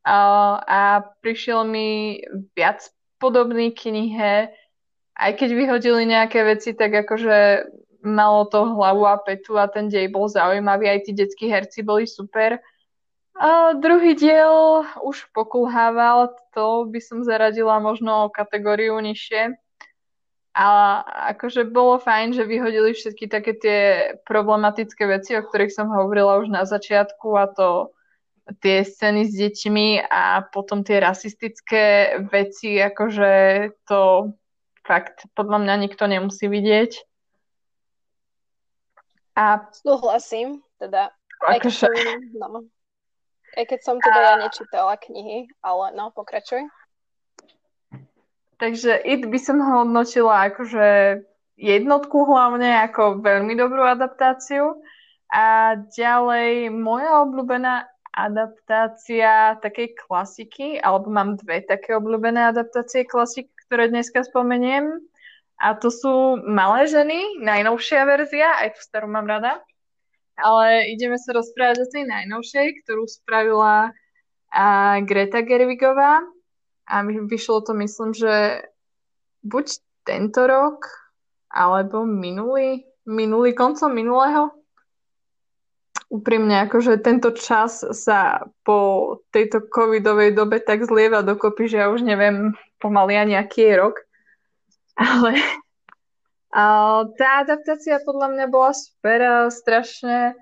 Uh, 0.00 0.56
a 0.64 1.04
prišiel 1.20 1.68
mi 1.68 2.16
viac 2.56 2.88
podobný 3.20 3.76
knihe, 3.76 4.48
aj 5.12 5.30
keď 5.36 5.50
vyhodili 5.52 6.08
nejaké 6.08 6.40
veci, 6.40 6.72
tak 6.72 7.04
akože 7.04 7.68
malo 8.00 8.48
to 8.48 8.64
hlavu 8.64 9.04
a 9.04 9.20
petu 9.20 9.60
a 9.60 9.68
ten 9.68 9.92
dej 9.92 10.08
bol 10.08 10.24
zaujímavý, 10.24 10.88
aj 10.88 11.04
tí 11.04 11.12
detskí 11.12 11.52
herci 11.52 11.84
boli 11.84 12.08
super. 12.08 12.64
A 13.36 13.76
druhý 13.76 14.16
diel 14.16 14.88
už 15.04 15.28
pokulhával, 15.36 16.32
to 16.56 16.88
by 16.88 17.00
som 17.04 17.20
zaradila 17.28 17.76
možno 17.76 18.24
o 18.24 18.32
kategóriu 18.32 18.96
nižšie. 18.96 19.52
A 20.50 20.66
akože 21.30 21.70
bolo 21.70 22.02
fajn, 22.02 22.34
že 22.34 22.42
vyhodili 22.42 22.90
všetky 22.90 23.30
také 23.30 23.54
tie 23.54 23.80
problematické 24.26 25.06
veci, 25.06 25.38
o 25.38 25.46
ktorých 25.46 25.70
som 25.70 25.86
hovorila 25.94 26.42
už 26.42 26.50
na 26.50 26.66
začiatku 26.66 27.28
a 27.38 27.46
to 27.46 27.94
tie 28.58 28.82
scény 28.82 29.30
s 29.30 29.38
deťmi 29.38 30.10
a 30.10 30.42
potom 30.50 30.82
tie 30.82 30.98
rasistické 30.98 32.18
veci, 32.34 32.82
akože 32.82 33.30
to 33.86 34.34
fakt 34.82 35.30
podľa 35.38 35.62
mňa 35.62 35.74
nikto 35.86 36.10
nemusí 36.10 36.50
vidieť. 36.50 36.98
A... 39.38 39.70
Súhlasím, 39.70 40.66
teda. 40.82 41.14
Aj 41.40 41.56
keď, 41.62 41.72
som, 41.72 41.94
no, 42.36 42.68
aj 43.56 43.64
keď 43.64 43.80
som 43.80 43.96
teda 43.96 44.20
ja 44.20 44.34
nečítala 44.44 44.94
knihy, 45.00 45.48
ale 45.64 45.96
no, 45.96 46.12
pokračuj. 46.12 46.68
Takže 48.60 49.00
It 49.08 49.24
by 49.24 49.38
som 49.40 49.56
ho 49.64 49.82
hodnotila 49.82 50.52
akože 50.52 51.20
jednotku 51.56 52.28
hlavne 52.28 52.84
ako 52.84 53.24
veľmi 53.24 53.56
dobrú 53.56 53.80
adaptáciu. 53.88 54.76
A 55.32 55.78
ďalej 55.96 56.68
moja 56.68 57.24
obľúbená 57.24 57.88
adaptácia 58.10 59.56
takej 59.64 59.96
klasiky, 59.96 60.76
alebo 60.76 61.08
mám 61.08 61.40
dve 61.40 61.64
také 61.64 61.96
obľúbené 61.96 62.52
adaptácie 62.52 63.08
klasiky, 63.08 63.48
ktoré 63.64 63.88
dneska 63.88 64.26
spomeniem. 64.26 64.98
A 65.56 65.78
to 65.78 65.88
sú 65.88 66.40
Malé 66.44 66.84
ženy, 66.84 67.40
najnovšia 67.40 68.02
verzia, 68.04 68.60
aj 68.60 68.76
tú 68.76 68.80
starú 68.84 69.08
mám 69.08 69.24
rada. 69.24 69.60
Ale 70.40 70.88
ideme 70.92 71.16
sa 71.20 71.36
rozprávať 71.36 71.84
o 71.84 71.90
tej 71.92 72.04
najnovšej, 72.08 72.66
ktorú 72.84 73.04
spravila 73.08 73.92
Greta 75.04 75.44
Gerwigová. 75.44 76.24
A 76.90 77.06
vyšlo 77.06 77.62
to, 77.62 77.70
myslím, 77.78 78.10
že 78.10 78.66
buď 79.46 79.66
tento 80.02 80.42
rok, 80.50 80.90
alebo 81.46 82.02
minulý, 82.02 82.82
minulý, 83.06 83.54
koncom 83.54 83.94
minulého. 83.94 84.50
Úprimne, 86.10 86.66
akože 86.66 86.98
tento 86.98 87.30
čas 87.30 87.86
sa 87.94 88.42
po 88.66 89.22
tejto 89.30 89.70
covidovej 89.70 90.34
dobe 90.34 90.58
tak 90.58 90.82
zlieva 90.82 91.22
dokopy, 91.22 91.70
že 91.70 91.78
ja 91.78 91.86
už 91.86 92.02
neviem, 92.02 92.50
pomaly 92.82 93.14
ani 93.14 93.38
aký 93.38 93.70
je 93.70 93.74
rok. 93.78 93.94
Ale 94.98 95.38
tá 97.14 97.46
adaptácia 97.46 98.02
podľa 98.02 98.34
mňa 98.34 98.46
bola 98.50 98.74
super 98.74 99.20
strašne 99.54 100.34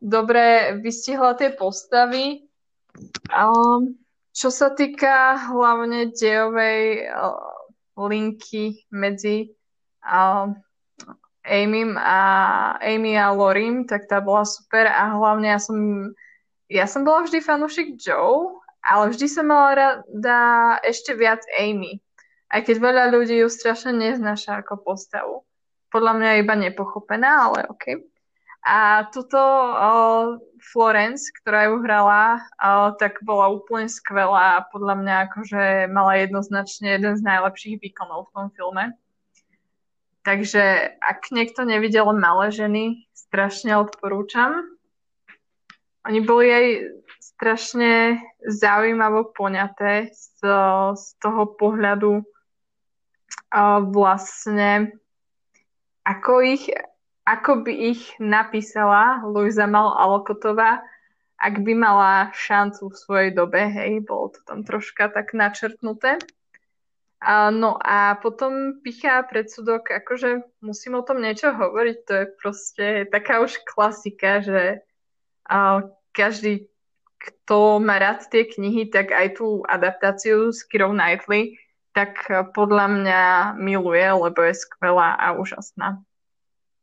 dobre 0.00 0.80
vystihla 0.80 1.36
tie 1.36 1.52
postavy. 1.52 2.48
A 3.28 3.52
čo 4.32 4.48
sa 4.48 4.72
týka 4.72 5.36
hlavne 5.52 6.12
dejovej 6.16 7.08
linky 7.96 8.88
medzi 8.88 9.52
a, 10.00 10.48
Amy 11.44 11.82
a, 12.00 12.20
Amy 12.80 13.12
a 13.18 13.28
Lorim, 13.30 13.84
tak 13.84 14.08
tá 14.08 14.24
bola 14.24 14.48
super 14.48 14.88
a 14.88 15.12
hlavne 15.12 15.52
ja 15.52 15.60
som, 15.60 15.78
ja 16.72 16.86
som 16.88 17.04
bola 17.04 17.28
vždy 17.28 17.44
fanúšik 17.44 18.00
Joe, 18.00 18.62
ale 18.82 19.12
vždy 19.12 19.26
som 19.28 19.46
mala 19.46 19.70
rada 19.76 20.40
ešte 20.82 21.14
viac 21.14 21.44
Amy. 21.60 22.02
Aj 22.52 22.60
keď 22.60 22.76
veľa 22.80 23.04
ľudí 23.12 23.40
ju 23.40 23.48
strašne 23.48 23.96
neznáša 23.96 24.60
ako 24.64 24.80
postavu. 24.84 25.44
Podľa 25.88 26.12
mňa 26.20 26.40
iba 26.40 26.54
nepochopená, 26.56 27.48
ale 27.48 27.68
OK. 27.68 28.00
A 28.64 29.08
tuto 29.08 29.40
uh, 29.40 30.36
Florence, 30.62 31.26
ktorá 31.42 31.66
ju 31.66 31.82
hrala, 31.82 32.38
tak 33.02 33.18
bola 33.26 33.50
úplne 33.50 33.90
skvelá 33.90 34.62
a 34.62 34.66
podľa 34.70 34.94
mňa 35.02 35.14
akože 35.26 35.64
mala 35.90 36.22
jednoznačne 36.22 36.94
jeden 36.94 37.18
z 37.18 37.22
najlepších 37.26 37.82
výkonov 37.82 38.30
v 38.30 38.32
tom 38.32 38.46
filme. 38.54 38.94
Takže 40.22 40.94
ak 41.02 41.34
niekto 41.34 41.66
nevidel 41.66 42.06
Malé 42.14 42.54
ženy, 42.54 43.10
strašne 43.10 43.74
odporúčam. 43.74 44.54
Oni 46.06 46.22
boli 46.22 46.46
aj 46.46 46.66
strašne 47.18 48.22
zaujímavo 48.46 49.34
poňaté 49.34 50.14
z, 50.14 50.46
z 50.94 51.06
toho 51.18 51.58
pohľadu 51.58 52.22
vlastne 53.90 54.94
ako 56.06 56.32
ich 56.42 56.70
ako 57.22 57.62
by 57.62 57.72
ich 57.94 58.02
napísala 58.18 59.22
Luisa 59.22 59.66
Mal 59.70 59.94
Alokotová, 59.94 60.82
ak 61.42 61.58
by 61.62 61.74
mala 61.74 62.30
šancu 62.34 62.90
v 62.90 62.98
svojej 62.98 63.30
dobe, 63.34 63.66
hej, 63.66 64.06
bolo 64.06 64.30
to 64.30 64.40
tam 64.46 64.62
troška 64.62 65.10
tak 65.10 65.34
načrtnuté. 65.34 66.22
A, 67.22 67.50
no 67.54 67.78
a 67.78 68.18
potom 68.18 68.82
pichá 68.82 69.22
predsudok, 69.22 69.90
akože 69.90 70.42
musím 70.62 70.98
o 70.98 71.06
tom 71.06 71.22
niečo 71.22 71.54
hovoriť, 71.54 71.96
to 72.06 72.12
je 72.14 72.26
proste 72.38 72.86
taká 73.10 73.42
už 73.42 73.62
klasika, 73.62 74.42
že 74.42 74.82
a, 75.46 75.86
každý, 76.14 76.66
kto 77.22 77.78
má 77.78 78.02
rád 78.02 78.26
tie 78.26 78.46
knihy, 78.46 78.90
tak 78.90 79.14
aj 79.14 79.38
tú 79.38 79.62
adaptáciu 79.66 80.50
s 80.50 80.66
Kirou 80.66 80.90
Knightley, 80.90 81.58
tak 81.94 82.26
podľa 82.54 82.86
mňa 82.90 83.22
miluje, 83.58 84.02
lebo 84.02 84.42
je 84.42 84.54
skvelá 84.58 85.14
a 85.14 85.38
úžasná. 85.38 86.02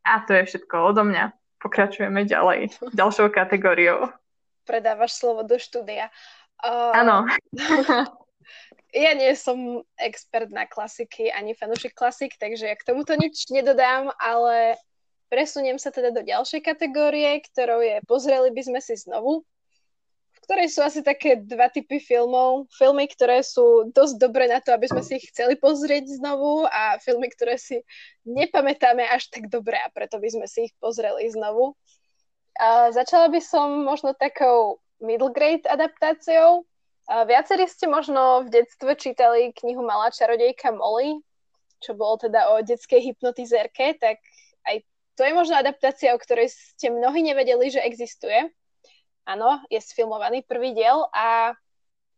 A 0.10 0.26
to 0.26 0.34
je 0.34 0.43
všetko 0.49 0.76
odo 0.89 1.05
mňa. 1.05 1.30
Pokračujeme 1.62 2.26
ďalej. 2.26 2.74
Ďalšou 2.99 3.30
kategóriou. 3.30 4.10
Predávaš 4.66 5.22
slovo 5.22 5.45
do 5.45 5.62
štúdia. 5.62 6.10
Áno. 6.66 7.30
Uh, 7.53 8.05
ja 9.05 9.14
nie 9.14 9.32
som 9.38 9.86
expert 10.01 10.49
na 10.49 10.66
klasiky, 10.66 11.30
ani 11.30 11.53
fanúšik 11.53 11.93
klasik, 11.93 12.36
takže 12.41 12.68
ja 12.68 12.76
k 12.76 12.88
tomuto 12.89 13.14
nič 13.14 13.47
nedodám, 13.53 14.10
ale 14.18 14.82
presuniem 15.30 15.78
sa 15.78 15.93
teda 15.93 16.10
do 16.10 16.26
ďalšej 16.26 16.66
kategórie, 16.66 17.38
ktorou 17.45 17.86
je 17.86 18.01
Pozreli 18.10 18.49
by 18.49 18.62
sme 18.66 18.80
si 18.82 18.97
znovu 18.97 19.45
ktorej 20.50 20.74
sú 20.74 20.82
asi 20.82 21.06
také 21.06 21.38
dva 21.38 21.70
typy 21.70 22.02
filmov. 22.02 22.66
Filmy, 22.74 23.06
ktoré 23.06 23.45
sú 23.45 23.93
dosť 23.93 24.18
dobré 24.18 24.50
na 24.50 24.58
to, 24.58 24.74
aby 24.74 24.89
sme 24.89 25.06
si 25.06 25.22
ich 25.22 25.30
chceli 25.30 25.54
pozrieť 25.54 26.10
znovu 26.18 26.66
a 26.66 26.97
filmy, 26.97 27.30
ktoré 27.30 27.62
si 27.62 27.86
nepamätáme 28.26 29.06
až 29.06 29.30
tak 29.30 29.45
dobre 29.45 29.78
a 29.78 29.93
preto 29.93 30.18
by 30.18 30.26
sme 30.26 30.50
si 30.50 30.66
ich 30.66 30.74
pozreli 30.82 31.30
znovu. 31.30 31.78
A 32.58 32.89
začala 32.89 33.30
by 33.30 33.38
som 33.45 33.86
možno 33.86 34.18
takou 34.18 34.82
middle 34.97 35.30
grade 35.30 35.70
adaptáciou. 35.70 36.66
A 37.06 37.30
viacerí 37.30 37.70
ste 37.70 37.86
možno 37.86 38.50
v 38.50 38.50
detstve 38.50 38.97
čítali 38.97 39.54
knihu 39.54 39.86
Malá 39.86 40.10
čarodejka 40.10 40.74
Molly, 40.74 41.22
čo 41.78 41.93
bolo 41.93 42.26
teda 42.26 42.58
o 42.58 42.66
detskej 42.66 43.14
hypnotizérke, 43.14 44.02
tak 44.02 44.18
aj 44.66 44.82
to 45.14 45.30
je 45.30 45.34
možno 45.38 45.62
adaptácia, 45.62 46.10
o 46.10 46.18
ktorej 46.18 46.50
ste 46.50 46.89
mnohí 46.89 47.22
nevedeli, 47.22 47.70
že 47.70 47.86
existuje 47.86 48.50
áno, 49.26 49.64
je 49.68 49.80
sfilmovaný 49.82 50.44
prvý 50.46 50.76
diel 50.76 51.08
a 51.12 51.58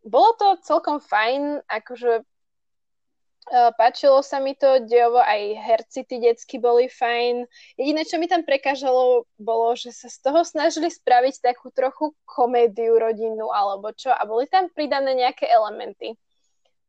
bolo 0.01 0.33
to 0.37 0.47
celkom 0.65 0.97
fajn, 0.97 1.61
akože 1.69 2.25
uh, 2.25 3.71
páčilo 3.77 4.25
sa 4.25 4.41
mi 4.41 4.57
to 4.57 4.81
dejovo, 4.85 5.21
aj 5.21 5.41
herci 5.61 6.01
tí 6.09 6.17
detsky 6.17 6.57
boli 6.57 6.89
fajn. 6.89 7.45
Jediné, 7.77 8.01
čo 8.05 8.17
mi 8.17 8.25
tam 8.25 8.41
prekážalo, 8.41 9.29
bolo, 9.37 9.77
že 9.77 9.93
sa 9.93 10.09
z 10.09 10.17
toho 10.25 10.41
snažili 10.41 10.89
spraviť 10.89 11.53
takú 11.53 11.69
trochu 11.69 12.17
komédiu 12.25 12.97
rodinnú 12.97 13.53
alebo 13.53 13.93
čo 13.93 14.09
a 14.09 14.21
boli 14.25 14.49
tam 14.49 14.73
pridané 14.73 15.13
nejaké 15.13 15.45
elementy, 15.45 16.17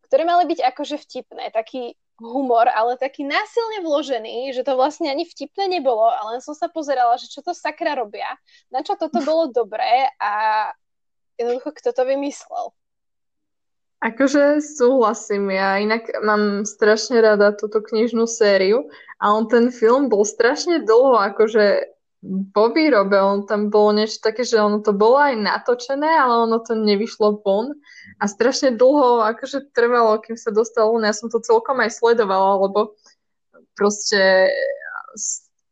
ktoré 0.09 0.25
mali 0.25 0.49
byť 0.49 0.61
akože 0.73 0.97
vtipné, 1.01 1.53
taký 1.53 1.97
humor, 2.23 2.71
ale 2.71 2.95
taký 2.95 3.27
násilne 3.27 3.83
vložený, 3.83 4.55
že 4.55 4.63
to 4.63 4.79
vlastne 4.79 5.11
ani 5.11 5.27
vtipné 5.27 5.67
nebolo, 5.67 6.07
ale 6.07 6.39
som 6.39 6.55
sa 6.55 6.71
pozerala, 6.71 7.19
že 7.19 7.27
čo 7.27 7.43
to 7.43 7.51
sakra 7.51 7.99
robia, 7.99 8.39
na 8.71 8.87
čo 8.87 8.95
toto 8.95 9.19
bolo 9.29 9.51
dobré 9.51 10.07
a 10.23 10.33
jednoducho 11.35 11.75
kto 11.75 11.91
to 11.91 12.03
vymyslel. 12.07 12.71
Akože 14.03 14.59
súhlasím, 14.59 15.55
ja 15.55 15.79
inak 15.79 16.11
mám 16.27 16.67
strašne 16.67 17.23
rada 17.23 17.55
túto 17.55 17.79
knižnú 17.79 18.27
sériu 18.27 18.91
a 19.23 19.31
on 19.31 19.47
ten 19.47 19.71
film 19.71 20.11
bol 20.11 20.27
strašne 20.27 20.83
dlho 20.83 21.23
akože 21.23 21.93
výrobe, 22.53 23.19
on 23.19 23.47
tam 23.47 23.71
bolo 23.71 23.99
niečo 23.99 24.23
také, 24.23 24.47
že 24.47 24.59
ono 24.59 24.79
to 24.83 24.95
bolo 24.95 25.19
aj 25.19 25.39
natočené, 25.39 26.07
ale 26.07 26.51
ono 26.51 26.63
to 26.63 26.79
nevyšlo 26.79 27.43
von 27.43 27.79
a 28.19 28.25
strašne 28.29 28.77
dlho 28.77 29.25
akože 29.37 29.73
trvalo, 29.73 30.21
kým 30.21 30.37
sa 30.37 30.53
dostalo. 30.53 30.97
Ja 31.01 31.15
som 31.17 31.33
to 31.33 31.41
celkom 31.41 31.81
aj 31.81 31.97
sledovala, 31.97 32.69
lebo 32.69 32.97
proste 33.77 34.53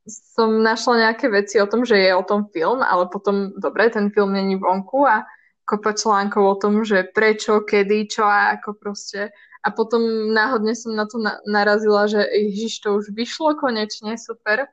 som 0.07 0.65
našla 0.65 1.11
nejaké 1.11 1.31
veci 1.31 1.61
o 1.61 1.69
tom, 1.69 1.87
že 1.87 1.95
je 1.95 2.11
o 2.17 2.25
tom 2.25 2.49
film, 2.51 2.83
ale 2.83 3.07
potom, 3.13 3.55
dobre, 3.57 3.93
ten 3.93 4.11
film 4.11 4.35
není 4.35 4.57
vonku 4.57 5.07
a 5.07 5.23
kopa 5.69 5.95
článkov 5.95 6.43
o 6.43 6.57
tom, 6.59 6.83
že 6.83 7.07
prečo, 7.15 7.63
kedy, 7.63 8.11
čo 8.11 8.27
a 8.27 8.59
ako 8.59 8.75
proste. 8.75 9.31
A 9.61 9.69
potom 9.71 10.33
náhodne 10.33 10.75
som 10.75 10.97
na 10.97 11.05
to 11.07 11.21
na- 11.21 11.39
narazila, 11.47 12.09
že 12.09 12.25
ježiš, 12.27 12.81
to 12.83 12.99
už 12.99 13.13
vyšlo 13.15 13.55
konečne, 13.61 14.17
super. 14.19 14.67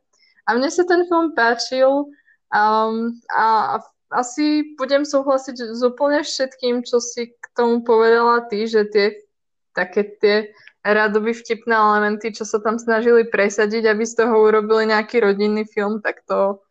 A 0.47 0.55
mne 0.55 0.72
sa 0.72 0.88
ten 0.88 1.05
film 1.05 1.36
páčil 1.36 2.07
um, 2.49 2.95
a 3.30 3.78
asi 4.07 4.75
budem 4.79 5.03
súhlasiť 5.03 5.75
s 5.75 5.81
úplne 5.83 6.23
všetkým, 6.23 6.83
čo 6.87 7.03
si 7.03 7.35
k 7.35 7.45
tomu 7.55 7.83
povedala 7.83 8.47
ty, 8.47 8.63
že 8.63 8.87
tie 8.87 9.27
také 9.75 10.01
tie 10.17 10.35
radoby 10.81 11.35
vtipné 11.35 11.75
elementy, 11.75 12.33
čo 12.33 12.47
sa 12.47 12.57
tam 12.63 12.81
snažili 12.81 13.27
presadiť, 13.27 13.93
aby 13.93 14.03
z 14.07 14.23
toho 14.23 14.33
urobili 14.41 14.89
nejaký 14.89 15.21
rodinný 15.21 15.67
film, 15.67 15.99
tak 16.01 16.23
to 16.25 16.63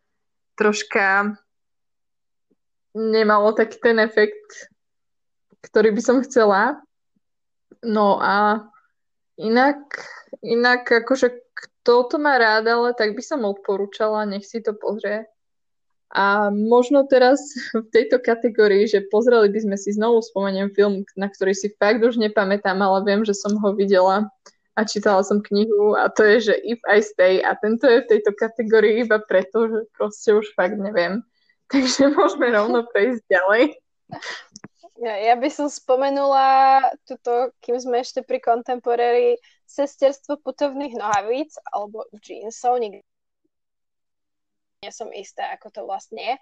troška 0.57 1.37
nemalo 2.97 3.53
taký 3.53 3.77
ten 3.77 4.01
efekt, 4.01 4.73
ktorý 5.61 5.93
by 5.93 6.01
som 6.01 6.17
chcela. 6.25 6.81
No 7.85 8.17
a 8.17 8.65
inak, 9.37 9.77
inak 10.41 10.89
akože 10.89 11.29
kto 11.53 12.09
to 12.09 12.17
má 12.17 12.41
rád, 12.41 12.65
ale 12.65 12.97
tak 12.97 13.13
by 13.13 13.21
som 13.21 13.45
odporúčala, 13.45 14.25
nech 14.25 14.43
si 14.43 14.59
to 14.65 14.73
pozrie. 14.73 15.29
A 16.15 16.47
možno 16.51 17.03
teraz 17.03 17.39
v 17.75 17.87
tejto 17.91 18.23
kategórii, 18.23 18.87
že 18.87 19.07
pozreli 19.11 19.51
by 19.51 19.59
sme 19.63 19.77
si 19.79 19.91
znovu, 19.91 20.23
spomeniem 20.23 20.71
film, 20.71 21.03
na 21.19 21.27
ktorý 21.27 21.51
si 21.51 21.73
fakt 21.75 21.99
už 21.99 22.15
nepamätám, 22.15 22.79
ale 22.79 23.03
viem, 23.03 23.21
že 23.27 23.35
som 23.35 23.59
ho 23.59 23.75
videla 23.75 24.31
a 24.77 24.85
čítala 24.85 25.25
som 25.25 25.41
knihu 25.41 25.97
a 25.97 26.05
to 26.13 26.21
je, 26.21 26.53
že 26.53 26.55
If 26.61 26.79
I 26.85 27.01
Stay 27.01 27.41
a 27.41 27.57
tento 27.57 27.89
je 27.89 28.05
v 28.05 28.09
tejto 28.13 28.31
kategórii 28.37 29.01
iba 29.01 29.17
preto, 29.17 29.65
že 29.65 29.79
proste 29.97 30.37
už 30.37 30.53
fakt 30.53 30.77
neviem. 30.77 31.25
Takže 31.73 32.13
môžeme 32.13 32.53
rovno 32.53 32.85
prejsť 32.87 33.25
ďalej. 33.27 33.63
Ja, 34.97 35.13
ja 35.13 35.35
by 35.35 35.49
som 35.51 35.67
spomenula 35.67 36.79
tuto, 37.05 37.53
kým 37.61 37.77
sme 37.77 38.01
ešte 38.01 38.23
pri 38.23 38.41
Contemporary, 38.41 39.37
sesterstvo 39.67 40.39
putovných 40.41 40.95
nohavíc 40.95 41.53
alebo 41.69 42.07
jeansov, 42.23 42.79
nikdy 42.79 43.03
nie 44.87 44.95
som 44.95 45.11
istá, 45.11 45.51
ako 45.51 45.67
to 45.75 45.81
vlastne 45.83 46.23
je. 46.23 46.35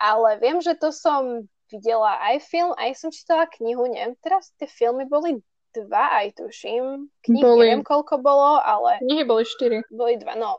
Ale 0.00 0.40
viem, 0.40 0.64
že 0.64 0.72
to 0.80 0.88
som 0.88 1.44
videla 1.68 2.16
aj 2.32 2.40
film, 2.48 2.72
aj 2.80 2.96
som 2.96 3.12
čítala 3.12 3.44
knihu, 3.60 3.84
neviem, 3.84 4.16
teraz 4.24 4.48
tie 4.56 4.64
filmy 4.64 5.04
boli 5.04 5.44
dva, 5.76 6.24
aj 6.24 6.40
tuším. 6.40 7.12
Knih 7.20 7.42
boli... 7.44 7.68
neviem, 7.68 7.84
koľko 7.84 8.16
bolo, 8.24 8.56
ale... 8.64 8.96
Knihy 9.04 9.28
boli 9.28 9.44
štyri. 9.44 9.84
Boli 9.92 10.16
dva, 10.16 10.40
no. 10.40 10.56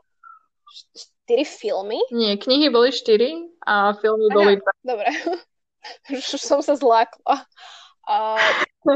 Štyri 0.70 1.42
filmy? 1.42 1.98
Nie, 2.14 2.38
knihy 2.38 2.70
boli 2.70 2.94
štyri 2.94 3.50
a 3.66 3.98
filmy 3.98 4.30
Aha, 4.30 4.34
boli 4.38 4.54
dva. 4.62 4.72
Dobre. 4.86 5.10
už 6.14 6.38
som 6.38 6.62
sa 6.62 6.78
zlákla. 6.78 7.42
Uh, 8.08 8.40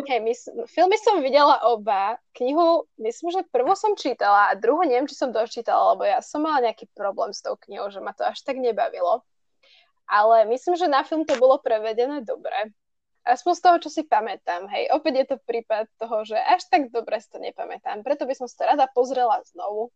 hej, 0.09 0.25
my, 0.25 0.33
filmy 0.73 0.97
som 0.97 1.21
videla 1.21 1.61
oba. 1.69 2.17
Knihu, 2.33 2.89
myslím, 2.97 3.29
že 3.29 3.45
prvú 3.53 3.77
som 3.77 3.93
čítala 3.93 4.49
a 4.49 4.57
druhú 4.57 4.89
neviem, 4.89 5.05
či 5.05 5.13
som 5.13 5.29
dočítala, 5.29 5.93
lebo 5.93 6.09
ja 6.09 6.25
som 6.25 6.41
mala 6.41 6.65
nejaký 6.65 6.89
problém 6.97 7.37
s 7.37 7.45
tou 7.45 7.53
knihou, 7.61 7.93
že 7.93 8.01
ma 8.01 8.17
to 8.17 8.25
až 8.25 8.41
tak 8.41 8.57
nebavilo. 8.57 9.21
Ale 10.09 10.49
myslím, 10.49 10.81
že 10.81 10.89
na 10.89 11.05
film 11.05 11.29
to 11.29 11.37
bolo 11.37 11.61
prevedené 11.61 12.25
dobre. 12.25 12.73
Aspoň 13.23 13.53
z 13.55 13.63
toho, 13.63 13.77
čo 13.85 13.91
si 13.93 14.03
pamätám, 14.03 14.67
hej. 14.73 14.91
Opäť 14.91 15.15
je 15.15 15.27
to 15.31 15.37
prípad 15.47 15.87
toho, 16.01 16.27
že 16.27 16.35
až 16.35 16.67
tak 16.73 16.91
dobre 16.91 17.21
si 17.23 17.29
to 17.31 17.39
nepamätám. 17.39 18.03
Preto 18.03 18.27
by 18.27 18.35
som 18.35 18.51
to 18.51 18.65
rada 18.67 18.91
pozrela 18.91 19.45
znovu. 19.47 19.95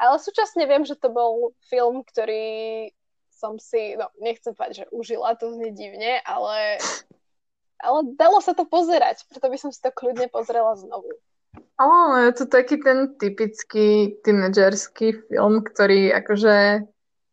Ale 0.00 0.18
súčasne 0.18 0.64
viem, 0.66 0.82
že 0.82 0.98
to 0.98 1.12
bol 1.12 1.52
film, 1.70 2.02
ktorý 2.02 2.90
som 3.30 3.60
si, 3.60 3.94
no 3.94 4.10
nechcem 4.18 4.56
povedať, 4.56 4.88
že 4.88 4.90
užila, 4.90 5.38
to 5.38 5.52
znie 5.52 5.70
divne, 5.70 6.18
ale, 6.24 6.82
ale 7.94 8.18
dalo 8.18 8.42
sa 8.42 8.58
to 8.58 8.66
pozerať, 8.66 9.22
preto 9.30 9.46
by 9.46 9.54
som 9.54 9.70
si 9.70 9.78
to 9.78 9.94
kľudne 9.94 10.26
pozrela 10.34 10.74
znovu. 10.74 11.14
Áno, 11.78 12.26
je 12.26 12.32
to 12.34 12.44
taký 12.50 12.82
ten 12.82 13.14
typický 13.14 14.18
tínedžerský 14.26 15.30
film, 15.30 15.62
ktorý 15.62 16.10
akože 16.10 16.82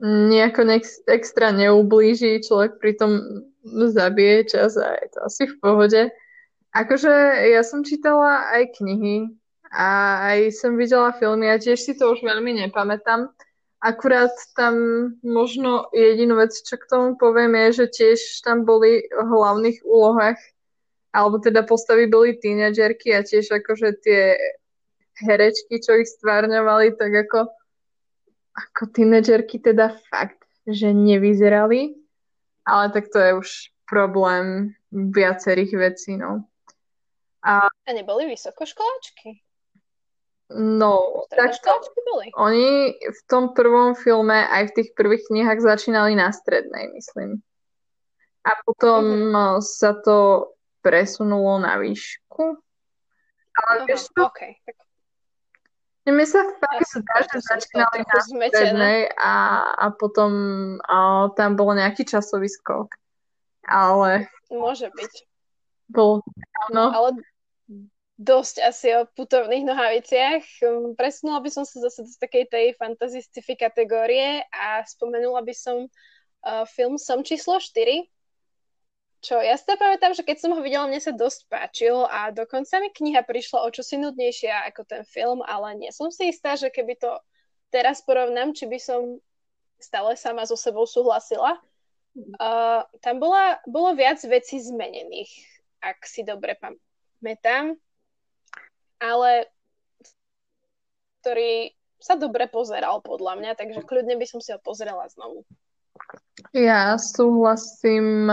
nejako 0.01 0.61
nex- 0.65 1.01
extra 1.09 1.49
neublíži, 1.53 2.41
človek 2.45 2.77
pritom 2.81 3.21
zabije 3.65 4.49
čas 4.49 4.77
a 4.77 4.97
je 4.97 5.07
to 5.13 5.19
asi 5.25 5.43
v 5.45 5.55
pohode. 5.61 6.01
Akože 6.73 7.13
ja 7.53 7.61
som 7.61 7.85
čítala 7.85 8.49
aj 8.53 8.81
knihy 8.81 9.29
a 9.69 9.89
aj 10.33 10.39
som 10.57 10.73
videla 10.77 11.13
filmy 11.13 11.49
a 11.49 11.61
tiež 11.61 11.77
si 11.77 11.93
to 11.93 12.13
už 12.13 12.25
veľmi 12.25 12.65
nepamätám. 12.65 13.29
Akurát 13.81 14.29
tam 14.53 14.75
možno 15.25 15.89
jedinú 15.89 16.37
vec, 16.37 16.53
čo 16.53 16.77
k 16.77 16.85
tomu 16.85 17.17
poviem, 17.17 17.57
je, 17.67 17.85
že 17.85 17.85
tiež 17.89 18.45
tam 18.45 18.61
boli 18.61 19.09
v 19.09 19.25
hlavných 19.25 19.81
úlohách, 19.81 20.37
alebo 21.11 21.41
teda 21.41 21.65
postavy 21.65 22.05
boli 22.05 22.37
tínedžerky 22.37 23.17
a 23.17 23.25
tiež 23.25 23.49
akože 23.49 23.89
tie 24.05 24.37
herečky, 25.25 25.81
čo 25.81 25.97
ich 25.97 26.13
stvárňovali, 26.13 26.93
tak 26.93 27.11
ako, 27.25 27.49
ako 28.53 28.81
tínedžerky 28.93 29.57
teda 29.57 29.97
fakt, 30.13 30.45
že 30.69 30.93
nevyzerali 30.93 32.01
ale 32.65 32.91
tak 32.91 33.09
to 33.13 33.19
je 33.19 33.33
už 33.33 33.49
problém 33.89 34.73
viacerých 34.91 35.77
vecí, 35.77 36.17
no. 36.17 36.45
A, 37.43 37.67
a 37.67 37.89
neboli 37.93 38.25
vysokoškoláčky? 38.29 39.41
No, 40.57 41.23
tak 41.31 41.55
to, 41.63 41.71
oni 42.35 42.91
v 42.99 43.21
tom 43.31 43.55
prvom 43.55 43.95
filme 43.95 44.35
aj 44.35 44.71
v 44.71 44.75
tých 44.75 44.89
prvých 44.99 45.31
knihách 45.31 45.63
začínali 45.63 46.11
na 46.11 46.27
strednej, 46.35 46.91
myslím. 46.91 47.39
A 48.43 48.51
potom 48.65 49.31
mm-hmm. 49.31 49.63
sa 49.63 49.95
to 49.95 50.51
presunulo 50.81 51.61
na 51.61 51.77
výšku. 51.79 52.57
Ale 53.51 53.71
uh-huh, 53.79 53.87
vieš 53.87 54.09
čo? 54.11 54.27
Okay. 54.27 54.59
Mne 56.09 56.25
sa 56.25 56.41
fakt 56.57 56.81
zdá, 56.89 57.15
že 57.29 57.37
začínali 57.45 58.01
na 58.01 58.17
strednej 58.25 58.99
a, 59.13 59.33
a 59.77 59.85
potom 59.93 60.31
a, 60.81 61.29
tam 61.37 61.53
bol 61.53 61.77
nejaký 61.77 62.03
časový 62.09 62.49
skok. 62.49 62.89
Ale... 63.69 64.25
Môže 64.49 64.89
byť. 64.89 65.13
Bol, 65.93 66.25
no. 66.73 66.89
Ale 66.89 67.21
dosť 68.21 68.55
asi 68.61 68.87
o 68.93 69.09
putovných 69.17 69.65
nohaviciach. 69.65 70.43
Hm, 70.61 70.93
presunula 70.93 71.41
by 71.41 71.49
som 71.49 71.65
sa 71.65 71.81
zase 71.81 72.05
do 72.05 72.13
takej 72.21 72.45
tej 72.53 72.65
fantasy 72.77 73.25
kategórie 73.57 74.45
a 74.53 74.85
spomenula 74.85 75.41
by 75.41 75.53
som 75.57 75.89
uh, 76.45 76.63
film 76.69 77.01
Som 77.01 77.25
číslo 77.25 77.57
4 77.57 78.05
čo 79.21 79.37
ja 79.37 79.53
si 79.53 79.69
pamätám, 79.69 80.17
že 80.17 80.25
keď 80.25 80.37
som 80.41 80.51
ho 80.57 80.65
videla, 80.65 80.89
mne 80.89 80.97
sa 80.97 81.13
dosť 81.13 81.45
páčil 81.45 81.93
a 82.09 82.33
dokonca 82.33 82.81
mi 82.81 82.89
kniha 82.89 83.21
prišla 83.21 83.61
o 83.61 83.69
čosi 83.69 84.01
nudnejšia 84.01 84.65
ako 84.73 84.81
ten 84.81 85.05
film, 85.05 85.45
ale 85.45 85.77
nie 85.77 85.93
som 85.93 86.09
si 86.09 86.33
istá, 86.33 86.57
že 86.57 86.73
keby 86.73 86.97
to 86.97 87.21
teraz 87.69 88.01
porovnám, 88.01 88.57
či 88.57 88.65
by 88.65 88.81
som 88.81 89.21
stále 89.77 90.17
sama 90.17 90.41
so 90.49 90.57
sebou 90.57 90.89
súhlasila. 90.89 91.53
Uh, 92.17 92.81
tam 93.05 93.21
bola, 93.21 93.61
bolo 93.69 93.93
viac 93.93 94.17
vecí 94.25 94.57
zmenených, 94.57 95.29
ak 95.85 96.01
si 96.01 96.25
dobre 96.25 96.57
pamätám, 96.57 97.77
ale 99.01 99.49
ktorý 101.21 101.73
sa 102.01 102.17
dobre 102.17 102.49
pozeral 102.49 103.01
podľa 103.01 103.37
mňa, 103.37 103.51
takže 103.57 103.85
kľudne 103.85 104.17
by 104.17 104.25
som 104.25 104.41
si 104.41 104.49
ho 104.53 104.59
pozrela 104.61 105.05
znovu. 105.09 105.45
Ja 106.53 106.97
súhlasím 106.97 108.25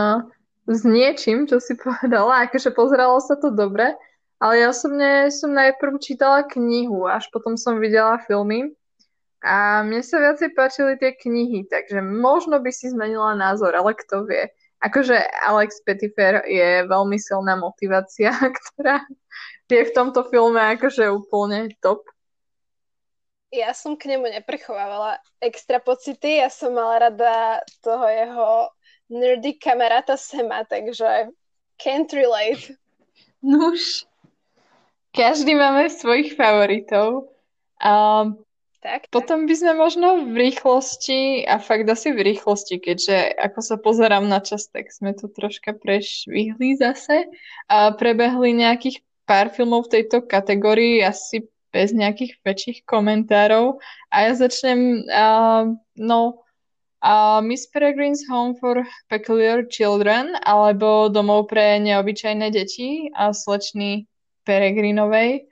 s 0.68 0.80
niečím, 0.84 1.48
čo 1.48 1.60
si 1.60 1.76
povedala. 1.80 2.48
Akože 2.48 2.72
pozeralo 2.72 3.20
sa 3.20 3.36
to 3.36 3.52
dobre, 3.52 3.92
ale 4.40 4.52
ja 4.60 4.72
osobne 4.72 5.28
som 5.32 5.52
najprv 5.52 6.00
čítala 6.00 6.48
knihu, 6.48 7.08
až 7.08 7.28
potom 7.32 7.56
som 7.56 7.80
videla 7.80 8.20
filmy. 8.24 8.72
A 9.38 9.86
mne 9.86 10.02
sa 10.02 10.18
viacej 10.18 10.50
páčili 10.50 10.98
tie 10.98 11.14
knihy, 11.14 11.70
takže 11.70 12.02
možno 12.02 12.58
by 12.58 12.74
si 12.74 12.90
zmenila 12.90 13.38
názor, 13.38 13.70
ale 13.70 13.94
kto 13.94 14.26
vie. 14.26 14.50
Akože 14.82 15.14
Alex 15.46 15.82
Pettifer 15.86 16.42
je 16.42 16.82
veľmi 16.86 17.18
silná 17.22 17.54
motivácia, 17.54 18.34
ktorá 18.74 19.02
je 19.68 19.84
v 19.84 19.94
tomto 19.94 20.24
filme 20.28 20.60
akože 20.76 21.12
úplne 21.12 21.72
top. 21.84 22.04
Ja 23.48 23.72
som 23.72 23.96
k 23.96 24.12
nemu 24.12 24.28
neprechovávala 24.28 25.24
extra 25.40 25.80
pocity, 25.80 26.44
ja 26.44 26.52
som 26.52 26.76
mala 26.76 27.08
rada 27.08 27.64
toho 27.80 28.04
jeho 28.04 28.48
nerdy 29.08 29.56
kamaráta 29.56 30.20
Sema, 30.20 30.68
takže 30.68 31.32
can't 31.80 32.12
relate. 32.12 32.76
Nuž, 33.40 34.04
každý 35.16 35.56
máme 35.56 35.88
svojich 35.88 36.36
favoritov. 36.36 37.32
A 37.80 38.28
tak, 38.78 39.10
potom 39.10 39.48
by 39.48 39.54
sme 39.58 39.74
možno 39.74 40.28
v 40.28 40.52
rýchlosti, 40.52 41.42
a 41.48 41.58
fakt 41.58 41.88
asi 41.88 42.14
v 42.14 42.30
rýchlosti, 42.30 42.78
keďže 42.78 43.34
ako 43.34 43.60
sa 43.64 43.76
pozerám 43.80 44.28
na 44.28 44.38
čas, 44.38 44.70
tak 44.70 44.92
sme 44.92 45.16
to 45.16 45.26
troška 45.26 45.72
prešvihli 45.72 46.78
zase. 46.78 47.26
A 47.66 47.96
prebehli 47.96 48.54
nejakých 48.54 49.02
pár 49.28 49.52
filmov 49.52 49.86
v 49.86 50.00
tejto 50.00 50.24
kategórii, 50.24 51.04
asi 51.04 51.44
bez 51.68 51.92
nejakých 51.92 52.40
väčších 52.40 52.78
komentárov. 52.88 53.76
A 54.08 54.16
ja 54.24 54.32
začnem, 54.32 55.04
uh, 55.04 55.76
no, 56.00 56.20
uh, 57.04 57.40
Miss 57.44 57.68
Peregrine's 57.68 58.24
Home 58.32 58.56
for 58.56 58.80
Peculiar 59.12 59.68
Children 59.68 60.32
alebo 60.48 61.12
Domov 61.12 61.52
pre 61.52 61.76
neobyčajné 61.84 62.48
deti 62.48 63.12
a 63.12 63.36
slečny 63.36 64.08
Peregrinovej. 64.48 65.44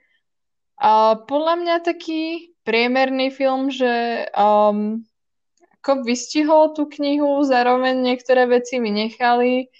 Uh, 0.81 1.21
podľa 1.29 1.55
mňa 1.61 1.75
taký 1.85 2.53
priemerný 2.65 3.29
film, 3.29 3.69
že 3.69 4.25
um, 4.33 5.05
ako 5.79 6.03
vystihol 6.03 6.75
tú 6.75 6.89
knihu, 6.99 7.45
zároveň 7.47 7.95
niektoré 8.03 8.43
veci 8.49 8.81
vynechali. 8.81 9.71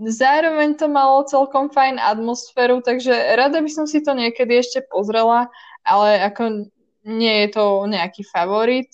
Zároveň 0.00 0.80
to 0.80 0.88
malo 0.88 1.28
celkom 1.28 1.68
fajn 1.68 2.00
atmosféru, 2.00 2.80
takže 2.80 3.12
rada 3.36 3.60
by 3.60 3.68
som 3.68 3.84
si 3.84 4.00
to 4.00 4.16
niekedy 4.16 4.56
ešte 4.56 4.80
pozrela, 4.88 5.52
ale 5.84 6.24
ako 6.24 6.72
nie 7.04 7.44
je 7.44 7.48
to 7.52 7.84
nejaký 7.84 8.24
favorit. 8.24 8.88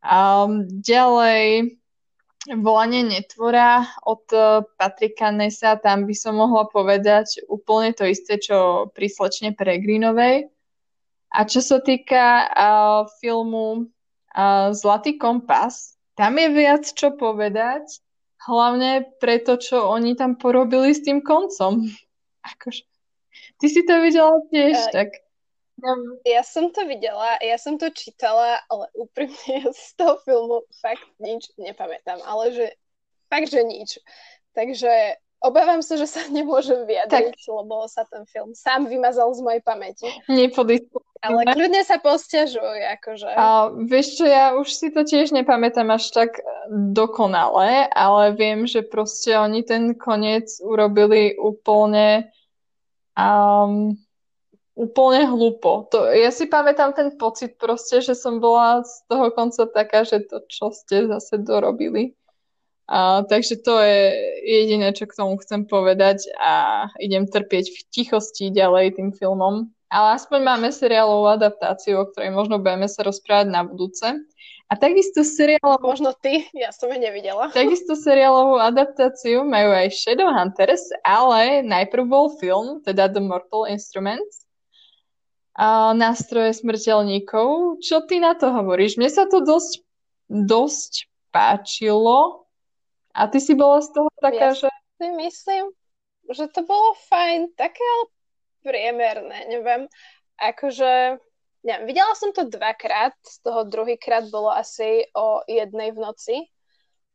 Um, 0.00 0.70
ďalej, 0.70 1.74
volanie 2.62 3.02
netvora 3.04 3.90
od 4.06 4.22
uh, 4.30 4.62
Patrika 4.78 5.34
Nesa, 5.34 5.74
tam 5.82 6.06
by 6.06 6.14
som 6.14 6.38
mohla 6.38 6.70
povedať 6.70 7.42
úplne 7.50 7.90
to 7.90 8.06
isté, 8.06 8.38
čo 8.38 8.88
pri 8.94 9.10
slečne 9.10 9.52
Peregrinovej. 9.52 10.46
A 11.30 11.42
čo 11.42 11.58
sa 11.58 11.82
týka 11.82 12.46
uh, 12.46 13.06
filmu 13.18 13.86
uh, 14.34 14.70
Zlatý 14.70 15.18
kompas, 15.18 15.98
tam 16.14 16.38
je 16.38 16.48
viac 16.54 16.86
čo 16.86 17.14
povedať, 17.18 17.86
hlavne 18.46 19.10
preto, 19.20 19.60
čo 19.60 19.90
oni 19.90 20.16
tam 20.16 20.36
porobili 20.40 20.94
s 20.94 21.04
tým 21.04 21.20
koncom. 21.20 21.84
Akože, 22.56 22.84
ty 23.60 23.66
si 23.68 23.84
to 23.84 24.00
videla 24.00 24.40
tiež, 24.48 24.76
uh, 24.76 24.92
tak 24.92 25.08
ja 26.28 26.42
som 26.44 26.68
to 26.72 26.84
videla, 26.84 27.40
ja 27.40 27.56
som 27.56 27.80
to 27.80 27.88
čítala, 27.88 28.60
ale 28.68 28.84
úprimne 28.92 29.48
ja 29.48 29.64
z 29.72 29.96
toho 29.96 30.20
filmu 30.24 30.68
fakt 30.80 31.04
nič 31.18 31.52
nepamätám, 31.56 32.20
ale 32.24 32.52
že 32.52 32.66
fakt, 33.32 33.48
že 33.48 33.62
nič. 33.64 33.96
Takže 34.52 35.16
obávam 35.40 35.80
sa, 35.80 35.96
že 35.96 36.06
sa 36.06 36.20
nemôžem 36.36 36.84
vyjadriť, 36.84 37.36
tak. 37.36 37.48
lebo 37.48 37.88
sa 37.88 38.04
ten 38.06 38.24
film 38.28 38.52
sám 38.52 38.86
vymazal 38.86 39.32
z 39.32 39.40
mojej 39.40 39.62
pamäti. 39.64 40.08
Ale 41.20 41.44
kľudne 41.52 41.84
sa 41.84 42.00
posťažuj, 42.00 42.80
akože. 42.96 43.28
A 43.36 43.68
vieš 43.84 44.16
čo, 44.16 44.24
ja 44.24 44.56
už 44.56 44.72
si 44.72 44.88
to 44.88 45.04
tiež 45.04 45.36
nepamätám 45.36 45.92
až 45.92 46.08
tak 46.16 46.40
dokonale, 46.72 47.92
ale 47.92 48.32
viem, 48.32 48.64
že 48.64 48.80
proste 48.80 49.36
oni 49.36 49.60
ten 49.60 49.92
koniec 49.92 50.48
urobili 50.64 51.36
úplne 51.36 52.32
um, 53.12 53.92
úplne 54.80 55.28
hlúpo. 55.28 55.92
To, 55.92 56.08
ja 56.08 56.32
si 56.32 56.48
pamätám 56.48 56.96
ten 56.96 57.12
pocit 57.20 57.60
proste, 57.60 58.00
že 58.00 58.16
som 58.16 58.40
bola 58.40 58.80
z 58.80 59.04
toho 59.12 59.28
konca 59.28 59.68
taká, 59.68 60.08
že 60.08 60.24
to 60.24 60.40
čo 60.48 60.72
ste 60.72 61.04
zase 61.04 61.36
dorobili. 61.44 62.16
A, 62.90 63.22
takže 63.22 63.60
to 63.60 63.76
je 63.78 64.16
jediné, 64.42 64.90
čo 64.96 65.04
k 65.06 65.14
tomu 65.14 65.36
chcem 65.38 65.68
povedať 65.68 66.26
a 66.40 66.88
idem 66.98 67.28
trpieť 67.28 67.70
v 67.70 67.80
tichosti 67.92 68.50
ďalej 68.50 68.98
tým 68.98 69.12
filmom. 69.14 69.70
Ale 69.90 70.14
aspoň 70.14 70.40
máme 70.46 70.68
seriálovú 70.70 71.26
adaptáciu, 71.26 71.98
o 71.98 72.06
ktorej 72.06 72.30
možno 72.30 72.62
budeme 72.62 72.86
sa 72.86 73.02
rozprávať 73.02 73.50
na 73.50 73.66
budúce. 73.66 74.06
A 74.70 74.78
takisto 74.78 75.26
seriálovú... 75.26 75.82
Možno 75.82 76.14
ty, 76.14 76.46
ja 76.54 76.70
som 76.70 76.94
ju 76.94 76.94
nevidela. 76.94 77.50
Takisto 77.58 77.98
seriálovú 77.98 78.62
adaptáciu 78.62 79.42
majú 79.42 79.74
aj 79.74 79.90
Shadowhunters, 79.90 80.94
ale 81.02 81.66
najprv 81.66 82.06
bol 82.06 82.38
film, 82.38 82.78
teda 82.86 83.10
The 83.10 83.18
Mortal 83.18 83.66
Instruments, 83.66 84.46
a 85.58 85.92
nástroje 85.92 86.56
smrteľníkov. 86.62 87.82
Čo 87.82 88.06
ty 88.06 88.22
na 88.22 88.38
to 88.38 88.48
hovoríš? 88.48 88.96
Mne 88.96 89.10
sa 89.10 89.26
to 89.26 89.42
dosť, 89.42 89.82
dosť 90.30 91.10
páčilo. 91.34 92.46
A 93.10 93.26
ty 93.26 93.42
si 93.42 93.58
bola 93.58 93.82
z 93.82 93.90
toho 93.90 94.08
taká, 94.22 94.54
ja 94.54 94.56
že... 94.56 94.70
si 94.96 95.06
myslím, 95.18 95.74
že 96.30 96.46
to 96.46 96.62
bolo 96.62 96.94
fajn, 97.10 97.58
také 97.58 97.82
ale 97.82 98.06
priemerné, 98.64 99.48
neviem. 99.48 99.88
Akože 100.40 101.20
neviem, 101.64 101.84
videla 101.88 102.12
som 102.16 102.32
to 102.32 102.48
dvakrát, 102.48 103.12
z 103.20 103.36
toho 103.44 103.68
druhýkrát 103.68 104.28
bolo 104.32 104.48
asi 104.52 105.04
o 105.12 105.44
jednej 105.44 105.92
v 105.92 105.98
noci, 106.00 106.36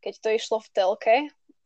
keď 0.02 0.14
to 0.22 0.30
išlo 0.38 0.58
v 0.62 0.70
telke, 0.74 1.16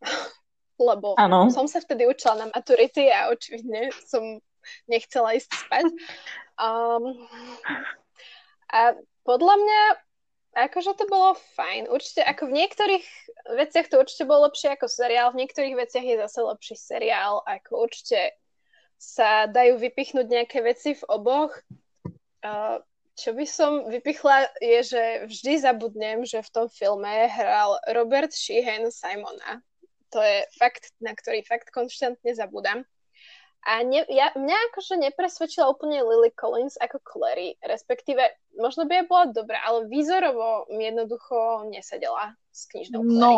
lebo 0.80 1.20
ano. 1.20 1.52
som 1.52 1.68
sa 1.68 1.84
vtedy 1.84 2.08
učila 2.08 2.40
na 2.40 2.48
maturity 2.52 3.12
a 3.12 3.32
očividne 3.32 3.92
som 4.08 4.40
nechcela 4.88 5.36
ísť 5.36 5.52
spať. 5.52 5.86
Um, 6.60 7.28
a 8.72 8.96
podľa 9.28 9.56
mňa 9.60 9.82
akože 10.56 10.98
to 10.98 11.06
bolo 11.08 11.38
fajn. 11.56 11.88
Určite, 11.92 12.26
ako 12.26 12.50
v 12.50 12.58
niektorých 12.64 13.06
veciach 13.60 13.88
to 13.88 14.02
určite 14.02 14.26
bolo 14.26 14.50
lepšie 14.50 14.74
ako 14.74 14.88
seriál, 14.90 15.32
v 15.32 15.46
niektorých 15.46 15.76
veciach 15.78 16.06
je 16.06 16.22
zase 16.28 16.40
lepší 16.42 16.76
seriál, 16.76 17.44
ako 17.46 17.86
určite 17.86 18.34
sa 19.00 19.48
dajú 19.48 19.80
vypichnúť 19.80 20.28
nejaké 20.28 20.60
veci 20.60 20.92
v 20.92 21.04
oboch, 21.08 21.56
čo 23.16 23.36
by 23.36 23.46
som 23.48 23.88
vypichla 23.88 24.48
je, 24.60 24.80
že 24.84 25.04
vždy 25.28 25.54
zabudnem, 25.64 26.28
že 26.28 26.44
v 26.44 26.52
tom 26.52 26.68
filme 26.68 27.28
hral 27.32 27.80
Robert 27.96 28.32
Sheehan 28.36 28.92
Simona. 28.92 29.64
To 30.12 30.20
je 30.20 30.44
fakt, 30.56 30.92
na 31.00 31.16
ktorý 31.16 31.44
fakt 31.48 31.72
konštantne 31.72 32.32
zabudám. 32.36 32.84
A 33.68 33.84
ne, 33.84 34.08
ja, 34.08 34.32
mňa 34.40 34.72
akože 34.72 34.96
nepresvedčila 35.04 35.68
úplne 35.68 36.00
Lily 36.00 36.32
Collins 36.32 36.80
ako 36.80 37.04
Clary, 37.04 37.60
respektíve 37.60 38.24
možno 38.56 38.88
by 38.88 39.04
aj 39.04 39.06
bola 39.12 39.26
dobrá, 39.36 39.60
ale 39.68 39.92
výzorovo 39.92 40.72
mi 40.72 40.88
jednoducho 40.88 41.68
nesedela 41.68 42.40
s 42.60 42.68
knižnou 42.68 43.02
Clary. 43.08 43.16
No, 43.16 43.34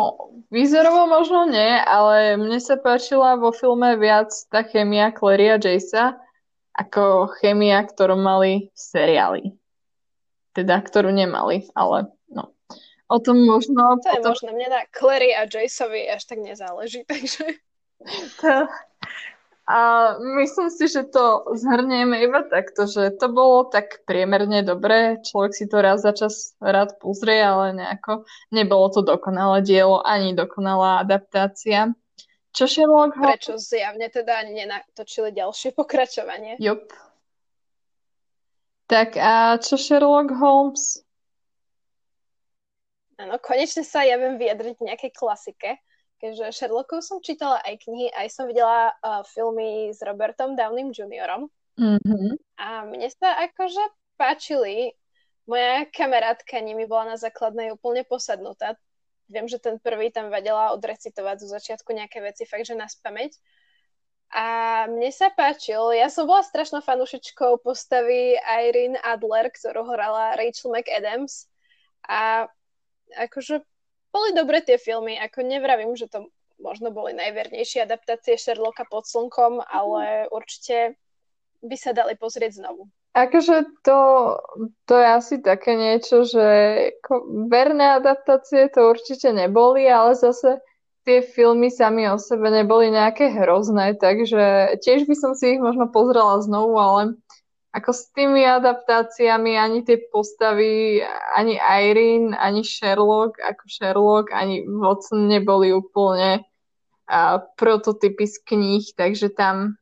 výzorovo 0.50 1.06
možno 1.06 1.46
nie, 1.46 1.78
ale 1.78 2.34
mne 2.34 2.58
sa 2.58 2.74
páčila 2.74 3.38
vo 3.38 3.54
filme 3.54 3.94
viac 3.94 4.34
tá 4.50 4.66
chemia 4.66 5.14
Clary 5.14 5.54
a 5.54 5.56
Jaysa, 5.62 6.18
ako 6.74 7.30
chemia, 7.38 7.86
ktorú 7.86 8.18
mali 8.18 8.74
v 8.74 8.78
seriáli. 8.78 9.42
Teda, 10.52 10.82
ktorú 10.82 11.14
nemali, 11.14 11.70
ale 11.78 12.10
no. 12.28 12.50
O 13.06 13.18
tom 13.22 13.44
možno... 13.46 14.00
To 14.02 14.08
je 14.10 14.20
potom... 14.20 14.32
možné, 14.34 14.50
mne 14.58 14.68
na 14.74 14.82
Clary 14.90 15.30
a 15.36 15.46
Jaceovi 15.46 16.10
až 16.10 16.26
tak 16.26 16.42
nezáleží, 16.42 17.06
takže... 17.10 17.62
To... 18.42 18.66
A 19.62 19.78
myslím 20.18 20.74
si, 20.74 20.90
že 20.90 21.06
to 21.06 21.46
zhrnieme 21.54 22.18
iba 22.18 22.42
takto, 22.42 22.90
že 22.90 23.14
to 23.14 23.30
bolo 23.30 23.70
tak 23.70 24.02
priemerne 24.10 24.66
dobré, 24.66 25.22
človek 25.22 25.52
si 25.54 25.70
to 25.70 25.78
raz 25.78 26.02
za 26.02 26.10
čas 26.10 26.58
rád 26.58 26.98
pozrie, 26.98 27.38
ale 27.38 27.70
nejako 27.78 28.26
nebolo 28.50 28.90
to 28.90 29.06
dokonalé 29.06 29.62
dielo, 29.62 30.02
ani 30.02 30.34
dokonalá 30.34 31.06
adaptácia. 31.06 31.94
Čo 32.52 32.66
Sherlock 32.66 33.14
Holmes? 33.14 33.38
Prečo 33.38 33.54
zjavne 33.56 34.10
teda 34.10 34.44
nenatočili 34.50 35.30
ďalšie 35.30 35.72
pokračovanie? 35.78 36.58
Jup. 36.58 36.90
Tak 38.90 39.14
a 39.16 39.56
čo 39.62 39.78
Sherlock 39.78 40.34
Holmes? 40.36 41.06
Áno, 43.22 43.38
konečne 43.38 43.86
sa 43.86 44.02
ja 44.02 44.18
viem 44.18 44.42
vyjadriť 44.42 44.82
nejakej 44.82 45.12
klasike, 45.14 45.78
keďže 46.22 46.54
Sherlockov 46.54 47.02
som 47.02 47.18
čítala 47.18 47.58
aj 47.66 47.82
knihy, 47.82 48.14
aj 48.14 48.30
som 48.30 48.46
videla 48.46 48.94
uh, 49.02 49.26
filmy 49.26 49.90
s 49.90 49.98
Robertom 50.06 50.54
Downeym 50.54 50.94
Jr. 50.94 51.50
Mm-hmm. 51.74 52.38
A 52.62 52.86
mne 52.86 53.10
sa 53.10 53.42
akože 53.50 53.82
páčili. 54.14 54.94
Moja 55.50 55.90
kamarátka 55.90 56.62
nimi 56.62 56.86
bola 56.86 57.12
na 57.12 57.16
základnej 57.18 57.74
úplne 57.74 58.06
posadnutá, 58.06 58.78
Viem, 59.32 59.48
že 59.48 59.56
ten 59.56 59.80
prvý 59.80 60.12
tam 60.12 60.28
vedela 60.28 60.76
odrecitovať 60.76 61.40
zo 61.40 61.48
začiatku 61.56 61.88
nejaké 61.96 62.20
veci, 62.20 62.44
fakt, 62.44 62.68
že 62.68 62.76
na 62.76 62.84
spameť. 62.84 63.32
A 64.32 64.44
mne 64.88 65.08
sa 65.08 65.32
páčil, 65.32 65.80
ja 65.96 66.12
som 66.12 66.28
bola 66.28 66.44
strašnou 66.44 66.84
fanúšičkou 66.84 67.64
postavy 67.64 68.36
Irene 68.40 69.00
Adler, 69.00 69.48
ktorú 69.48 69.88
hrala 69.88 70.36
Rachel 70.36 70.72
McAdams. 70.72 71.48
A 72.04 72.48
akože 73.16 73.64
boli 74.12 74.36
dobre 74.36 74.60
tie 74.60 74.76
filmy, 74.76 75.16
ako 75.16 75.42
nevravím, 75.42 75.96
že 75.96 76.06
to 76.06 76.28
možno 76.62 76.94
boli 76.94 77.16
najvernejšie 77.16 77.82
adaptácie 77.82 78.38
Sherlocka 78.38 78.86
pod 78.86 79.08
slnkom, 79.08 79.64
ale 79.66 80.30
určite 80.30 80.94
by 81.64 81.76
sa 81.80 81.90
dali 81.90 82.14
pozrieť 82.14 82.62
znovu. 82.62 82.86
Akože 83.12 83.84
to, 83.84 83.98
to 84.88 84.94
je 84.96 85.08
asi 85.08 85.36
také 85.44 85.76
niečo, 85.76 86.24
že 86.24 86.46
verné 87.52 88.00
adaptácie 88.00 88.72
to 88.72 88.88
určite 88.88 89.36
neboli, 89.36 89.84
ale 89.84 90.16
zase 90.16 90.64
tie 91.04 91.20
filmy 91.20 91.68
sami 91.68 92.08
o 92.08 92.16
sebe 92.16 92.48
neboli 92.48 92.88
nejaké 92.88 93.36
hrozné, 93.36 93.98
takže 94.00 94.76
tiež 94.80 95.04
by 95.04 95.16
som 95.18 95.32
si 95.36 95.58
ich 95.58 95.60
možno 95.60 95.92
pozrela 95.92 96.40
znovu, 96.40 96.78
ale 96.78 97.00
ako 97.72 97.90
s 97.96 98.12
tými 98.12 98.44
adaptáciami 98.44 99.56
ani 99.56 99.80
tie 99.80 99.96
postavy, 100.12 101.00
ani 101.32 101.56
Irene, 101.56 102.36
ani 102.36 102.60
Sherlock, 102.60 103.40
ako 103.40 103.64
Sherlock, 103.64 104.28
ani 104.28 104.60
Watson 104.68 105.24
neboli 105.24 105.72
úplne 105.72 106.44
a, 107.08 107.40
prototypy 107.56 108.28
z 108.28 108.36
kníh, 108.44 108.84
takže 108.92 109.32
tam 109.32 109.80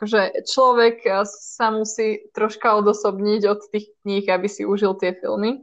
akože 0.00 0.48
človek 0.48 1.04
sa 1.28 1.68
musí 1.68 2.24
troška 2.32 2.72
odosobniť 2.80 3.42
od 3.52 3.60
tých 3.68 3.92
kníh, 4.00 4.24
aby 4.24 4.48
si 4.48 4.64
užil 4.64 4.96
tie 4.96 5.12
filmy. 5.12 5.60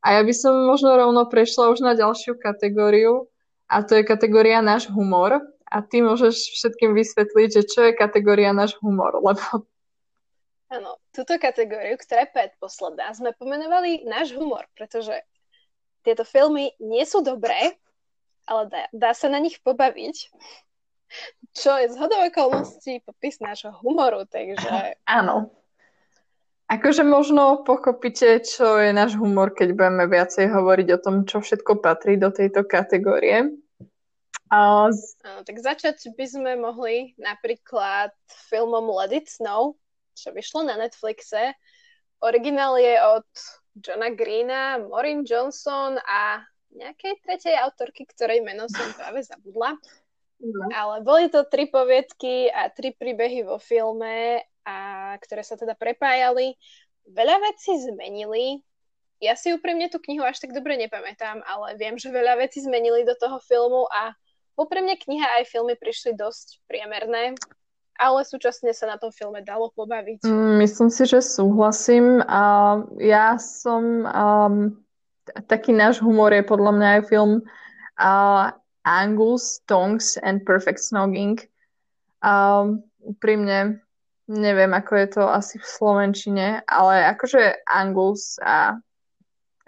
A 0.00 0.16
ja 0.16 0.22
by 0.24 0.32
som 0.32 0.56
možno 0.64 0.96
rovno 0.96 1.28
prešla 1.28 1.68
už 1.68 1.84
na 1.84 1.92
ďalšiu 1.92 2.40
kategóriu 2.40 3.28
a 3.68 3.84
to 3.84 4.00
je 4.00 4.08
kategória 4.08 4.64
náš 4.64 4.88
humor. 4.88 5.36
A 5.68 5.84
ty 5.84 6.00
môžeš 6.00 6.32
všetkým 6.56 6.96
vysvetliť, 6.96 7.48
že 7.52 7.62
čo 7.68 7.84
je 7.84 7.92
kategória 7.92 8.56
náš 8.56 8.72
humor, 8.80 9.20
lebo... 9.20 9.68
Áno, 10.68 11.00
túto 11.16 11.40
kategóriu, 11.40 11.96
ktorá 11.96 12.28
je 12.28 12.34
predposledná, 12.36 13.12
sme 13.16 13.32
pomenovali 13.32 14.04
náš 14.04 14.36
humor, 14.36 14.68
pretože 14.76 15.16
tieto 16.04 16.28
filmy 16.28 16.76
nie 16.76 17.04
sú 17.08 17.24
dobré, 17.24 17.76
ale 18.44 18.68
dá, 18.68 18.82
dá 18.92 19.10
sa 19.16 19.32
na 19.32 19.40
nich 19.40 19.60
pobaviť 19.64 20.28
čo 21.56 21.70
je 21.80 21.92
zhodou 21.92 22.20
okolností 22.28 23.00
popis 23.02 23.40
nášho 23.40 23.72
humoru, 23.80 24.28
takže... 24.28 24.94
Áno. 25.18 25.52
Akože 26.68 27.00
možno 27.00 27.64
pochopíte, 27.64 28.44
čo 28.44 28.76
je 28.76 28.92
náš 28.92 29.16
humor, 29.16 29.56
keď 29.56 29.72
budeme 29.72 30.04
viacej 30.04 30.52
hovoriť 30.52 30.88
o 30.92 30.98
tom, 31.00 31.14
čo 31.24 31.40
všetko 31.40 31.80
patrí 31.80 32.20
do 32.20 32.28
tejto 32.28 32.68
kategórie. 32.68 33.56
A... 34.52 34.92
Áno, 34.92 35.40
tak 35.48 35.56
začať 35.64 36.12
by 36.12 36.24
sme 36.28 36.52
mohli 36.60 37.16
napríklad 37.16 38.12
filmom 38.52 38.84
Let 39.00 39.16
It 39.16 39.26
Snow, 39.32 39.80
čo 40.18 40.34
vyšlo 40.34 40.66
na 40.66 40.74
Netflixe. 40.74 41.54
Originál 42.18 42.74
je 42.82 42.94
od 42.98 43.28
Johna 43.78 44.10
Greena, 44.10 44.82
Maureen 44.82 45.22
Johnson 45.22 46.02
a 46.02 46.42
nejakej 46.74 47.22
tretej 47.24 47.54
autorky, 47.62 48.04
ktorej 48.04 48.42
meno 48.42 48.66
som 48.66 48.90
práve 48.98 49.22
zabudla. 49.24 49.78
No. 50.38 50.70
Ale 50.70 51.02
boli 51.02 51.26
to 51.30 51.42
tri 51.46 51.66
poviedky 51.66 52.46
a 52.50 52.70
tri 52.70 52.94
príbehy 52.94 53.42
vo 53.42 53.58
filme, 53.58 54.42
a, 54.62 55.14
ktoré 55.18 55.42
sa 55.42 55.58
teda 55.58 55.74
prepájali. 55.74 56.54
Veľa 57.10 57.42
vecí 57.42 57.74
zmenili. 57.82 58.62
Ja 59.18 59.34
si 59.34 59.50
úprimne 59.50 59.90
tú 59.90 59.98
knihu 59.98 60.22
až 60.22 60.38
tak 60.38 60.54
dobre 60.54 60.78
nepamätám, 60.78 61.42
ale 61.42 61.74
viem, 61.74 61.98
že 61.98 62.14
veľa 62.14 62.38
vecí 62.38 62.62
zmenili 62.62 63.02
do 63.02 63.18
toho 63.18 63.42
filmu 63.42 63.90
a 63.90 64.14
úprimne 64.54 64.94
kniha 64.94 65.42
aj 65.42 65.50
filmy 65.50 65.74
prišli 65.74 66.14
dosť 66.14 66.62
priemerné, 66.70 67.34
ale 67.98 68.22
súčasne 68.22 68.70
sa 68.70 68.86
na 68.86 68.96
tom 68.96 69.10
filme 69.10 69.42
dalo 69.42 69.74
pobaviť. 69.74 70.24
Mm, 70.24 70.62
myslím 70.62 70.88
si, 70.88 71.02
že 71.04 71.18
súhlasím. 71.20 72.22
A 72.24 72.42
ja 73.02 73.36
som... 73.36 74.06
Um, 74.06 74.54
taký 75.44 75.76
náš 75.76 76.00
humor 76.00 76.32
je 76.32 76.40
podľa 76.40 76.72
mňa 76.72 76.88
aj 76.88 77.02
film 77.12 77.44
uh, 78.00 78.48
Angus, 78.88 79.60
Tongs 79.68 80.16
and 80.24 80.46
Perfect 80.48 80.80
Snogging. 80.80 81.36
A 82.24 82.64
úprimne 83.04 83.84
neviem, 84.28 84.72
ako 84.76 84.92
je 84.96 85.08
to 85.08 85.22
asi 85.24 85.56
v 85.56 85.66
Slovenčine, 85.66 86.46
ale 86.68 87.08
akože 87.16 87.64
Angus 87.64 88.36
a 88.44 88.76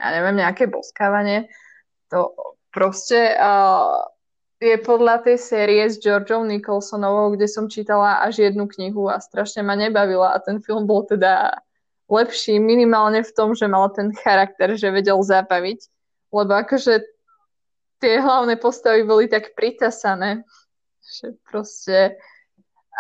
ja 0.01 0.09
neviem, 0.16 0.41
nejaké 0.41 0.68
boskávanie, 0.68 1.49
to 2.09 2.33
proste 2.72 3.37
uh, 3.37 4.01
je 4.61 4.76
podľa 4.84 5.24
tej 5.24 5.40
série 5.40 5.80
s 5.88 5.96
Georgeou 5.96 6.44
Nicholsonovou, 6.44 7.32
kde 7.32 7.48
som 7.48 7.72
čítala 7.72 8.20
až 8.20 8.44
jednu 8.44 8.68
knihu 8.68 9.08
a 9.08 9.16
strašne 9.16 9.64
ma 9.64 9.72
nebavila 9.72 10.36
a 10.36 10.38
ten 10.38 10.61
film 10.61 10.84
bol 10.84 11.08
teda 11.08 11.64
lepší 12.12 12.61
minimálne 12.61 13.24
v 13.24 13.32
tom, 13.32 13.56
že 13.56 13.64
mal 13.64 13.88
ten 13.88 14.12
charakter, 14.12 14.76
že 14.76 14.92
vedel 14.92 15.16
zabaviť. 15.16 15.80
Lebo 16.30 16.52
akože 16.52 17.00
tie 18.04 18.14
hlavné 18.20 18.61
postavy 18.61 19.00
boli 19.08 19.32
tak 19.32 19.56
pritasané, 19.56 20.44
že 21.00 21.40
proste 21.48 22.20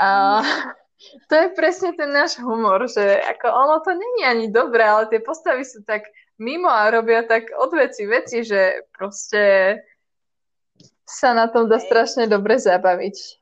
a 0.00 0.40
to 1.28 1.34
je 1.36 1.46
presne 1.52 1.92
ten 1.92 2.08
náš 2.08 2.40
humor, 2.40 2.88
že 2.88 3.20
ako 3.36 3.46
ono 3.52 3.76
to 3.84 3.92
není 3.92 4.22
ani 4.24 4.46
dobré, 4.48 4.80
ale 4.80 5.12
tie 5.12 5.20
postavy 5.20 5.68
sú 5.68 5.84
tak 5.84 6.08
mimo 6.40 6.72
a 6.72 6.88
robia 6.88 7.20
tak 7.28 7.52
od 7.52 7.68
veci 7.76 8.08
veci, 8.08 8.40
že 8.48 8.88
proste 8.96 9.76
sa 11.10 11.34
na 11.34 11.50
tom 11.50 11.66
dá 11.66 11.82
strašne 11.82 12.30
dobre 12.30 12.56
zabaviť. 12.62 13.39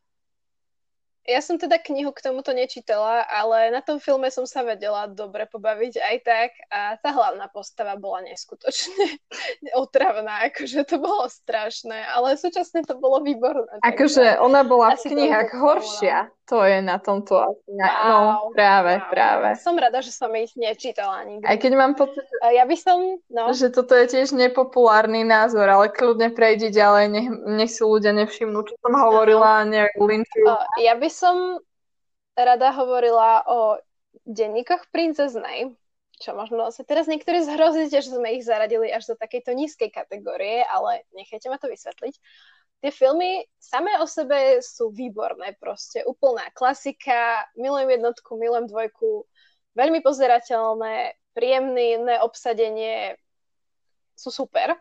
Ja 1.29 1.45
som 1.45 1.61
teda 1.61 1.77
knihu 1.77 2.09
k 2.17 2.25
tomuto 2.25 2.57
nečítala, 2.57 3.21
ale 3.29 3.69
na 3.69 3.85
tom 3.85 4.01
filme 4.01 4.33
som 4.33 4.49
sa 4.49 4.65
vedela 4.65 5.05
dobre 5.05 5.45
pobaviť 5.45 6.01
aj 6.01 6.17
tak 6.25 6.51
a 6.73 6.97
tá 6.97 7.13
hlavná 7.13 7.53
postava 7.53 8.01
bola 8.01 8.25
neskutočne 8.25 9.21
otravná, 9.85 10.49
akože 10.49 10.89
to 10.89 10.97
bolo 10.97 11.29
strašné, 11.29 12.01
ale 12.17 12.41
súčasne 12.41 12.81
to 12.81 12.97
bolo 12.97 13.21
výborné. 13.21 13.77
Akože 13.85 14.41
ona 14.41 14.65
bola 14.65 14.97
v 14.97 15.05
knihách 15.05 15.53
horšia, 15.53 16.33
to 16.49 16.65
je 16.65 16.81
na 16.81 16.97
tomto 16.97 17.37
asi. 17.37 17.69
No, 17.77 17.85
wow, 17.85 18.09
no, 18.09 18.57
práve, 18.57 18.97
wow. 18.97 19.13
práve. 19.13 19.49
Som 19.61 19.77
rada, 19.77 20.01
že 20.01 20.17
som 20.17 20.33
ich 20.33 20.57
nečítala 20.57 21.29
nikdy. 21.29 21.45
Aj 21.45 21.61
keď 21.61 21.73
mám 21.77 21.93
pocit, 21.93 22.25
ja 22.41 22.65
by 22.65 22.77
som, 22.81 23.21
no. 23.29 23.53
že 23.53 23.69
toto 23.69 23.93
je 23.93 24.09
tiež 24.17 24.33
nepopulárny 24.33 25.29
názor, 25.29 25.69
ale 25.69 25.93
kľudne 25.93 26.33
prejdi 26.33 26.73
ďalej, 26.73 27.05
nech, 27.13 27.29
nech 27.45 27.71
si 27.77 27.85
ľudia 27.85 28.17
nevšimnú, 28.17 28.65
čo 28.65 28.81
som 28.81 28.97
hovorila, 28.97 29.69
nejak 29.69 29.93
linkujú. 30.01 30.49
Ja 30.81 30.97
by 30.97 31.09
som 31.13 31.18
rada 32.39 32.69
hovorila 32.75 33.43
o 33.47 33.79
denníkoch 34.25 34.91
princeznej, 34.95 35.75
čo 36.19 36.35
možno 36.35 36.75
sa 36.75 36.83
teraz 36.83 37.07
niektorí 37.07 37.47
zhrozíte, 37.47 38.03
že 38.03 38.11
sme 38.11 38.35
ich 38.35 38.47
zaradili 38.47 38.91
až 38.91 39.15
do 39.15 39.15
takejto 39.15 39.55
nízkej 39.55 39.95
kategórie, 39.95 40.67
ale 40.67 41.07
nechajte 41.15 41.47
ma 41.47 41.59
to 41.63 41.71
vysvetliť. 41.71 42.15
Tie 42.79 42.91
filmy 42.95 43.43
samé 43.59 43.99
o 43.99 44.07
sebe 44.07 44.63
sú 44.63 44.95
výborné 44.95 45.59
proste. 45.59 46.07
Úplná 46.07 46.55
klasika, 46.55 47.47
milujem 47.59 47.99
jednotku, 47.99 48.39
milujem 48.39 48.71
dvojku, 48.71 49.27
veľmi 49.75 49.99
pozerateľné, 50.03 51.19
príjemné 51.35 52.19
obsadenie, 52.23 53.19
sú 54.19 54.31
super, 54.35 54.75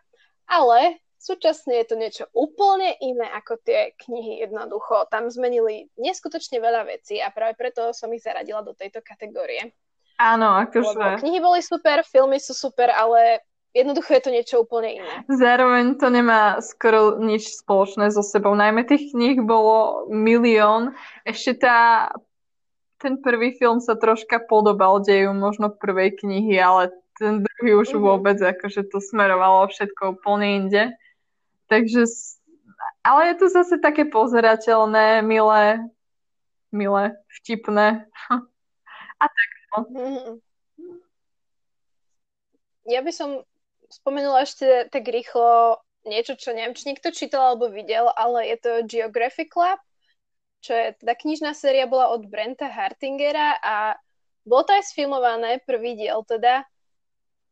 ale 0.49 1.01
súčasne 1.17 1.81
je 1.81 1.85
to 1.89 1.95
niečo 1.97 2.23
úplne 2.31 2.95
iné 3.01 3.27
ako 3.33 3.59
tie 3.61 3.93
knihy 4.05 4.45
jednoducho. 4.45 5.09
Tam 5.11 5.27
zmenili 5.27 5.89
neskutočne 5.97 6.61
veľa 6.61 6.87
vecí 6.87 7.19
a 7.19 7.33
práve 7.33 7.57
preto 7.57 7.91
som 7.91 8.09
ich 8.13 8.23
zaradila 8.23 8.63
do 8.63 8.71
tejto 8.77 9.03
kategórie. 9.03 9.73
Áno, 10.17 10.49
akože... 10.65 11.21
knihy 11.21 11.37
boli 11.37 11.61
super, 11.61 12.01
filmy 12.01 12.41
sú 12.41 12.57
super, 12.57 12.89
ale 12.89 13.45
Jednoducho 13.77 14.17
je 14.17 14.23
to 14.25 14.33
niečo 14.33 14.55
úplne 14.65 14.97
iné. 14.97 15.13
Zároveň 15.29 16.01
to 16.01 16.09
nemá 16.09 16.57
skoro 16.65 17.21
nič 17.21 17.61
spoločné 17.61 18.09
so 18.09 18.25
sebou. 18.25 18.57
Najmä 18.57 18.81
tých 18.89 19.13
kníh 19.13 19.37
bolo 19.45 20.09
milión. 20.09 20.97
Ešte 21.21 21.61
tá, 21.61 22.09
ten 22.97 23.21
prvý 23.21 23.53
film 23.53 23.77
sa 23.77 23.93
troška 23.93 24.41
podobal 24.49 25.05
deju 25.05 25.29
možno 25.37 25.69
prvej 25.69 26.17
knihy, 26.17 26.57
ale 26.57 26.89
ten 27.21 27.45
druhý 27.45 27.77
už 27.77 27.93
uh-huh. 27.93 28.01
vôbec, 28.01 28.41
akože 28.41 28.89
to 28.89 28.97
smerovalo 28.97 29.69
všetko 29.69 30.17
úplne 30.17 30.65
inde. 30.65 30.83
Takže, 31.67 32.03
ale 33.03 33.21
je 33.31 33.35
to 33.35 33.47
zase 33.51 33.75
také 33.83 34.07
pozerateľné, 34.07 35.21
milé, 35.21 35.83
milé, 36.71 37.15
vtipné. 37.39 38.07
A 39.21 39.25
tak 39.25 39.49
no. 39.75 39.79
Uh-huh. 39.91 40.35
Ja 42.87 43.03
by 43.03 43.11
som 43.11 43.43
spomenula 43.91 44.47
ešte 44.47 44.87
tak 44.87 45.07
rýchlo 45.07 45.79
niečo, 46.07 46.39
čo 46.39 46.55
neviem, 46.55 46.71
či 46.71 46.87
niekto 46.87 47.11
čítal 47.11 47.55
alebo 47.55 47.67
videl, 47.67 48.07
ale 48.15 48.47
je 48.47 48.57
to 48.63 48.71
Geographic 48.87 49.51
Club, 49.51 49.79
čo 50.63 50.71
je 50.71 50.95
teda 51.03 51.13
knižná 51.19 51.51
séria, 51.51 51.89
bola 51.89 52.15
od 52.15 52.23
Brenta 52.31 52.71
Hartingera 52.71 53.59
a 53.59 53.99
bolo 54.47 54.63
to 54.63 54.71
aj 54.79 54.87
sfilmované, 54.87 55.59
prvý 55.67 55.99
diel 55.99 56.23
teda. 56.23 56.63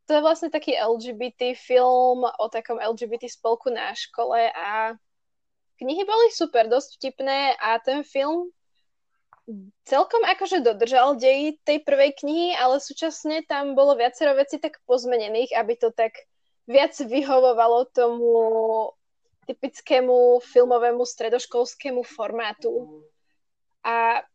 To 0.06 0.12
je 0.14 0.22
vlastne 0.22 0.54
taký 0.54 0.78
LGBT 0.78 1.58
film 1.58 2.22
o 2.26 2.46
takom 2.54 2.78
LGBT 2.78 3.26
spolku 3.26 3.74
na 3.74 3.90
škole 3.98 4.54
a 4.54 4.94
knihy 5.82 6.06
boli 6.06 6.30
super, 6.30 6.70
dosť 6.70 7.02
vtipné 7.02 7.58
a 7.58 7.82
ten 7.82 8.06
film 8.06 8.54
celkom 9.86 10.26
akože 10.26 10.66
dodržal 10.66 11.18
dej 11.18 11.58
tej 11.62 11.86
prvej 11.86 12.18
knihy, 12.18 12.58
ale 12.58 12.82
súčasne 12.82 13.46
tam 13.46 13.78
bolo 13.78 13.94
viacero 13.94 14.34
vecí 14.34 14.58
tak 14.58 14.82
pozmenených, 14.90 15.54
aby 15.54 15.74
to 15.78 15.94
tak 15.94 16.18
viac 16.66 16.98
vyhovovalo 16.98 17.86
tomu 17.94 18.34
typickému 19.46 20.42
filmovému 20.42 21.06
stredoškolskému 21.06 22.02
formátu. 22.02 23.06
A 23.86 24.26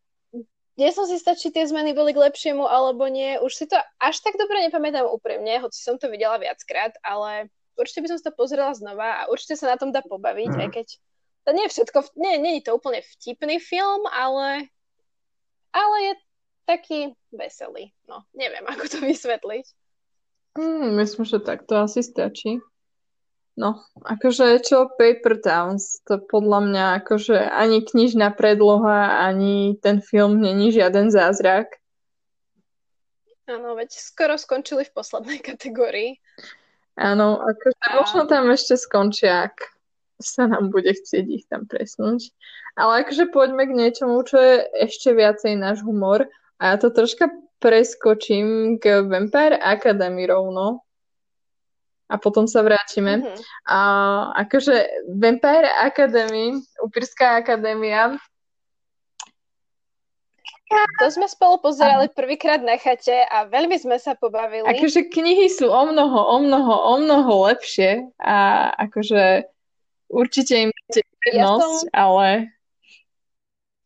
nie 0.80 0.90
som 0.96 1.04
si 1.04 1.20
stačí, 1.20 1.52
tie 1.52 1.68
zmeny 1.68 1.92
boli 1.92 2.16
k 2.16 2.24
lepšiemu 2.24 2.64
alebo 2.64 3.04
nie. 3.12 3.36
Už 3.44 3.52
si 3.52 3.68
to 3.68 3.76
až 4.00 4.16
tak 4.24 4.40
dobre 4.40 4.64
nepamätám 4.64 5.04
úprimne, 5.04 5.60
hoci 5.60 5.76
som 5.76 6.00
to 6.00 6.08
videla 6.08 6.40
viackrát, 6.40 6.96
ale 7.04 7.52
určite 7.76 8.00
by 8.00 8.08
som 8.08 8.16
si 8.16 8.24
to 8.24 8.32
pozrela 8.32 8.72
znova 8.72 9.24
a 9.24 9.28
určite 9.28 9.60
sa 9.60 9.68
na 9.68 9.76
tom 9.76 9.92
dá 9.92 10.00
pobaviť, 10.00 10.50
mm. 10.56 10.60
aj 10.64 10.68
keď 10.72 10.86
to 11.44 11.50
nie 11.52 11.64
je 11.68 11.72
všetko, 11.76 11.98
nie, 12.16 12.34
nie 12.40 12.52
je 12.60 12.72
to 12.72 12.80
úplne 12.80 13.04
vtipný 13.04 13.60
film, 13.60 14.08
ale 14.08 14.72
ale 15.76 15.96
je 16.02 16.12
taký 16.64 17.00
veselý. 17.28 17.92
No, 18.08 18.24
neviem, 18.32 18.64
ako 18.72 18.84
to 18.88 18.98
vysvetliť. 19.04 19.66
Mm, 20.58 20.98
myslím, 20.98 21.24
že 21.28 21.38
tak 21.44 21.68
to 21.68 21.78
asi 21.78 22.02
stačí. 22.02 22.58
No, 23.60 23.76
akože 24.00 24.64
čo 24.64 24.88
Paper 24.96 25.36
Towns, 25.36 26.00
to 26.08 26.16
podľa 26.16 26.60
mňa 26.64 26.84
akože 27.04 27.36
ani 27.36 27.84
knižná 27.84 28.32
predloha, 28.32 29.20
ani 29.20 29.76
ten 29.84 30.00
film 30.00 30.40
není 30.40 30.72
žiaden 30.72 31.12
zázrak. 31.12 31.76
Áno, 33.44 33.76
veď 33.76 33.92
skoro 34.00 34.40
skončili 34.40 34.88
v 34.88 34.96
poslednej 34.96 35.44
kategórii. 35.52 36.16
Áno, 36.96 37.36
akože 37.36 37.84
a... 37.84 38.00
možno 38.00 38.24
tam 38.24 38.48
ešte 38.48 38.80
skončia, 38.80 39.52
ak 39.52 39.60
sa 40.16 40.48
nám 40.48 40.72
bude 40.72 40.96
chcieť 40.96 41.24
ich 41.28 41.44
tam 41.44 41.68
presnúť. 41.68 42.32
Ale 42.80 43.04
akože 43.04 43.28
poďme 43.28 43.68
k 43.68 43.76
niečomu, 43.76 44.24
čo 44.24 44.40
je 44.40 44.64
ešte 44.88 45.12
viacej 45.12 45.60
náš 45.60 45.84
humor. 45.84 46.24
A 46.56 46.72
ja 46.72 46.76
to 46.80 46.88
troška 46.88 47.28
preskočím 47.60 48.80
k 48.80 49.04
Vampire 49.04 49.60
Academy 49.60 50.24
rovno. 50.24 50.80
A 52.10 52.18
potom 52.18 52.50
sa 52.50 52.66
vrátime. 52.66 53.22
Mm-hmm. 53.22 53.38
A 53.70 53.78
akože 54.42 55.06
Vampire 55.14 55.70
Academy, 55.78 56.58
Upírská 56.82 57.38
akadémia, 57.38 58.18
to 60.70 61.10
sme 61.10 61.26
spolu 61.26 61.58
pozerali 61.58 62.06
prvýkrát 62.14 62.62
na 62.62 62.78
chate 62.78 63.26
a 63.26 63.42
veľmi 63.42 63.74
sme 63.74 63.98
sa 63.98 64.14
pobavili. 64.14 64.62
Akože 64.70 65.10
knihy 65.10 65.50
sú 65.50 65.66
o 65.66 65.82
mnoho, 65.82 66.18
o 66.30 66.36
mnoho, 66.38 66.74
o 66.74 66.94
mnoho 67.02 67.50
lepšie 67.50 68.06
a 68.22 68.70
akože 68.78 69.50
určite 70.06 70.54
im 70.66 70.70
dáte 70.70 71.02
prednosť, 71.26 71.82
ja 71.82 71.90
som... 71.90 71.90
ale 71.90 72.28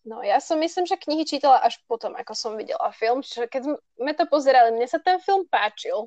No 0.04 0.20
ja 0.20 0.36
som 0.36 0.60
myslím, 0.60 0.84
že 0.84 1.00
knihy 1.00 1.24
čítala 1.24 1.64
až 1.64 1.80
potom, 1.88 2.12
ako 2.12 2.36
som 2.36 2.60
videla 2.60 2.92
film, 2.92 3.24
čiže 3.24 3.48
keď 3.48 3.80
sme 3.96 4.12
to 4.12 4.28
pozerali, 4.28 4.76
mne 4.76 4.84
sa 4.84 5.00
ten 5.00 5.16
film 5.16 5.48
páčil. 5.48 6.04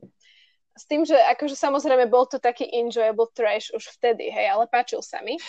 S 0.77 0.85
tým, 0.85 1.01
že 1.03 1.17
akože 1.17 1.57
samozrejme 1.57 2.05
bol 2.05 2.29
to 2.29 2.37
taký 2.37 2.69
enjoyable 2.69 3.27
trash 3.33 3.73
už 3.73 3.89
vtedy, 3.97 4.29
hej, 4.29 4.53
ale 4.53 4.69
páčil 4.69 5.01
sa 5.01 5.19
mi. 5.25 5.41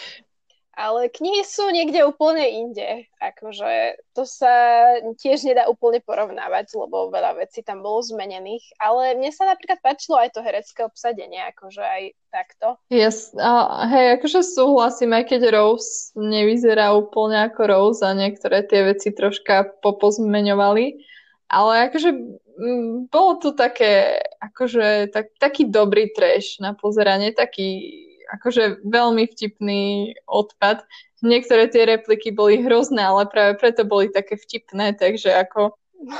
Ale 0.78 1.10
knihy 1.10 1.42
sú 1.42 1.74
niekde 1.74 2.06
úplne 2.06 2.46
inde. 2.54 3.10
Akože 3.18 3.98
to 4.14 4.22
sa 4.22 4.86
tiež 5.18 5.42
nedá 5.42 5.66
úplne 5.66 5.98
porovnávať, 5.98 6.70
lebo 6.78 7.10
veľa 7.10 7.34
vecí 7.34 7.66
tam 7.66 7.82
bolo 7.82 7.98
zmenených. 7.98 8.78
Ale 8.78 9.18
mne 9.18 9.34
sa 9.34 9.50
napríklad 9.50 9.82
páčilo 9.82 10.22
aj 10.22 10.38
to 10.38 10.40
herecké 10.46 10.86
obsadenie, 10.86 11.42
akože 11.50 11.82
aj 11.82 12.02
takto. 12.30 12.78
Yes. 12.94 13.34
A 13.34 13.90
hej, 13.90 14.22
akože 14.22 14.46
súhlasím, 14.46 15.18
aj 15.18 15.34
keď 15.34 15.50
Rose 15.50 16.14
nevyzerá 16.14 16.94
úplne 16.94 17.50
ako 17.50 17.60
Rose 17.66 18.06
a 18.06 18.14
niektoré 18.14 18.62
tie 18.62 18.86
veci 18.86 19.10
troška 19.10 19.82
popozmeňovali. 19.82 21.17
Ale 21.48 21.88
akože 21.88 22.10
m, 22.12 23.08
bolo 23.08 23.40
to 23.40 23.56
také, 23.56 24.20
akože 24.40 25.08
tak, 25.12 25.32
taký 25.40 25.64
dobrý 25.68 26.12
trash 26.12 26.60
na 26.60 26.76
pozeranie, 26.76 27.32
taký 27.32 28.04
akože 28.28 28.84
veľmi 28.84 29.24
vtipný 29.32 30.12
odpad. 30.28 30.84
Niektoré 31.24 31.72
tie 31.72 31.88
repliky 31.88 32.30
boli 32.30 32.60
hrozné, 32.60 33.00
ale 33.00 33.24
práve 33.26 33.56
preto 33.56 33.88
boli 33.88 34.12
také 34.12 34.36
vtipné, 34.36 34.92
takže 34.94 35.32
ako 35.32 35.72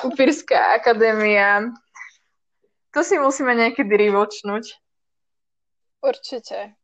Upírska 0.09 0.74
akadémia, 0.74 1.70
to 2.91 3.07
si 3.07 3.14
musíme 3.14 3.55
niekedy 3.55 3.95
rivočnúť. 3.95 4.74
Určite. 6.03 6.74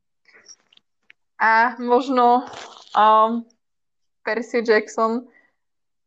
A 1.43 1.75
možno 1.83 2.47
um, 2.95 3.43
Percy 4.23 4.63
Jackson 4.63 5.27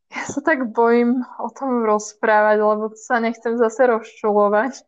Ja 0.08 0.24
sa 0.24 0.40
tak 0.40 0.72
bojím 0.72 1.20
o 1.40 1.50
tom 1.52 1.84
rozprávať, 1.84 2.58
lebo 2.64 2.86
sa 2.96 3.20
nechcem 3.20 3.60
zase 3.60 3.92
rozčulovať. 3.92 4.88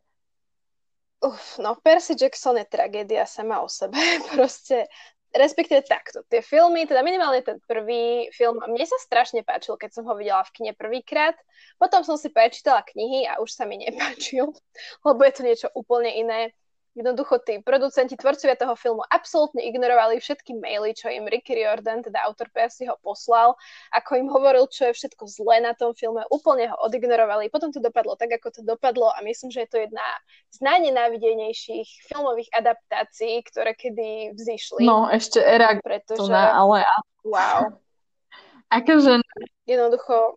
Uf, 1.20 1.60
no 1.60 1.76
Percy 1.76 2.16
Jackson 2.16 2.56
je 2.56 2.64
tragédia 2.64 3.28
sama 3.28 3.60
o 3.60 3.68
sebe. 3.68 3.96
Proste, 4.32 4.88
respektíve 5.36 5.84
takto. 5.84 6.24
Tie 6.32 6.40
filmy, 6.40 6.88
teda 6.88 7.04
minimálne 7.04 7.44
ten 7.44 7.60
prvý 7.68 8.32
film, 8.32 8.56
mne 8.64 8.86
sa 8.88 8.96
strašne 9.04 9.44
páčil, 9.44 9.76
keď 9.76 10.00
som 10.00 10.08
ho 10.08 10.16
videla 10.16 10.40
v 10.48 10.52
kine 10.56 10.72
prvýkrát. 10.72 11.36
Potom 11.76 12.00
som 12.00 12.16
si 12.16 12.32
prečítala 12.32 12.80
knihy 12.88 13.28
a 13.28 13.44
už 13.44 13.52
sa 13.52 13.68
mi 13.68 13.76
nepáčil, 13.76 14.48
lebo 15.06 15.20
je 15.28 15.32
to 15.36 15.42
niečo 15.44 15.68
úplne 15.76 16.08
iné. 16.08 16.56
Jednoducho 17.00 17.40
tí 17.40 17.64
producenti, 17.64 18.12
tvorcovia 18.12 18.60
toho 18.60 18.76
filmu 18.76 19.00
absolútne 19.08 19.64
ignorovali 19.64 20.20
všetky 20.20 20.52
maily, 20.60 20.92
čo 20.92 21.08
im 21.08 21.24
Ricky 21.24 21.56
Riordan, 21.56 22.04
teda 22.04 22.20
autor 22.28 22.52
Percy, 22.52 22.84
ho 22.84 23.00
poslal, 23.00 23.56
ako 23.88 24.20
im 24.20 24.28
hovoril, 24.28 24.68
čo 24.68 24.92
je 24.92 25.00
všetko 25.00 25.24
zlé 25.24 25.64
na 25.64 25.72
tom 25.72 25.96
filme, 25.96 26.20
úplne 26.28 26.68
ho 26.68 26.76
odignorovali. 26.84 27.48
Potom 27.48 27.72
to 27.72 27.80
dopadlo 27.80 28.20
tak, 28.20 28.36
ako 28.36 28.52
to 28.52 28.60
dopadlo 28.60 29.08
a 29.16 29.24
myslím, 29.24 29.48
že 29.48 29.64
je 29.64 29.70
to 29.72 29.78
jedna 29.80 30.04
z 30.52 30.60
najnenávidenejších 30.60 31.88
filmových 32.12 32.52
adaptácií, 32.52 33.40
ktoré 33.48 33.72
kedy 33.72 34.36
vzýšli. 34.36 34.84
No, 34.84 35.08
ešte 35.08 35.40
era 35.40 35.80
pretože... 35.80 36.20
to 36.20 36.28
na, 36.28 36.52
ale... 36.52 36.84
Wow. 37.24 37.80
Akože... 38.76 39.24
Jednoducho 39.64 40.36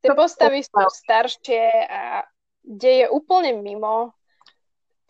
tie 0.00 0.10
postavy 0.16 0.64
sú 0.64 0.80
staršie 0.80 1.64
a 1.92 2.24
deje 2.64 3.12
úplne 3.12 3.60
mimo 3.60 4.16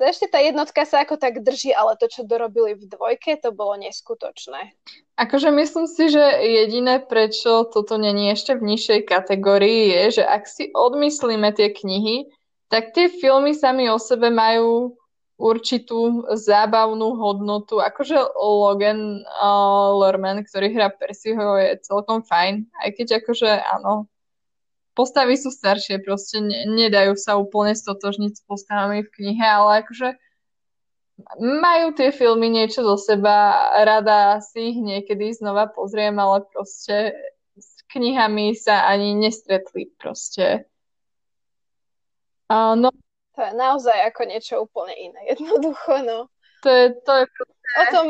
ešte 0.09 0.27
tá 0.31 0.39
jednotka 0.43 0.83
sa 0.83 1.03
ako 1.07 1.19
tak 1.21 1.43
drží, 1.43 1.71
ale 1.75 1.95
to, 1.99 2.11
čo 2.11 2.27
dorobili 2.27 2.75
v 2.75 2.91
dvojke, 2.91 3.39
to 3.39 3.55
bolo 3.55 3.79
neskutočné. 3.79 4.75
Akože 5.15 5.53
myslím 5.53 5.87
si, 5.87 6.11
že 6.11 6.23
jediné, 6.43 6.99
prečo 6.99 7.69
toto 7.69 8.01
není 8.01 8.33
ešte 8.33 8.59
v 8.59 8.75
nižšej 8.75 9.01
kategórii, 9.07 9.93
je, 9.93 10.23
že 10.23 10.25
ak 10.27 10.43
si 10.49 10.73
odmyslíme 10.73 11.53
tie 11.55 11.71
knihy, 11.71 12.33
tak 12.73 12.97
tie 12.97 13.13
filmy 13.13 13.53
sami 13.53 13.93
o 13.93 14.01
sebe 14.01 14.33
majú 14.33 14.97
určitú 15.43 16.29
zábavnú 16.39 17.19
hodnotu. 17.19 17.83
Akože 17.83 18.15
Logan 18.39 19.27
uh, 19.27 19.91
Lorman, 19.99 20.47
ktorý 20.47 20.71
hrá 20.71 20.89
Percyho, 20.95 21.59
je 21.59 21.83
celkom 21.83 22.23
fajn, 22.23 22.71
aj 22.79 22.91
keď 22.95 23.07
akože 23.21 23.51
áno, 23.81 24.07
postavy 24.93 25.37
sú 25.37 25.49
staršie, 25.53 26.01
proste 26.05 26.41
ne, 26.41 26.69
nedajú 26.69 27.17
sa 27.17 27.37
úplne 27.37 27.77
stotožniť 27.77 28.33
s 28.39 28.43
postavami 28.45 29.05
v 29.05 29.13
knihe, 29.13 29.45
ale 29.45 29.85
akože 29.85 30.17
majú 31.39 31.95
tie 31.95 32.11
filmy 32.11 32.51
niečo 32.51 32.83
zo 32.83 32.97
seba, 32.99 33.69
rada 33.85 34.43
si 34.43 34.75
ich 34.75 34.79
niekedy 34.81 35.33
znova 35.33 35.71
pozriem, 35.71 36.17
ale 36.19 36.45
proste 36.51 37.15
s 37.55 37.85
knihami 37.93 38.57
sa 38.57 38.89
ani 38.89 39.15
nestretli 39.15 39.93
proste. 40.01 40.67
Uh, 42.53 42.77
no, 42.77 42.93
to 43.33 43.41
je 43.41 43.53
naozaj 43.57 43.97
ako 44.13 44.23
niečo 44.29 44.55
úplne 44.61 44.93
iné, 44.97 45.21
jednoducho, 45.33 46.05
no. 46.05 46.29
To 46.63 46.69
je, 46.69 46.85
to 47.03 47.13
je 47.23 47.25
proste 47.33 47.53
o 47.73 47.85
tom 47.93 48.07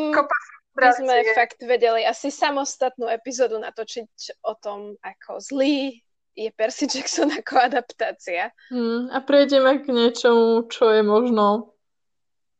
by 0.72 0.88
sme 0.96 1.16
fakt 1.36 1.60
vedeli 1.60 2.04
asi 2.08 2.32
samostatnú 2.32 3.04
epizódu 3.12 3.60
natočiť 3.60 4.40
o 4.48 4.56
tom, 4.56 4.96
ako 5.04 5.36
zlý 5.40 6.00
je 6.36 6.48
Percy 6.52 6.88
Jackson 6.88 7.28
ako 7.40 7.58
adaptácia. 7.60 8.50
Hmm, 8.72 9.12
a 9.12 9.20
prejdeme 9.20 9.80
k 9.84 9.92
niečomu, 9.92 10.68
čo 10.68 10.90
je 10.92 11.02
možno 11.04 11.76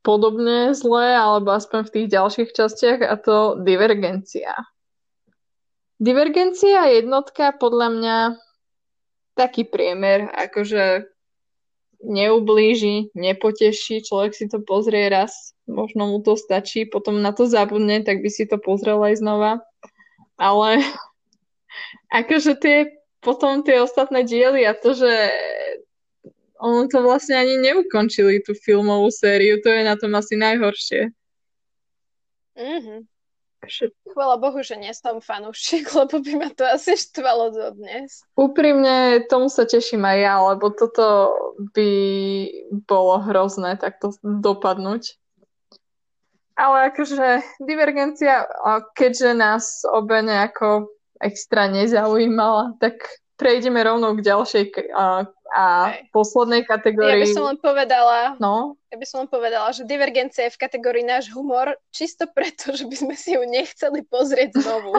podobne 0.02 0.74
zlé, 0.74 1.14
alebo 1.14 1.54
aspoň 1.54 1.86
v 1.86 1.92
tých 1.94 2.08
ďalších 2.10 2.50
častiach, 2.50 3.00
a 3.06 3.14
to 3.14 3.36
divergencia. 3.62 4.58
Divergencia 6.02 6.90
jednotka 6.90 7.54
podľa 7.54 7.88
mňa 7.94 8.16
taký 9.38 9.62
priemer, 9.62 10.26
akože 10.34 11.06
neublíži, 12.02 13.14
nepoteší, 13.14 14.02
človek 14.02 14.34
si 14.34 14.50
to 14.50 14.58
pozrie 14.66 15.06
raz, 15.06 15.54
možno 15.70 16.10
mu 16.10 16.18
to 16.18 16.34
stačí, 16.34 16.82
potom 16.82 17.22
na 17.22 17.30
to 17.30 17.46
zabudne, 17.46 18.02
tak 18.02 18.26
by 18.26 18.28
si 18.28 18.42
to 18.50 18.58
pozrel 18.58 18.98
aj 19.06 19.22
znova. 19.22 19.62
Ale 20.34 20.82
akože 22.20 22.58
tie 22.58 23.01
potom 23.22 23.62
tie 23.62 23.78
ostatné 23.78 24.26
diely 24.26 24.66
a 24.66 24.74
to, 24.74 24.98
že 24.98 25.12
on 26.58 26.86
to 26.90 27.02
vlastne 27.02 27.38
ani 27.38 27.58
neukončili, 27.58 28.42
tú 28.42 28.54
filmovú 28.54 29.10
sériu, 29.10 29.58
to 29.62 29.70
je 29.70 29.82
na 29.82 29.94
tom 29.98 30.14
asi 30.18 30.34
najhoršie. 30.38 31.10
Mhm. 32.58 33.06
Chvala 34.10 34.42
Bohu, 34.42 34.58
že 34.66 34.74
nie 34.74 34.90
som 34.90 35.22
fanúšik, 35.22 35.86
lebo 35.98 36.18
by 36.18 36.32
ma 36.34 36.50
to 36.50 36.66
asi 36.66 36.98
štvalo 36.98 37.54
dnes. 37.78 38.26
Úprimne, 38.34 39.22
tomu 39.30 39.46
sa 39.46 39.62
teším 39.62 40.02
aj 40.02 40.18
ja, 40.18 40.34
lebo 40.42 40.74
toto 40.74 41.30
by 41.74 41.90
bolo 42.90 43.22
hrozné 43.22 43.78
takto 43.78 44.10
dopadnúť. 44.22 45.14
Ale 46.52 46.92
akože 46.92 47.40
divergencia, 47.64 48.44
keďže 48.92 49.30
nás 49.32 49.86
obe 49.88 50.20
nejako 50.20 50.92
extra 51.22 51.70
nezaujímala, 51.70 52.76
tak 52.82 52.98
prejdeme 53.38 53.82
rovno 53.82 54.14
k 54.18 54.22
ďalšej 54.22 54.64
a, 54.94 55.26
a 55.54 55.64
poslednej 56.14 56.62
kategórii. 56.62 57.22
Ja 57.22 57.26
by 57.26 57.34
som 57.34 57.46
len 57.50 57.58
povedala, 57.58 58.18
no? 58.38 58.78
ja 58.92 58.96
by 59.00 59.06
som 59.08 59.26
len 59.26 59.30
povedala, 59.30 59.72
že 59.74 59.88
divergencia 59.88 60.46
je 60.46 60.54
v 60.54 60.62
kategórii 60.62 61.02
náš 61.02 61.32
humor, 61.32 61.74
čisto 61.90 62.28
preto, 62.30 62.70
že 62.76 62.86
by 62.86 62.96
sme 62.96 63.14
si 63.16 63.34
ju 63.34 63.42
nechceli 63.42 64.04
pozrieť 64.06 64.62
znovu. 64.62 64.94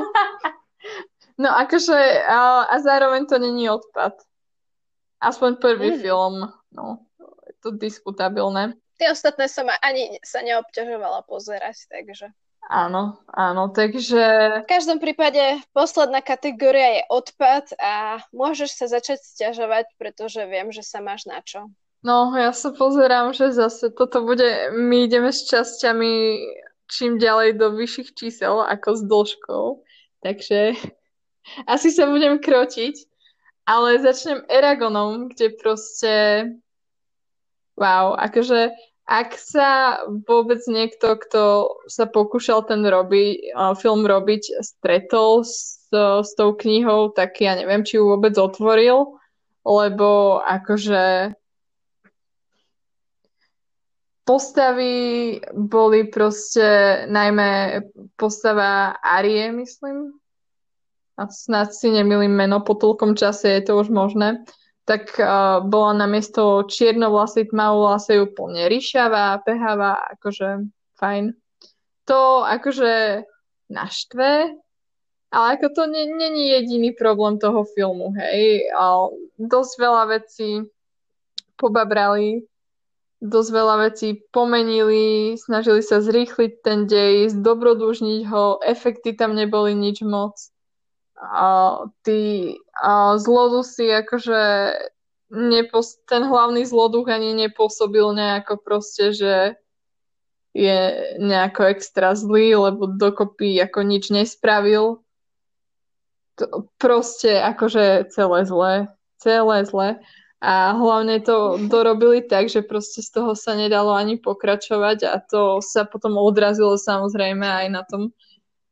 no 1.44 1.50
akože, 1.54 1.96
a, 2.26 2.68
a 2.68 2.76
zároveň 2.84 3.30
to 3.30 3.38
není 3.40 3.70
odpad. 3.70 4.18
Aspoň 5.24 5.64
prvý 5.64 5.96
mm. 5.96 6.00
film, 6.04 6.36
no, 6.76 6.86
je 7.48 7.54
to 7.64 7.70
diskutabilné. 7.80 8.76
Tie 9.00 9.08
ostatné 9.08 9.48
som 9.48 9.72
ani 9.80 10.20
sa 10.20 10.44
neobťažovala 10.44 11.24
pozerať, 11.24 11.88
takže... 11.88 12.28
Áno, 12.72 13.20
áno, 13.28 13.70
takže... 13.76 14.24
V 14.64 14.72
každom 14.72 14.98
prípade 15.04 15.60
posledná 15.76 16.24
kategória 16.24 17.02
je 17.02 17.04
odpad 17.12 17.76
a 17.76 18.24
môžeš 18.32 18.80
sa 18.80 18.86
začať 18.88 19.20
stiažovať, 19.20 19.92
pretože 20.00 20.40
viem, 20.48 20.72
že 20.72 20.82
sa 20.82 21.04
máš 21.04 21.28
na 21.28 21.44
čo. 21.44 21.68
No, 22.04 22.36
ja 22.36 22.52
sa 22.56 22.72
pozerám, 22.72 23.36
že 23.36 23.52
zase 23.56 23.92
toto 23.92 24.24
bude... 24.24 24.72
My 24.76 25.08
ideme 25.08 25.32
s 25.32 25.48
časťami 25.48 26.12
čím 26.92 27.18
ďalej 27.18 27.60
do 27.60 27.74
vyšších 27.76 28.10
čísel 28.16 28.60
ako 28.60 28.90
s 28.96 29.02
dĺžkou, 29.08 29.66
takže 30.24 30.60
asi 31.74 31.90
sa 31.92 32.08
budem 32.08 32.40
krotiť, 32.40 32.96
ale 33.68 34.04
začnem 34.04 34.44
Eragonom, 34.48 35.32
kde 35.32 35.56
proste... 35.56 36.14
Wow, 37.74 38.14
akože 38.14 38.70
ak 39.04 39.36
sa 39.36 40.00
vôbec 40.08 40.64
niekto, 40.64 41.20
kto 41.20 41.44
sa 41.92 42.08
pokúšal 42.08 42.64
ten 42.64 42.88
robi, 42.88 43.52
film 43.76 44.08
robiť, 44.08 44.64
stretol 44.64 45.44
s, 45.44 45.92
s 45.92 46.32
tou 46.40 46.56
knihou, 46.56 47.12
tak 47.12 47.36
ja 47.44 47.60
neviem, 47.60 47.84
či 47.84 48.00
ju 48.00 48.08
vôbec 48.08 48.32
otvoril, 48.40 49.20
lebo 49.68 50.40
akože 50.40 51.36
postavy 54.24 54.96
boli 55.52 56.08
proste 56.08 57.04
najmä 57.12 57.84
postava 58.16 58.96
Arie, 59.04 59.52
myslím. 59.52 60.16
A 61.20 61.28
snad 61.28 61.76
si 61.76 61.92
nemýlim 61.92 62.32
meno 62.32 62.64
po 62.64 62.74
toľkom 62.74 63.20
čase, 63.20 63.52
je 63.60 63.62
to 63.68 63.78
už 63.84 63.92
možné 63.92 64.42
tak 64.84 65.16
uh, 65.16 65.64
bola 65.64 65.96
namiesto 65.96 66.68
čiernovlasej, 66.68 67.56
tmavovlasej 67.56 68.28
úplne 68.28 68.68
ryšavá, 68.68 69.40
pehavá, 69.48 69.96
akože 70.20 70.68
fajn. 71.00 71.32
To 72.12 72.44
akože 72.44 73.24
naštve, 73.72 74.60
ale 75.32 75.46
ako 75.56 75.68
to 75.72 75.84
není 75.88 76.52
jediný 76.52 76.92
problém 76.92 77.40
toho 77.40 77.64
filmu, 77.64 78.12
hej. 78.20 78.68
A 78.76 79.08
dosť 79.40 79.74
veľa 79.80 80.04
vecí 80.20 80.68
pobabrali, 81.56 82.44
dosť 83.24 83.50
veľa 83.56 83.76
vecí 83.88 84.20
pomenili, 84.36 85.40
snažili 85.40 85.80
sa 85.80 86.04
zrýchliť 86.04 86.52
ten 86.60 86.92
dej, 86.92 87.32
zdobrodúžniť 87.32 88.22
ho, 88.28 88.60
efekty 88.60 89.16
tam 89.16 89.32
neboli 89.32 89.72
nič 89.72 90.04
moc 90.04 90.36
tí 92.04 92.22
a 92.84 93.16
akože 94.02 94.42
nepos- 95.34 95.98
ten 96.06 96.24
hlavný 96.24 96.66
zloduch 96.66 97.10
ani 97.10 97.34
nepôsobil 97.34 98.14
nejako 98.14 98.58
proste, 98.62 99.14
že 99.14 99.36
je 100.54 100.80
nejako 101.18 101.74
extra 101.74 102.14
zlý, 102.14 102.54
lebo 102.54 102.86
dokopy 102.86 103.58
ako 103.58 103.82
nič 103.82 104.14
nespravil. 104.14 105.02
To 106.38 106.70
proste 106.78 107.42
akože 107.42 108.14
celé 108.14 108.46
zlé. 108.46 108.74
Celé 109.18 109.66
zlé. 109.66 109.98
A 110.44 110.76
hlavne 110.76 111.24
to 111.24 111.56
dorobili 111.72 112.20
tak, 112.22 112.52
že 112.52 112.68
proste 112.68 113.00
z 113.02 113.10
toho 113.16 113.32
sa 113.32 113.56
nedalo 113.56 113.96
ani 113.96 114.20
pokračovať 114.20 115.08
a 115.08 115.16
to 115.24 115.64
sa 115.64 115.88
potom 115.88 116.20
odrazilo 116.20 116.76
samozrejme 116.76 117.48
aj 117.48 117.68
na 117.72 117.82
tom 117.88 118.12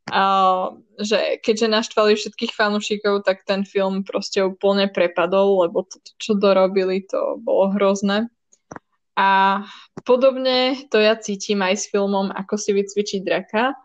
uh, 0.09 0.73
že 0.97 1.37
keďže 1.45 1.67
naštvali 1.69 2.17
všetkých 2.17 2.55
fanúšikov, 2.57 3.27
tak 3.27 3.45
ten 3.45 3.61
film 3.61 4.01
proste 4.01 4.41
úplne 4.41 4.89
prepadol, 4.89 5.67
lebo 5.67 5.85
to, 5.85 6.01
čo 6.17 6.33
dorobili, 6.33 7.05
to 7.05 7.37
bolo 7.37 7.69
hrozné. 7.77 8.31
A 9.13 9.61
podobne 10.07 10.87
to 10.89 10.97
ja 10.97 11.19
cítim 11.19 11.61
aj 11.61 11.75
s 11.77 11.85
filmom 11.91 12.31
Ako 12.31 12.55
si 12.57 12.71
vycvičiť 12.73 13.21
draka, 13.21 13.75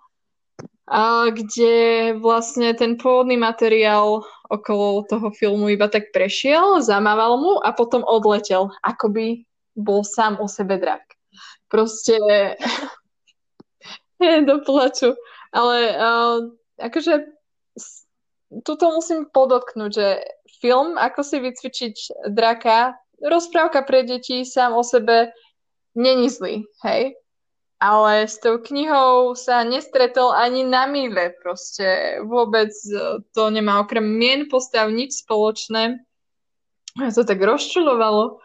a 0.86 1.34
kde 1.34 2.14
vlastne 2.22 2.70
ten 2.78 2.94
pôvodný 2.94 3.34
materiál 3.34 4.22
okolo 4.46 5.02
toho 5.10 5.34
filmu 5.34 5.66
iba 5.74 5.90
tak 5.90 6.14
prešiel, 6.14 6.78
zamával 6.78 7.42
mu 7.42 7.58
a 7.58 7.74
potom 7.74 8.06
odletel, 8.06 8.70
ako 8.86 9.10
by 9.10 9.26
bol 9.74 10.06
sám 10.06 10.38
o 10.38 10.46
sebe 10.46 10.78
drak. 10.78 11.02
Proste 11.66 12.14
je 14.22 14.46
do 14.48 14.62
plaču. 14.62 15.18
Ale 15.54 15.78
uh, 15.94 16.38
akože 16.80 17.26
tuto 18.62 18.84
musím 18.94 19.26
podotknúť, 19.30 19.90
že 19.90 20.08
film 20.62 20.96
Ako 20.96 21.20
si 21.20 21.42
vycvičiť 21.42 21.94
draka, 22.32 22.96
rozprávka 23.20 23.84
pre 23.84 24.06
deti 24.06 24.46
sám 24.46 24.72
o 24.72 24.84
sebe 24.86 25.32
není 25.96 26.30
zlý, 26.30 26.64
hej? 26.84 27.16
ale 27.76 28.24
s 28.24 28.40
tou 28.40 28.56
knihou 28.56 29.36
sa 29.36 29.60
nestretol 29.60 30.32
ani 30.32 30.64
na 30.64 30.88
míle. 30.88 31.36
Proste 31.44 32.18
vôbec 32.24 32.72
to 33.36 33.42
nemá 33.52 33.84
okrem 33.84 34.04
mien 34.04 34.48
postav 34.48 34.88
nič 34.88 35.20
spoločné. 35.24 36.00
A 36.96 37.12
to 37.12 37.28
tak 37.28 37.36
rozčulovalo. 37.36 38.40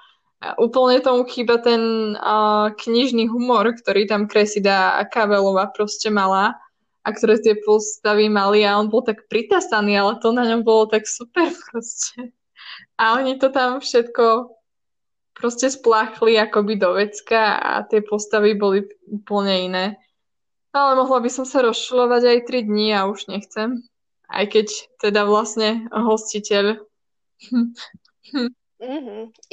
Úplne 0.60 1.00
tomu 1.00 1.24
chýba 1.30 1.64
ten 1.64 2.12
uh, 2.18 2.74
knižný 2.76 3.32
humor, 3.32 3.72
ktorý 3.72 4.10
tam 4.10 4.28
Kresida 4.28 5.00
Kavelová 5.08 5.72
proste 5.72 6.12
mala 6.12 6.60
a 7.02 7.10
ktoré 7.10 7.42
tie 7.42 7.58
postavy 7.66 8.30
mali 8.30 8.62
a 8.62 8.78
on 8.78 8.88
bol 8.88 9.02
tak 9.02 9.26
pritasaný, 9.26 9.98
ale 9.98 10.22
to 10.22 10.30
na 10.30 10.46
ňom 10.46 10.62
bolo 10.62 10.86
tak 10.86 11.10
super 11.10 11.50
proste. 11.70 12.34
A 12.96 13.18
oni 13.18 13.42
to 13.42 13.50
tam 13.50 13.82
všetko 13.82 14.54
proste 15.34 15.74
spláchli 15.74 16.38
akoby 16.38 16.78
do 16.78 16.94
vecka 16.94 17.58
a 17.58 17.82
tie 17.90 18.06
postavy 18.06 18.54
boli 18.54 18.86
úplne 19.10 19.56
iné. 19.72 19.86
Ale 20.72 20.96
mohla 20.96 21.20
by 21.20 21.28
som 21.28 21.44
sa 21.44 21.66
rozšulovať 21.66 22.22
aj 22.22 22.40
3 22.48 22.70
dní 22.70 22.96
a 22.96 23.10
už 23.10 23.28
nechcem. 23.28 23.84
Aj 24.32 24.48
keď 24.48 24.72
teda 25.04 25.28
vlastne 25.28 25.90
hostiteľ. 25.92 26.80
Mm-hmm. 27.50 27.74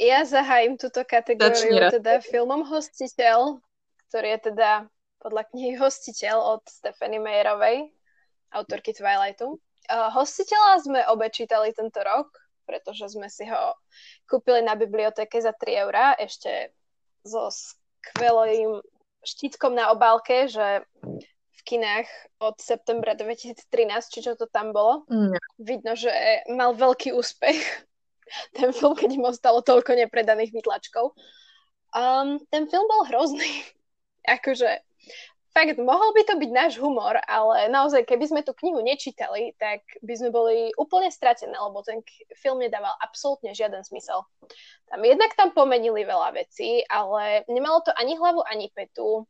Ja 0.01 0.25
zahájim 0.25 0.73
túto 0.81 1.05
kategóriu 1.05 1.93
teda 1.93 2.17
filmom 2.25 2.65
Hostiteľ, 2.65 3.61
ktorý 4.09 4.27
je 4.33 4.39
teda 4.49 4.89
podľa 5.19 5.43
knihy 5.51 5.75
Hostiteľ 5.75 6.59
od 6.59 6.63
Stephanie 6.67 7.19
Mayerovej, 7.19 7.91
autorky 8.55 8.95
Twilightu. 8.95 9.59
Uh, 9.89 10.09
hostiteľa 10.13 10.85
sme 10.85 10.99
obe 11.11 11.27
čítali 11.29 11.75
tento 11.75 11.99
rok, 12.01 12.31
pretože 12.63 13.11
sme 13.13 13.27
si 13.27 13.43
ho 13.49 13.75
kúpili 14.29 14.61
na 14.63 14.77
bibliotéke 14.79 15.41
za 15.41 15.51
3 15.51 15.85
eurá, 15.85 16.13
ešte 16.15 16.71
so 17.25 17.51
skvelým 17.51 18.79
štítkom 19.25 19.75
na 19.75 19.91
obálke, 19.91 20.47
že 20.47 20.85
v 21.59 21.61
kinách 21.65 22.07
od 22.39 22.55
septembra 22.61 23.17
2013, 23.17 23.67
či 24.07 24.19
čo 24.23 24.39
to 24.39 24.47
tam 24.47 24.71
bolo. 24.71 25.03
Mm. 25.11 25.35
Vidno, 25.59 25.93
že 25.99 26.11
mal 26.47 26.71
veľký 26.71 27.11
úspech 27.11 27.59
ten 28.57 28.71
film, 28.71 28.95
keď 28.95 29.09
im 29.19 29.27
ostalo 29.27 29.59
toľko 29.59 29.99
nepredaných 29.99 30.55
vytlačkov. 30.55 31.11
Um, 31.91 32.37
ten 32.53 32.69
film 32.69 32.85
bol 32.87 33.03
hrozný. 33.09 33.49
akože 34.37 34.88
fakt, 35.59 35.75
mohol 35.81 36.13
by 36.15 36.23
to 36.23 36.35
byť 36.39 36.51
náš 36.53 36.73
humor, 36.79 37.19
ale 37.25 37.67
naozaj, 37.67 38.05
keby 38.05 38.25
sme 38.29 38.41
tú 38.45 38.55
knihu 38.63 38.79
nečítali, 38.79 39.57
tak 39.59 39.83
by 39.99 40.13
sme 40.15 40.29
boli 40.31 40.71
úplne 40.79 41.11
stratené, 41.11 41.51
lebo 41.57 41.81
ten 41.83 41.99
film 42.39 42.63
nedával 42.63 42.93
absolútne 43.01 43.51
žiaden 43.51 43.83
zmysel. 43.83 44.23
Tam 44.87 45.01
jednak 45.03 45.33
tam 45.35 45.51
pomenili 45.51 46.05
veľa 46.05 46.31
vecí, 46.37 46.85
ale 46.87 47.43
nemalo 47.51 47.83
to 47.83 47.91
ani 47.97 48.15
hlavu, 48.15 48.45
ani 48.45 48.71
petu. 48.71 49.25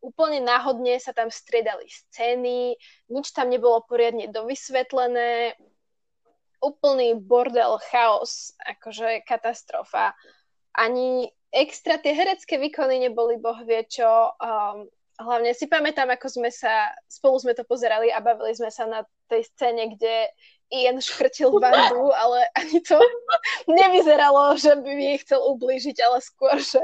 Úplne 0.00 0.40
náhodne 0.40 0.96
sa 0.96 1.12
tam 1.12 1.28
striedali 1.28 1.84
scény, 1.88 2.76
nič 3.12 3.36
tam 3.36 3.52
nebolo 3.52 3.84
poriadne 3.84 4.32
dovysvetlené, 4.32 5.56
úplný 6.60 7.16
bordel, 7.20 7.80
chaos, 7.88 8.52
akože 8.64 9.24
katastrofa. 9.24 10.16
Ani 10.76 11.28
extra 11.52 11.98
tie 12.00 12.16
herecké 12.16 12.56
výkony 12.56 13.08
neboli 13.08 13.36
boh 13.36 13.60
vie. 13.64 13.84
Um, 14.40 14.88
hlavne 15.20 15.52
si 15.52 15.68
pamätám, 15.68 16.08
ako 16.10 16.26
sme 16.40 16.50
sa, 16.50 16.90
spolu 17.06 17.36
sme 17.38 17.52
to 17.52 17.62
pozerali 17.68 18.08
a 18.08 18.24
bavili 18.24 18.56
sme 18.56 18.72
sa 18.72 18.88
na 18.88 19.04
tej 19.28 19.46
scéne, 19.52 19.92
kde 19.92 20.32
Ian 20.70 21.02
škrtil 21.02 21.50
bandu, 21.58 22.14
ale 22.14 22.46
ani 22.56 22.78
to 22.80 22.96
nevyzeralo, 23.78 24.56
že 24.56 24.78
by 24.78 24.90
mi 24.96 25.18
chcel 25.20 25.42
ublížiť, 25.42 25.96
ale 26.00 26.18
skôr, 26.22 26.56
že, 26.58 26.82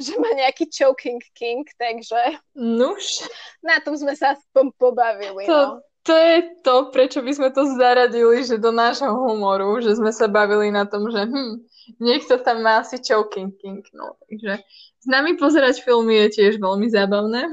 že 0.00 0.12
má 0.16 0.32
nejaký 0.34 0.66
choking 0.72 1.20
king, 1.36 1.68
takže 1.76 2.40
Nuž. 2.56 3.28
na 3.60 3.78
tom 3.84 3.94
sme 3.94 4.16
sa 4.16 4.34
aspoň 4.34 4.72
pobavili. 4.80 5.44
To, 5.44 5.60
no. 5.60 5.72
to 6.02 6.14
je 6.16 6.36
to, 6.64 6.74
prečo 6.88 7.20
by 7.20 7.32
sme 7.36 7.48
to 7.52 7.68
zaradili, 7.76 8.42
že 8.42 8.56
do 8.56 8.72
nášho 8.72 9.12
humoru, 9.12 9.78
že 9.84 9.94
sme 9.94 10.10
sa 10.10 10.26
bavili 10.26 10.72
na 10.72 10.88
tom, 10.88 11.12
že 11.12 11.28
hm, 11.28 11.68
niekto 12.00 12.40
tam 12.40 12.64
má 12.64 12.80
asi 12.80 12.96
choking 12.96 13.52
king, 13.60 13.84
no, 13.92 14.16
takže 14.24 14.64
nami 15.08 15.40
pozerať 15.40 15.80
filmy 15.80 16.28
je 16.28 16.38
tiež 16.38 16.60
veľmi 16.60 16.92
zábavné. 16.92 17.48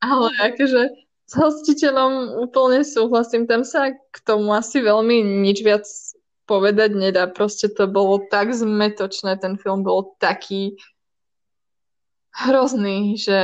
Ale 0.00 0.26
mhm. 0.32 0.40
akože 0.54 0.82
s 1.30 1.32
hostiteľom 1.38 2.42
úplne 2.42 2.82
súhlasím. 2.82 3.46
Tam 3.46 3.62
sa 3.62 3.94
k 3.94 4.16
tomu 4.26 4.50
asi 4.54 4.82
veľmi 4.82 5.42
nič 5.42 5.62
viac 5.62 5.86
povedať 6.50 6.90
nedá. 6.98 7.30
Proste 7.30 7.70
to 7.70 7.86
bolo 7.86 8.26
tak 8.26 8.50
zmetočné, 8.50 9.38
ten 9.38 9.54
film 9.54 9.86
bol 9.86 10.18
taký 10.18 10.74
hrozný, 12.34 13.14
že 13.14 13.38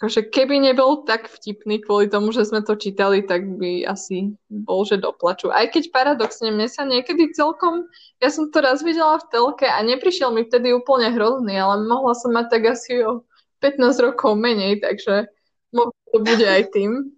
akože 0.00 0.32
keby 0.32 0.64
nebol 0.64 1.04
tak 1.04 1.28
vtipný 1.28 1.84
kvôli 1.84 2.08
tomu, 2.08 2.32
že 2.32 2.48
sme 2.48 2.64
to 2.64 2.72
čítali, 2.72 3.20
tak 3.20 3.44
by 3.44 3.84
asi 3.84 4.32
bol, 4.48 4.88
že 4.88 4.96
doplaču. 4.96 5.52
Aj 5.52 5.68
keď 5.68 5.92
paradoxne, 5.92 6.48
mne 6.48 6.72
sa 6.72 6.88
niekedy 6.88 7.36
celkom, 7.36 7.84
ja 8.16 8.32
som 8.32 8.48
to 8.48 8.64
raz 8.64 8.80
videla 8.80 9.20
v 9.20 9.28
telke 9.28 9.68
a 9.68 9.76
neprišiel 9.84 10.32
mi 10.32 10.48
vtedy 10.48 10.72
úplne 10.72 11.12
hrozný, 11.12 11.52
ale 11.60 11.84
mohla 11.84 12.16
som 12.16 12.32
mať 12.32 12.48
tak 12.48 12.62
asi 12.72 13.04
o 13.04 13.28
15 13.60 14.00
rokov 14.00 14.40
menej, 14.40 14.80
takže 14.80 15.28
možno 15.68 16.00
to 16.16 16.18
bude 16.24 16.48
aj 16.48 16.64
tým. 16.72 17.12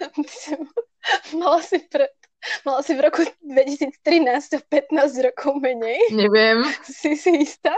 mala 1.36 1.60
si 1.60 1.76
pred 1.92 2.08
Mala 2.64 2.80
si 2.80 2.96
v 2.96 3.04
roku 3.04 3.20
2013 3.44 4.00
15 4.64 5.28
rokov 5.28 5.60
menej? 5.60 6.00
Neviem. 6.08 6.64
Si 6.88 7.12
si 7.12 7.44
istá? 7.44 7.76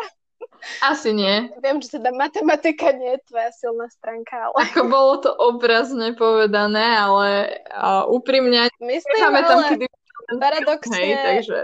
Asi 0.83 1.11
nie. 1.11 1.51
Viem, 1.59 1.83
že 1.83 1.99
teda 1.99 2.15
matematika 2.15 2.95
nie 2.95 3.19
je 3.19 3.21
tvoja 3.29 3.51
silná 3.55 3.91
stránka, 3.91 4.51
ale... 4.51 4.57
Ako 4.71 4.81
bolo 4.87 5.15
to 5.19 5.31
obrazne 5.35 6.15
povedané, 6.15 6.99
ale 6.99 7.29
uh, 7.71 8.07
úprimne... 8.07 8.71
Myslím, 8.79 9.21
ale 9.23 9.41
tam, 9.43 9.59
kedy... 9.67 9.87
paradoxne... 10.39 10.97
Hej, 10.97 11.13
takže... 11.19 11.61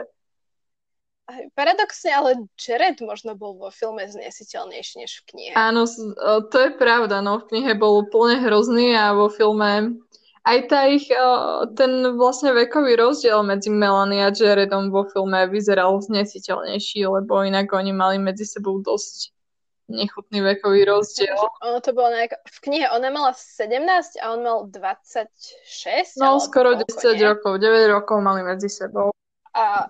Paradoxne, 1.52 2.10
ale 2.16 2.30
Jared 2.56 3.04
možno 3.04 3.36
bol 3.36 3.52
vo 3.60 3.68
filme 3.68 4.00
znesiteľnejší 4.00 5.04
než 5.04 5.20
v 5.20 5.24
knihe. 5.28 5.52
Áno, 5.52 5.84
to 6.48 6.56
je 6.56 6.70
pravda, 6.72 7.20
no 7.20 7.44
v 7.44 7.52
knihe 7.52 7.76
bol 7.76 8.00
úplne 8.00 8.40
hrozný 8.40 8.96
a 8.96 9.12
vo 9.12 9.28
filme 9.28 10.00
aj 10.44 10.58
tá 10.70 10.86
ich, 10.86 11.08
ten 11.74 11.92
vlastne 12.14 12.54
vekový 12.54 12.94
rozdiel 12.94 13.42
medzi 13.42 13.72
Melanie 13.72 14.26
a 14.26 14.34
Jaredom 14.34 14.92
vo 14.92 15.08
filme 15.08 15.48
vyzeral 15.50 15.98
znesiteľnejší, 15.98 17.06
lebo 17.08 17.42
inak 17.42 17.72
oni 17.72 17.90
mali 17.96 18.16
medzi 18.22 18.44
sebou 18.46 18.78
dosť 18.78 19.32
nechutný 19.88 20.44
vekový 20.44 20.84
rozdiel. 20.84 21.32
Ono 21.64 21.80
to 21.80 21.96
bolo 21.96 22.12
nejak... 22.12 22.36
V 22.44 22.58
knihe 22.60 22.92
ona 22.92 23.08
mala 23.08 23.32
17 23.32 24.20
a 24.20 24.36
on 24.36 24.44
mal 24.44 24.58
26? 24.68 26.20
No, 26.20 26.36
skoro 26.36 26.76
10 26.76 26.84
nie? 27.16 27.24
rokov, 27.24 27.56
9 27.56 27.88
rokov 27.88 28.20
mali 28.20 28.44
medzi 28.44 28.68
sebou. 28.68 29.16
A 29.56 29.88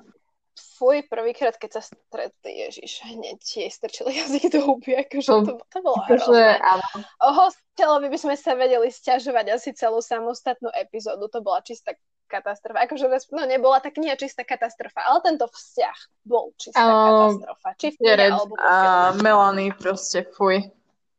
fuj, 0.79 1.07
prvýkrát, 1.07 1.55
keď 1.55 1.79
sa 1.79 1.83
stretli, 1.87 2.67
Ježiš, 2.67 3.07
hneď 3.07 3.39
jej 3.39 3.71
strčili 3.71 4.19
jazyk 4.19 4.51
do 4.53 4.61
huby, 4.67 4.99
akože 5.07 5.31
to, 5.31 5.41
to, 5.47 5.53
to 5.63 5.79
bolo 5.81 5.99
hrozné. 6.11 6.59
O 7.23 7.29
hostiteľovi 7.33 8.07
by 8.11 8.19
sme 8.19 8.35
sa 8.35 8.59
vedeli 8.59 8.91
stiažovať 8.91 9.47
asi 9.55 9.71
celú 9.75 10.03
samostatnú 10.03 10.71
epizódu, 10.75 11.31
to 11.31 11.39
bola 11.41 11.63
čistá 11.63 11.95
katastrofa. 12.29 12.85
Akože, 12.85 13.09
no 13.33 13.43
nebola 13.49 13.81
tak 13.81 13.97
nie 13.97 14.13
čistá 14.21 14.45
katastrofa, 14.45 15.01
ale 15.01 15.25
tento 15.25 15.49
vzťah 15.49 15.99
bol 16.29 16.53
čistá 16.61 16.85
um, 16.85 16.93
katastrofa. 17.09 17.69
Či 17.81 17.87
v 17.89 17.97
knihe, 18.05 18.15
alebo 18.29 18.55
a 18.61 18.73
Melanie 19.19 19.73
proste, 19.73 20.29
fuj, 20.37 20.61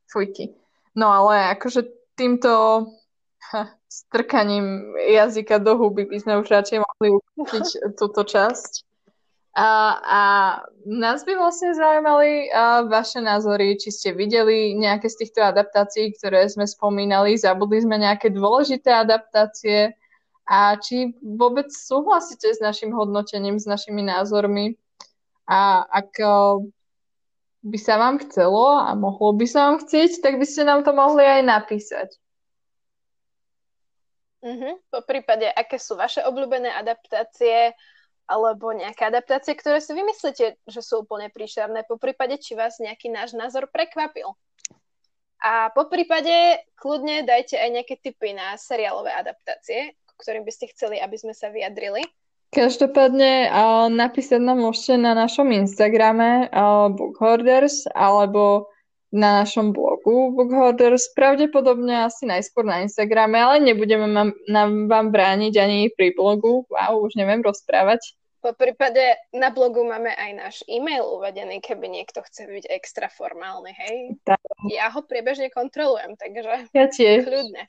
fujky. 0.05 0.53
No 0.93 1.09
ale 1.09 1.57
akože 1.57 2.13
týmto 2.13 2.85
ha, 3.51 3.61
strkaním 3.89 4.93
jazyka 4.99 5.57
do 5.57 5.75
huby 5.75 6.05
by 6.05 6.17
sme 6.21 6.33
už 6.39 6.47
radšej 6.47 6.77
mohli 6.85 7.07
ukončiť 7.17 7.65
túto 7.99 8.21
časť. 8.21 8.88
A, 9.59 9.71
a 9.99 10.21
nás 10.87 11.27
by 11.27 11.35
vlastne 11.35 11.75
zaujímali 11.75 12.47
vaše 12.87 13.19
názory, 13.19 13.75
či 13.75 13.91
ste 13.91 14.15
videli 14.15 14.71
nejaké 14.71 15.11
z 15.11 15.27
týchto 15.27 15.43
adaptácií, 15.43 16.15
ktoré 16.15 16.47
sme 16.47 16.63
spomínali, 16.63 17.35
zabudli 17.35 17.83
sme 17.83 17.99
nejaké 17.99 18.31
dôležité 18.31 18.87
adaptácie 18.95 19.99
a 20.47 20.79
či 20.79 21.11
vôbec 21.19 21.67
súhlasíte 21.75 22.47
s 22.55 22.63
našim 22.63 22.95
hodnotením, 22.95 23.59
s 23.59 23.67
našimi 23.67 23.99
názormi 23.99 24.79
a 25.43 25.83
ak 25.91 26.23
by 27.59 27.75
sa 27.75 27.99
vám 27.99 28.23
chcelo 28.23 28.79
a 28.79 28.95
mohlo 28.95 29.35
by 29.35 29.43
sa 29.43 29.67
vám 29.67 29.83
chcieť, 29.83 30.23
tak 30.23 30.39
by 30.39 30.47
ste 30.47 30.63
nám 30.63 30.87
to 30.87 30.95
mohli 30.95 31.27
aj 31.27 31.41
napísať. 31.43 32.09
Uh-huh. 34.39 34.79
Po 34.87 35.03
prípade, 35.03 35.51
aké 35.51 35.75
sú 35.75 35.99
vaše 35.99 36.23
obľúbené 36.23 36.71
adaptácie 36.71 37.75
alebo 38.29 38.69
nejaké 38.77 39.09
adaptácie, 39.09 39.57
ktoré 39.57 39.81
si 39.81 39.97
vymyslíte, 39.97 40.61
že 40.69 40.81
sú 40.85 41.01
úplne 41.01 41.33
príšerné. 41.33 41.81
Po 41.89 41.97
prípade, 41.97 42.37
či 42.37 42.53
vás 42.53 42.77
nejaký 42.77 43.09
náš 43.09 43.33
názor 43.33 43.65
prekvapil. 43.73 44.37
A 45.41 45.73
po 45.73 45.89
prípade, 45.89 46.61
kľudne 46.77 47.25
dajte 47.25 47.57
aj 47.57 47.69
nejaké 47.73 47.97
tipy 47.97 48.37
na 48.37 48.53
seriálové 48.53 49.09
adaptácie, 49.17 49.97
ktorým 50.21 50.45
by 50.45 50.51
ste 50.53 50.69
chceli, 50.75 51.01
aby 51.01 51.17
sme 51.17 51.33
sa 51.33 51.49
vyjadrili. 51.49 52.05
Každopádne 52.53 53.49
napísať 53.93 54.41
nám 54.41 54.61
môžete 54.61 55.01
na 55.01 55.17
našom 55.17 55.49
Instagrame 55.49 56.49
Bookholders 56.93 57.89
alebo 57.93 58.69
na 59.09 59.41
našom 59.41 59.73
blogu 59.73 60.33
Bookholders, 60.37 61.09
pravdepodobne 61.17 62.05
asi 62.05 62.29
najskôr 62.29 62.61
na 62.61 62.85
Instagrame, 62.85 63.41
ale 63.41 63.57
nebudeme 63.57 64.05
vám, 64.05 64.37
nám 64.45 64.85
vám 64.85 65.09
brániť 65.09 65.53
ani 65.57 65.89
pri 65.89 66.13
blogu. 66.13 66.69
Wow, 66.69 67.09
už 67.09 67.17
neviem 67.17 67.41
rozprávať. 67.41 68.13
Po 68.39 68.55
prípade 68.55 69.03
na 69.35 69.51
blogu 69.51 69.83
máme 69.83 70.15
aj 70.15 70.31
náš 70.31 70.55
e-mail 70.71 71.03
uvedený, 71.03 71.59
keby 71.59 71.91
niekto 71.91 72.23
chce 72.23 72.47
byť 72.47 72.65
extra 72.71 73.11
formálny, 73.11 73.75
hej? 73.75 73.95
Tak. 74.23 74.39
Ja 74.71 74.87
ho 74.95 75.03
priebežne 75.03 75.51
kontrolujem, 75.51 76.15
takže 76.15 76.71
ja 76.71 76.85
tiež. 76.87 77.27
kľudne. 77.27 77.67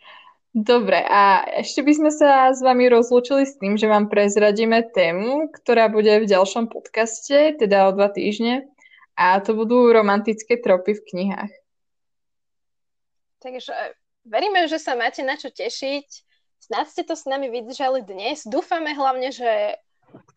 Dobre, 0.51 0.99
a 1.07 1.47
ešte 1.63 1.87
by 1.87 1.93
sme 1.95 2.11
sa 2.11 2.51
s 2.51 2.59
vami 2.59 2.91
rozlúčili 2.91 3.47
s 3.47 3.55
tým, 3.59 3.79
že 3.79 3.87
vám 3.87 4.11
prezradíme 4.11 4.83
tému, 4.83 5.47
ktorá 5.55 5.87
bude 5.87 6.11
v 6.23 6.27
ďalšom 6.27 6.67
podcaste, 6.67 7.55
teda 7.55 7.87
o 7.87 7.95
dva 7.95 8.11
týždne. 8.11 8.67
A 9.15 9.39
to 9.39 9.55
budú 9.55 9.91
romantické 9.95 10.59
tropy 10.59 10.99
v 10.99 11.03
knihách. 11.07 11.53
Takže 13.43 13.95
veríme, 14.27 14.67
že 14.67 14.83
sa 14.83 14.99
máte 14.99 15.23
na 15.23 15.39
čo 15.39 15.55
tešiť. 15.55 16.07
Snad 16.61 16.91
ste 16.91 17.07
to 17.07 17.15
s 17.15 17.31
nami 17.31 17.47
vydržali 17.47 18.03
dnes. 18.03 18.43
Dúfame 18.43 18.91
hlavne, 18.91 19.31
že 19.31 19.79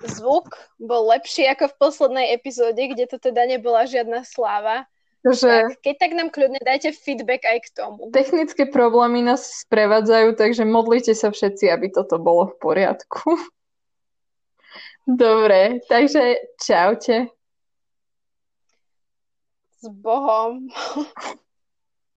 zvuk 0.06 0.56
bol 0.80 1.10
lepší 1.10 1.48
ako 1.50 1.72
v 1.72 1.78
poslednej 1.80 2.28
epizóde, 2.36 2.80
kde 2.80 3.06
to 3.08 3.18
teda 3.20 3.46
nebola 3.48 3.88
žiadna 3.88 4.26
sláva. 4.28 4.86
Že... 5.24 5.48
Tak, 5.48 5.80
keď 5.80 5.96
tak 6.04 6.12
nám 6.20 6.30
kľudne 6.36 6.60
dajte 6.60 6.92
feedback 7.00 7.48
aj 7.48 7.60
k 7.64 7.70
tomu. 7.72 8.12
Technické 8.12 8.68
problémy 8.68 9.24
nás 9.24 9.64
sprevádzajú, 9.64 10.36
takže 10.36 10.68
modlite 10.68 11.16
sa 11.16 11.32
všetci, 11.32 11.72
aby 11.72 11.96
toto 11.96 12.20
bolo 12.20 12.52
v 12.52 12.56
poriadku. 12.60 13.40
Dobre, 15.08 15.80
takže 15.88 16.44
čaute. 16.60 17.32
S 19.80 19.88
Bohom. 19.88 20.68